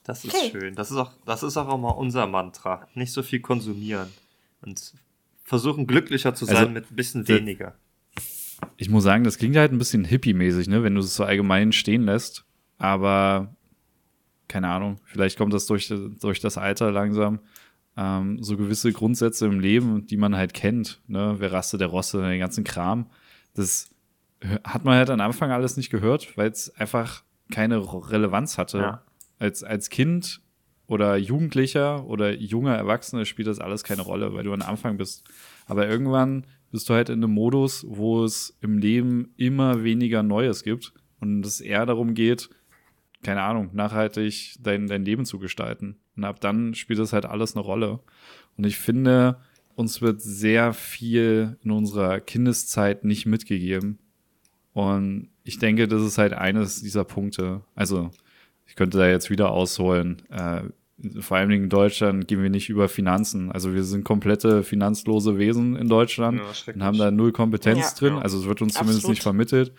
Das 0.04 0.24
ist 0.24 0.34
Okay. 0.34 0.52
schön. 0.52 0.76
Das 0.76 0.92
ist, 0.92 0.98
auch, 0.98 1.12
das 1.26 1.44
ist 1.44 1.58
auch 1.58 1.74
immer 1.74 1.98
unser 1.98 2.28
Mantra. 2.28 2.88
Nicht 2.94 3.12
so 3.12 3.24
viel 3.24 3.42
konsumieren. 3.42 4.08
Und 4.62 4.94
versuchen 5.44 5.88
glücklicher 5.88 6.36
zu 6.36 6.46
sein 6.46 6.56
Also, 6.58 6.70
mit 6.70 6.92
ein 6.92 6.96
bisschen 6.96 7.28
weniger. 7.28 7.76
Ich 8.78 8.90
muss 8.90 9.04
sagen, 9.04 9.24
das 9.24 9.38
klingt 9.38 9.56
halt 9.56 9.72
ein 9.72 9.78
bisschen 9.78 10.06
hippie-mäßig, 10.06 10.70
ne, 10.70 10.84
wenn 10.84 10.96
du 10.96 11.02
es 11.02 11.16
so 11.16 11.24
allgemein 11.24 11.72
stehen 11.72 12.04
lässt. 12.04 12.46
Aber 12.78 13.56
keine 14.48 14.70
Ahnung, 14.70 15.00
vielleicht 15.04 15.38
kommt 15.38 15.54
das 15.54 15.66
durch, 15.66 15.92
durch 16.20 16.40
das 16.40 16.58
Alter 16.58 16.92
langsam. 16.92 17.40
Ähm, 17.96 18.42
so 18.42 18.58
gewisse 18.58 18.92
Grundsätze 18.94 19.46
im 19.46 19.60
Leben, 19.60 20.06
die 20.08 20.18
man 20.18 20.36
halt 20.36 20.54
kennt, 20.54 21.02
ne, 21.08 21.36
wer 21.38 21.52
rastet 21.52 21.82
der 21.82 21.88
Rosse, 21.88 22.22
den 22.22 22.40
ganzen 22.40 22.64
Kram. 22.64 23.10
Das 23.56 23.90
hat 24.64 24.86
man 24.86 24.96
halt 24.96 25.10
am 25.10 25.20
Anfang 25.20 25.52
alles 25.52 25.78
nicht 25.78 25.90
gehört, 25.90 26.38
weil 26.38 26.50
es 26.50 26.76
einfach 26.76 27.24
keine 27.52 27.82
Relevanz 28.12 28.58
hatte. 28.58 28.78
Ja. 28.78 29.02
Als, 29.40 29.64
als 29.64 29.90
Kind 29.90 30.42
oder 30.88 31.18
Jugendlicher 31.18 32.06
oder 32.06 32.34
junger 32.34 32.76
Erwachsener 32.76 33.26
spielt 33.26 33.48
das 33.48 33.60
alles 33.60 33.84
keine 33.84 34.02
Rolle, 34.02 34.34
weil 34.34 34.44
du 34.44 34.54
am 34.54 34.62
Anfang 34.62 34.98
bist. 34.98 35.24
Aber 35.66 35.88
irgendwann 35.88 36.46
bist 36.72 36.90
du 36.90 36.94
halt 36.94 37.10
in 37.10 37.24
einem 37.24 37.34
Modus, 37.34 37.86
wo 37.88 38.24
es 38.24 38.58
im 38.62 38.78
Leben 38.78 39.34
immer 39.38 39.84
weniger 39.84 40.24
Neues 40.24 40.64
gibt 40.64 40.94
und 41.20 41.46
es 41.46 41.62
eher 41.62 41.86
darum 41.86 42.14
geht, 42.14 42.50
keine 43.24 43.42
Ahnung, 43.42 43.70
nachhaltig 43.74 44.56
dein, 44.62 44.88
dein 44.88 45.04
Leben 45.04 45.26
zu 45.26 45.40
gestalten. 45.40 45.98
Und 46.16 46.24
ab 46.24 46.40
dann 46.40 46.74
spielt 46.76 47.00
das 47.00 47.14
halt 47.14 47.26
alles 47.26 47.56
eine 47.56 47.64
Rolle. 47.64 48.00
Und 48.58 48.66
ich 48.66 48.78
finde, 48.78 49.40
uns 49.76 50.02
wird 50.02 50.22
sehr 50.22 50.74
viel 50.74 51.58
in 51.64 51.72
unserer 51.72 52.20
Kindeszeit 52.20 53.04
nicht 53.06 53.26
mitgegeben. 53.26 54.00
Und 54.74 55.30
ich 55.44 55.60
denke, 55.60 55.88
das 55.88 56.04
ist 56.04 56.18
halt 56.18 56.34
eines 56.34 56.82
dieser 56.82 57.04
Punkte. 57.04 57.62
Also, 57.76 58.12
ich 58.66 58.76
könnte 58.76 58.98
da 58.98 59.08
jetzt 59.08 59.30
wieder 59.30 59.52
ausholen. 59.52 60.22
Äh, 60.30 60.64
vor 61.20 61.38
allem 61.38 61.52
in 61.52 61.70
Deutschland 61.70 62.28
gehen 62.28 62.42
wir 62.42 62.50
nicht 62.50 62.70
über 62.70 62.90
Finanzen. 62.90 63.52
Also 63.52 63.74
wir 63.74 63.84
sind 63.84 64.04
komplette 64.04 64.64
finanzlose 64.64 65.38
Wesen 65.38 65.76
in 65.76 65.88
Deutschland 65.88 66.40
Ja, 66.40 66.74
und 66.74 66.84
haben 66.84 66.98
da 66.98 67.12
null 67.12 67.32
Kompetenz 67.32 67.80
Ja. 67.80 67.98
drin. 68.00 68.14
Ja. 68.16 68.22
Also 68.22 68.40
es 68.40 68.46
wird 68.46 68.62
uns 68.62 68.74
zumindest 68.74 69.00
Absolut. 69.00 69.16
nicht 69.16 69.24
vermittelt. 69.24 69.74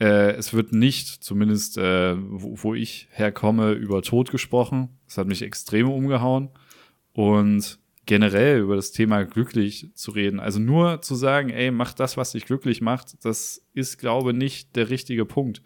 Äh, 0.00 0.32
es 0.32 0.52
wird 0.52 0.72
nicht, 0.72 1.08
zumindest 1.24 1.78
äh, 1.78 2.14
wo, 2.18 2.56
wo 2.62 2.74
ich 2.74 3.08
herkomme, 3.10 3.72
über 3.72 4.02
Tod 4.02 4.30
gesprochen. 4.30 4.90
Das 5.06 5.18
hat 5.18 5.26
mich 5.26 5.42
extrem 5.42 5.88
umgehauen. 5.90 6.50
Und 7.12 7.78
generell 8.06 8.60
über 8.60 8.76
das 8.76 8.92
Thema 8.92 9.24
glücklich 9.24 9.90
zu 9.94 10.10
reden. 10.10 10.40
Also 10.40 10.58
nur 10.58 11.00
zu 11.02 11.14
sagen, 11.14 11.50
ey, 11.50 11.70
mach 11.70 11.92
das, 11.92 12.16
was 12.16 12.32
dich 12.32 12.44
glücklich 12.44 12.80
macht, 12.80 13.24
das 13.24 13.64
ist, 13.72 13.98
glaube 13.98 14.30
ich, 14.30 14.36
nicht 14.36 14.76
der 14.76 14.90
richtige 14.90 15.24
Punkt. 15.24 15.62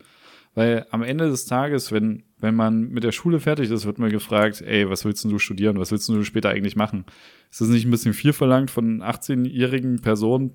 Weil 0.54 0.86
am 0.90 1.02
Ende 1.02 1.28
des 1.28 1.46
Tages, 1.46 1.90
wenn, 1.90 2.24
wenn 2.38 2.54
man 2.54 2.88
mit 2.88 3.02
der 3.02 3.12
Schule 3.12 3.40
fertig 3.40 3.70
ist, 3.70 3.86
wird 3.86 3.98
man 3.98 4.10
gefragt, 4.10 4.62
ey, 4.62 4.88
was 4.88 5.04
willst 5.04 5.24
du 5.24 5.38
studieren? 5.38 5.78
Was 5.78 5.90
willst 5.90 6.08
du 6.08 6.22
später 6.22 6.50
eigentlich 6.50 6.76
machen? 6.76 7.04
Ist 7.50 7.60
das 7.60 7.68
nicht 7.68 7.84
ein 7.86 7.90
bisschen 7.90 8.14
viel 8.14 8.32
verlangt 8.32 8.70
von 8.70 9.02
18-jährigen 9.02 10.00
Personen 10.00 10.52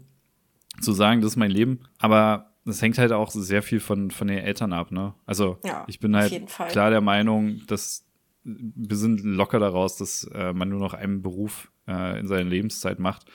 zu 0.79 0.93
sagen, 0.93 1.21
das 1.21 1.31
ist 1.31 1.37
mein 1.37 1.51
Leben? 1.51 1.81
Aber 1.97 2.53
das 2.65 2.81
hängt 2.81 2.97
halt 2.97 3.11
auch 3.11 3.31
sehr 3.31 3.61
viel 3.61 3.79
von, 3.79 4.11
von 4.11 4.27
den 4.27 4.37
Eltern 4.37 4.73
ab, 4.73 4.91
ne? 4.91 5.13
Also 5.25 5.57
Ja, 5.65 5.85
ich 5.87 5.99
bin 5.99 6.15
halt 6.15 6.47
klar 6.69 6.89
der 6.89 7.01
Meinung, 7.01 7.61
dass 7.67 8.05
wir 8.43 8.95
sind 8.95 9.21
locker 9.23 9.59
daraus, 9.59 9.97
dass 9.97 10.23
äh, 10.33 10.53
man 10.53 10.69
nur 10.69 10.79
noch 10.79 10.93
einen 10.93 11.21
Beruf 11.21 11.71
äh, 11.87 12.19
in 12.19 12.27
seiner 12.27 12.49
Lebenszeit 12.49 12.99
macht. 12.99 13.25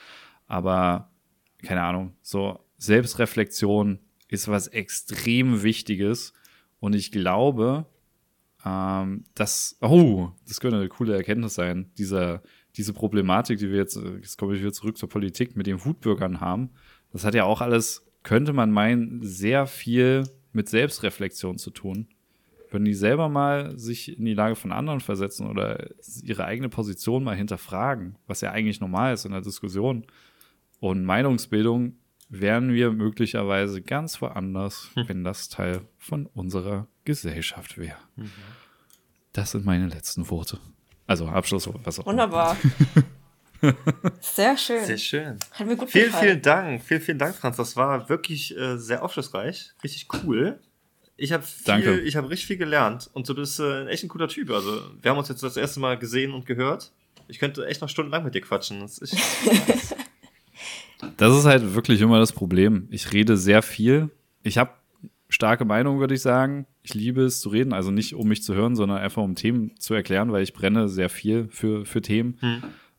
Aber 0.47 1.11
keine 1.63 1.83
Ahnung, 1.83 2.15
so 2.23 2.61
Selbstreflexion 2.79 3.99
ist 4.29 4.49
was 4.49 4.69
extrem 4.69 5.63
Wichtiges. 5.63 6.33
Und 6.85 6.95
ich 6.95 7.11
glaube, 7.11 7.87
ähm, 8.63 9.25
dass, 9.35 9.79
oh, 9.81 10.29
das 10.47 10.61
könnte 10.61 10.77
eine 10.77 10.89
coole 10.89 11.17
Erkenntnis 11.17 11.55
sein, 11.55 11.91
dieser, 11.97 12.43
diese 12.77 12.93
Problematik, 12.93 13.59
die 13.59 13.71
wir 13.71 13.79
jetzt, 13.79 13.97
äh, 13.97 14.17
jetzt 14.17 14.37
komme 14.37 14.55
ich 14.55 14.61
wieder 14.61 14.75
zurück 14.75 14.99
zur 14.99 15.09
Politik, 15.09 15.57
mit 15.57 15.67
den 15.67 15.83
Wutbürgern 15.83 16.43
haben, 16.43 16.69
das 17.11 17.25
hat 17.25 17.35
ja 17.35 17.45
auch 17.45 17.63
alles, 17.63 18.07
könnte 18.23 18.53
man 18.53 18.71
meinen, 18.71 19.23
sehr 19.23 19.67
viel 19.67 20.25
mit 20.53 20.69
Selbstreflexion 20.69 21.57
zu 21.57 21.71
tun. 21.71 22.07
Würden 22.69 22.85
die 22.85 22.93
selber 22.93 23.31
mal 23.31 23.79
sich 23.79 24.19
in 24.19 24.27
die 24.27 24.35
Lage 24.35 24.55
von 24.55 24.71
anderen 24.71 25.01
versetzen 25.01 25.49
oder 25.49 25.89
ihre 26.23 26.45
eigene 26.45 26.69
Position 26.69 27.25
mal 27.25 27.35
hinterfragen, 27.35 28.19
was 28.27 28.43
ja 28.43 28.51
eigentlich 28.51 28.83
normal 28.83 29.15
ist 29.15 29.25
in 29.25 29.33
der 29.33 29.41
Diskussion 29.41 30.05
und 30.81 31.03
Meinungsbildung, 31.07 31.97
wären 32.29 32.73
wir 32.73 32.91
möglicherweise 32.93 33.83
ganz 33.83 34.21
woanders, 34.21 34.91
wenn 34.95 35.25
das 35.25 35.49
Teil 35.49 35.83
von 35.99 36.27
unserer 36.27 36.87
Gesellschaft 37.05 37.79
wäre. 37.79 37.99
Das 39.33 39.51
sind 39.53 39.65
meine 39.65 39.89
letzten 39.89 40.29
Worte. 40.31 40.59
Also 41.07 41.27
Abschlussworte. 41.27 41.81
Was 41.85 41.99
auch 41.99 42.05
immer. 42.07 42.13
Wunderbar. 42.13 42.57
Sehr 44.21 44.57
schön. 44.57 44.85
Sehr 44.85 44.99
schön. 44.99 45.39
Hat 45.53 45.67
mir 45.67 45.77
gut 45.77 45.91
Vielen, 45.91 46.07
gefallen. 46.07 46.25
vielen 46.25 46.43
Dank. 46.43 46.83
Vielen, 46.83 47.01
vielen 47.01 47.19
Dank, 47.19 47.35
Franz. 47.35 47.57
Das 47.57 47.77
war 47.77 48.09
wirklich 48.09 48.57
äh, 48.57 48.77
sehr 48.77 49.03
aufschlussreich. 49.03 49.73
Richtig 49.83 50.07
cool. 50.23 50.61
Ich 51.17 51.33
habe 51.33 51.45
Danke. 51.65 52.01
ich 52.01 52.17
habe 52.17 52.29
richtig 52.29 52.47
viel 52.49 52.57
gelernt 52.57 53.09
und 53.13 53.29
du 53.29 53.35
bist 53.35 53.61
äh, 53.61 53.87
echt 53.87 54.03
ein 54.03 54.09
cooler 54.09 54.29
Typ. 54.29 54.51
Also, 54.51 54.83
wir 55.01 55.11
haben 55.11 55.19
uns 55.19 55.29
jetzt 55.29 55.43
das 55.43 55.57
erste 55.57 55.81
Mal 55.81 55.99
gesehen 55.99 56.33
und 56.35 56.45
gehört. 56.45 56.93
Ich 57.29 57.39
könnte 57.39 57.67
echt 57.67 57.81
noch 57.81 57.89
stundenlang 57.89 58.25
mit 58.25 58.35
dir 58.35 58.41
quatschen. 58.43 58.81
Das 58.81 58.99
ist 58.99 59.15
echt, 59.15 59.97
Das 61.17 61.37
ist 61.37 61.45
halt 61.45 61.75
wirklich 61.75 62.01
immer 62.01 62.19
das 62.19 62.33
Problem. 62.33 62.89
Ich 62.91 63.13
rede 63.13 63.37
sehr 63.37 63.63
viel. 63.63 64.11
Ich 64.43 64.59
habe 64.59 64.71
starke 65.29 65.65
Meinung, 65.65 66.01
würde 66.01 66.15
ich 66.15 66.23
sagen. 66.23 66.67
Ich 66.83 66.95
liebe 66.95 67.23
es 67.23 67.41
zu 67.41 67.49
reden, 67.49 67.73
also 67.73 67.91
nicht 67.91 68.15
um 68.15 68.29
mich 68.29 68.43
zu 68.43 68.55
hören, 68.55 68.77
sondern 68.77 68.99
einfach 68.99 69.23
um 69.23 69.35
Themen 69.35 69.73
zu 69.79 69.95
erklären, 69.95 70.33
weil 70.33 70.43
ich 70.43 70.53
brenne 70.53 70.89
sehr 70.89 71.09
viel 71.09 71.49
für, 71.51 71.85
für 71.85 72.03
Themen. 72.03 72.39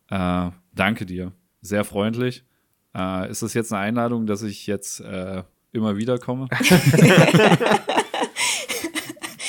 Äh, 0.10 0.50
danke 0.74 1.06
dir. 1.06 1.32
Sehr 1.62 1.84
freundlich. 1.84 2.44
Äh, 2.96 3.30
ist 3.30 3.42
das 3.42 3.54
jetzt 3.54 3.74
eine 3.74 3.82
Einladung, 3.82 4.26
dass 4.26 4.42
ich 4.44 4.68
jetzt 4.68 5.02
äh, 5.02 5.44
immer 5.72 5.98
wieder 5.98 6.18
komme? 6.18 6.48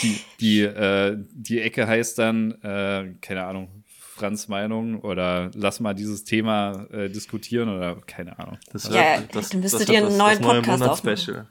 die, 0.02 0.20
die, 0.40 0.60
äh, 0.62 1.16
die 1.32 1.60
Ecke 1.60 1.86
heißt 1.86 2.18
dann, 2.18 2.52
äh, 2.62 3.14
keine 3.20 3.44
Ahnung, 3.44 3.84
Franz 4.16 4.48
Meinung 4.48 5.00
oder 5.00 5.50
lass 5.54 5.80
mal 5.80 5.94
dieses 5.94 6.24
Thema 6.24 6.86
äh, 6.90 7.08
diskutieren 7.08 7.68
oder 7.68 7.96
keine 8.06 8.38
Ahnung. 8.38 8.58
das 8.72 8.88
Ja, 8.88 9.18
dann 9.20 9.60
müsstet 9.60 9.88
ihr 9.90 9.98
einen 9.98 10.16
neuen 10.16 10.40
Podcast 10.40 11.02
Monats-Special. 11.04 11.46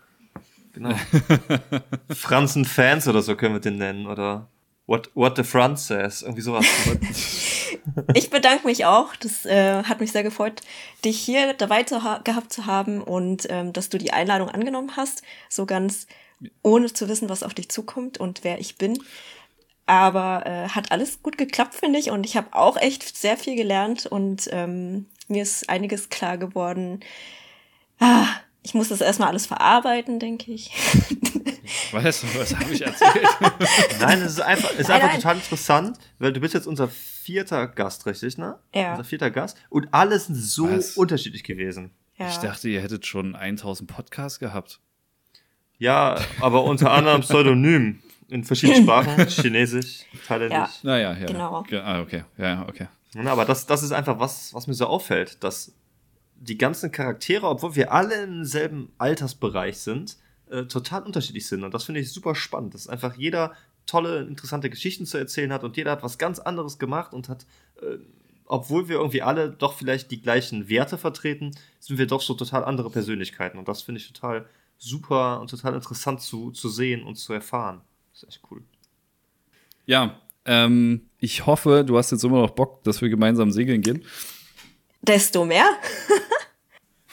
Genau. 0.73 0.95
Franzen-Fans 2.09 3.07
oder 3.07 3.21
so 3.21 3.35
können 3.35 3.53
wir 3.53 3.61
den 3.61 3.77
nennen. 3.77 4.07
Oder 4.07 4.49
What, 4.87 5.09
what 5.15 5.35
the 5.35 5.43
Franz 5.43 5.87
says. 5.87 6.21
Irgendwie 6.21 6.41
sowas. 6.41 6.65
Ich 8.15 8.31
bedanke 8.31 8.65
mich 8.65 8.85
auch. 8.85 9.15
Das 9.17 9.45
äh, 9.45 9.83
hat 9.83 9.99
mich 9.99 10.11
sehr 10.11 10.23
gefreut, 10.23 10.61
dich 11.03 11.19
hier 11.19 11.53
dabei 11.53 11.83
zu 11.83 12.03
ha 12.03 12.19
gehabt 12.23 12.51
zu 12.51 12.65
haben 12.65 12.99
und 12.99 13.45
ähm, 13.49 13.73
dass 13.73 13.89
du 13.89 13.99
die 13.99 14.11
Einladung 14.11 14.49
angenommen 14.49 14.97
hast. 14.97 15.21
So 15.49 15.67
ganz 15.67 16.07
ohne 16.63 16.91
zu 16.91 17.07
wissen, 17.09 17.29
was 17.29 17.43
auf 17.43 17.53
dich 17.53 17.69
zukommt 17.69 18.17
und 18.17 18.43
wer 18.43 18.59
ich 18.59 18.77
bin. 18.77 18.97
Aber 19.85 20.45
äh, 20.45 20.69
hat 20.69 20.91
alles 20.91 21.21
gut 21.21 21.37
geklappt, 21.37 21.75
finde 21.75 21.99
ich. 21.99 22.09
Und 22.09 22.25
ich 22.25 22.35
habe 22.35 22.47
auch 22.51 22.77
echt 22.77 23.15
sehr 23.15 23.37
viel 23.37 23.55
gelernt 23.55 24.05
und 24.05 24.49
ähm, 24.51 25.05
mir 25.27 25.43
ist 25.43 25.69
einiges 25.69 26.09
klar 26.09 26.37
geworden. 26.37 27.01
Ah, 27.99 28.27
ich 28.63 28.73
muss 28.73 28.89
das 28.89 28.99
erstmal 28.99 29.29
alles 29.29 29.45
verarbeiten, 29.45 30.19
denke 30.19 30.51
ich. 30.51 30.71
Weißt 31.91 32.23
du, 32.23 32.39
was 32.39 32.55
habe 32.55 32.73
ich 32.73 32.81
erzählt? 32.83 33.27
Nein, 33.99 34.21
es 34.23 34.33
ist 34.33 34.41
einfach, 34.41 34.71
es 34.71 34.79
ist 34.79 34.87
Nein, 34.87 34.95
einfach 34.95 35.09
nein. 35.09 35.21
total 35.21 35.35
interessant, 35.35 35.99
weil 36.17 36.33
du 36.33 36.39
bist 36.39 36.55
jetzt 36.55 36.65
unser 36.65 36.87
vierter 36.87 37.67
Gast, 37.67 38.07
richtig, 38.07 38.39
ne? 38.39 38.57
Ja. 38.73 38.91
Unser 38.91 39.03
vierter 39.03 39.29
Gast. 39.29 39.57
Und 39.69 39.89
alle 39.91 40.17
sind 40.19 40.35
so 40.35 40.69
Was? 40.69 40.97
unterschiedlich 40.97 41.43
gewesen. 41.43 41.91
Ja. 42.17 42.27
Ich 42.27 42.37
dachte, 42.37 42.69
ihr 42.69 42.81
hättet 42.81 43.05
schon 43.05 43.35
1000 43.35 43.89
Podcasts 43.89 44.39
gehabt. 44.39 44.79
Ja, 45.77 46.17
aber 46.39 46.63
unter 46.63 46.91
anderem 46.91 47.21
Pseudonym 47.21 48.01
in 48.29 48.43
verschiedenen 48.43 48.83
Sprachen, 48.83 49.27
Chinesisch, 49.27 50.05
Thailändisch. 50.27 50.83
Naja, 50.83 51.13
ja. 51.17 51.25
Genau. 51.25 51.63
Ge- 51.63 51.79
Ah, 51.79 52.01
okay. 52.01 52.23
Ja, 52.37 52.67
okay. 52.67 52.87
Ja, 53.13 53.31
aber 53.31 53.45
das, 53.45 53.65
das 53.65 53.83
ist 53.83 53.91
einfach 53.91 54.19
was, 54.19 54.53
was 54.53 54.67
mir 54.67 54.73
so 54.73 54.87
auffällt, 54.87 55.43
dass 55.43 55.73
die 56.35 56.57
ganzen 56.57 56.91
Charaktere, 56.91 57.47
obwohl 57.47 57.75
wir 57.75 57.93
alle 57.93 58.23
im 58.23 58.43
selben 58.43 58.91
Altersbereich 58.97 59.77
sind, 59.77 60.17
äh, 60.49 60.63
total 60.65 61.03
unterschiedlich 61.03 61.47
sind. 61.47 61.63
Und 61.63 61.73
das 61.73 61.85
finde 61.85 62.01
ich 62.01 62.11
super 62.11 62.35
spannend, 62.35 62.73
dass 62.73 62.87
einfach 62.87 63.15
jeder 63.15 63.53
tolle, 63.85 64.21
interessante 64.23 64.69
Geschichten 64.69 65.05
zu 65.05 65.17
erzählen 65.17 65.53
hat 65.53 65.63
und 65.63 65.77
jeder 65.77 65.91
hat 65.91 66.03
was 66.03 66.17
ganz 66.17 66.39
anderes 66.39 66.77
gemacht 66.77 67.13
und 67.13 67.29
hat, 67.29 67.45
äh, 67.81 67.97
obwohl 68.47 68.89
wir 68.89 68.97
irgendwie 68.97 69.21
alle 69.21 69.49
doch 69.49 69.73
vielleicht 69.73 70.11
die 70.11 70.21
gleichen 70.21 70.67
Werte 70.69 70.97
vertreten, 70.97 71.51
sind 71.79 71.97
wir 71.97 72.05
doch 72.07 72.21
so 72.21 72.33
total 72.33 72.63
andere 72.65 72.89
Persönlichkeiten. 72.89 73.57
Und 73.57 73.67
das 73.67 73.81
finde 73.83 74.01
ich 74.01 74.11
total 74.11 74.45
super 74.77 75.39
und 75.39 75.49
total 75.49 75.73
interessant 75.73 76.21
zu, 76.21 76.51
zu 76.51 76.67
sehen 76.69 77.03
und 77.03 77.15
zu 77.15 77.31
erfahren. 77.33 77.81
Das 78.15 78.23
ist 78.23 78.29
echt 78.29 78.41
cool. 78.49 78.63
Ja, 79.85 80.21
ähm, 80.45 81.09
ich 81.19 81.45
hoffe, 81.45 81.83
du 81.85 81.97
hast 81.97 82.11
jetzt 82.11 82.23
immer 82.23 82.41
noch 82.41 82.51
Bock, 82.51 82.81
dass 82.85 83.01
wir 83.01 83.09
gemeinsam 83.09 83.51
segeln 83.51 83.81
gehen. 83.81 84.05
Desto 85.01 85.43
mehr. 85.43 85.69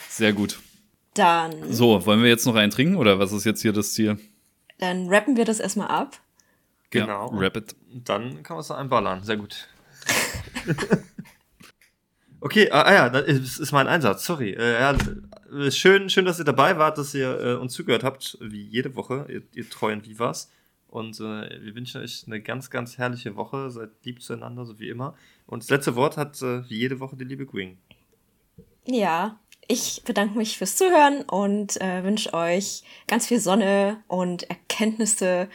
Sehr 0.09 0.33
gut. 0.33 0.61
Dann, 1.15 1.73
So, 1.73 2.07
wollen 2.07 2.23
wir 2.23 2.29
jetzt 2.29 2.47
noch 2.47 2.55
einen 2.55 2.71
trinken 2.71 2.95
oder 2.97 3.19
was 3.19 3.33
ist 3.33 3.45
jetzt 3.45 3.63
hier 3.63 3.73
das 3.73 3.95
Ziel? 3.95 4.19
dann 4.79 5.09
rappen 5.09 5.37
wir 5.37 5.45
das 5.45 5.61
erstmal 5.61 5.89
ab. 5.89 6.19
Genau. 6.91 7.33
Ja, 7.33 7.39
Rapid. 7.39 7.75
Dann 8.05 8.43
kann 8.43 8.57
man 8.57 8.61
es 8.63 8.69
da 8.69 8.77
einballern. 8.77 9.25
Sehr 9.25 9.37
gut. 9.37 9.69
okay, 12.41 12.71
ah, 12.71 12.83
ah 12.83 12.93
ja, 12.93 13.09
das 13.09 13.59
ist, 13.59 13.73
mein 13.73 13.89
Einsatz. 13.89 14.25
Sorry. 14.25 14.51
Äh, 14.51 14.81
ja, 14.81 15.71
schön, 15.71 16.11
schön, 16.11 16.25
dass 16.25 16.39
ihr 16.39 16.45
dabei 16.45 16.79
wart, 16.79 16.99
dass 16.99 17.15
ihr 17.15 17.41
äh, 17.41 17.55
uns 17.55 17.73
zugehört 17.73 18.05
habt, 18.05 18.39
wie 18.41 18.63
jede 18.63 18.95
Woche, 18.95 19.27
ihr, 19.29 19.43
ihr 19.53 19.69
treuen 19.69 20.05
Vivas. 20.05 20.51
Und 20.93 21.19
äh, 21.21 21.65
wir 21.65 21.75
wünschen 21.75 22.03
euch 22.03 22.25
eine 22.27 22.43
ganz, 22.43 22.69
ganz 22.69 22.99
herrliche 22.99 23.35
Woche. 23.35 23.71
Seid 23.71 23.93
lieb 24.05 24.23
zueinander, 24.23 24.67
so 24.67 24.79
wie 24.79 24.91
immer. 24.91 25.15
Und 25.47 25.63
das 25.63 25.71
letzte 25.71 25.97
Wort 25.97 26.19
hat 26.19 26.41
äh, 26.43 26.69
wie 26.69 26.77
jede 26.77 27.01
Woche 27.01 27.17
die 27.17 27.25
liebe 27.25 27.47
Gwing. 27.47 27.79
Ja, 28.85 29.41
ich 29.69 30.03
bedanke 30.05 30.37
mich 30.37 30.59
fürs 30.59 30.77
Zuhören 30.77 31.23
und 31.23 31.81
äh, 31.81 32.05
wünsche 32.05 32.35
euch 32.35 32.83
ganz 33.07 33.27
viel 33.27 33.41
Sonne 33.41 34.05
und 34.07 34.43
Erkenntnisse 34.51 35.49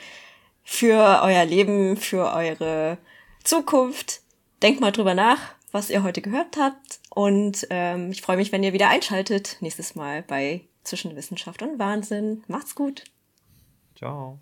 für 0.63 1.21
euer 1.21 1.45
Leben, 1.45 1.97
für 1.97 2.33
eure 2.33 2.97
Zukunft. 3.43 4.21
Denkt 4.63 4.81
mal 4.81 4.91
drüber 4.91 5.13
nach, 5.13 5.39
was 5.71 5.91
ihr 5.91 6.01
heute 6.01 6.23
gehört 6.23 6.57
habt. 6.57 6.99
Und 7.11 7.67
ähm, 7.69 8.09
ich 8.09 8.23
freue 8.23 8.37
mich, 8.37 8.51
wenn 8.51 8.63
ihr 8.63 8.73
wieder 8.73 8.89
einschaltet 8.89 9.57
nächstes 9.59 9.93
Mal 9.93 10.23
bei 10.23 10.61
Zwischen 10.83 11.15
Wissenschaft 11.15 11.61
und 11.61 11.77
Wahnsinn. 11.77 12.43
Macht's 12.47 12.73
gut. 12.73 13.03
Ciao. 13.95 14.39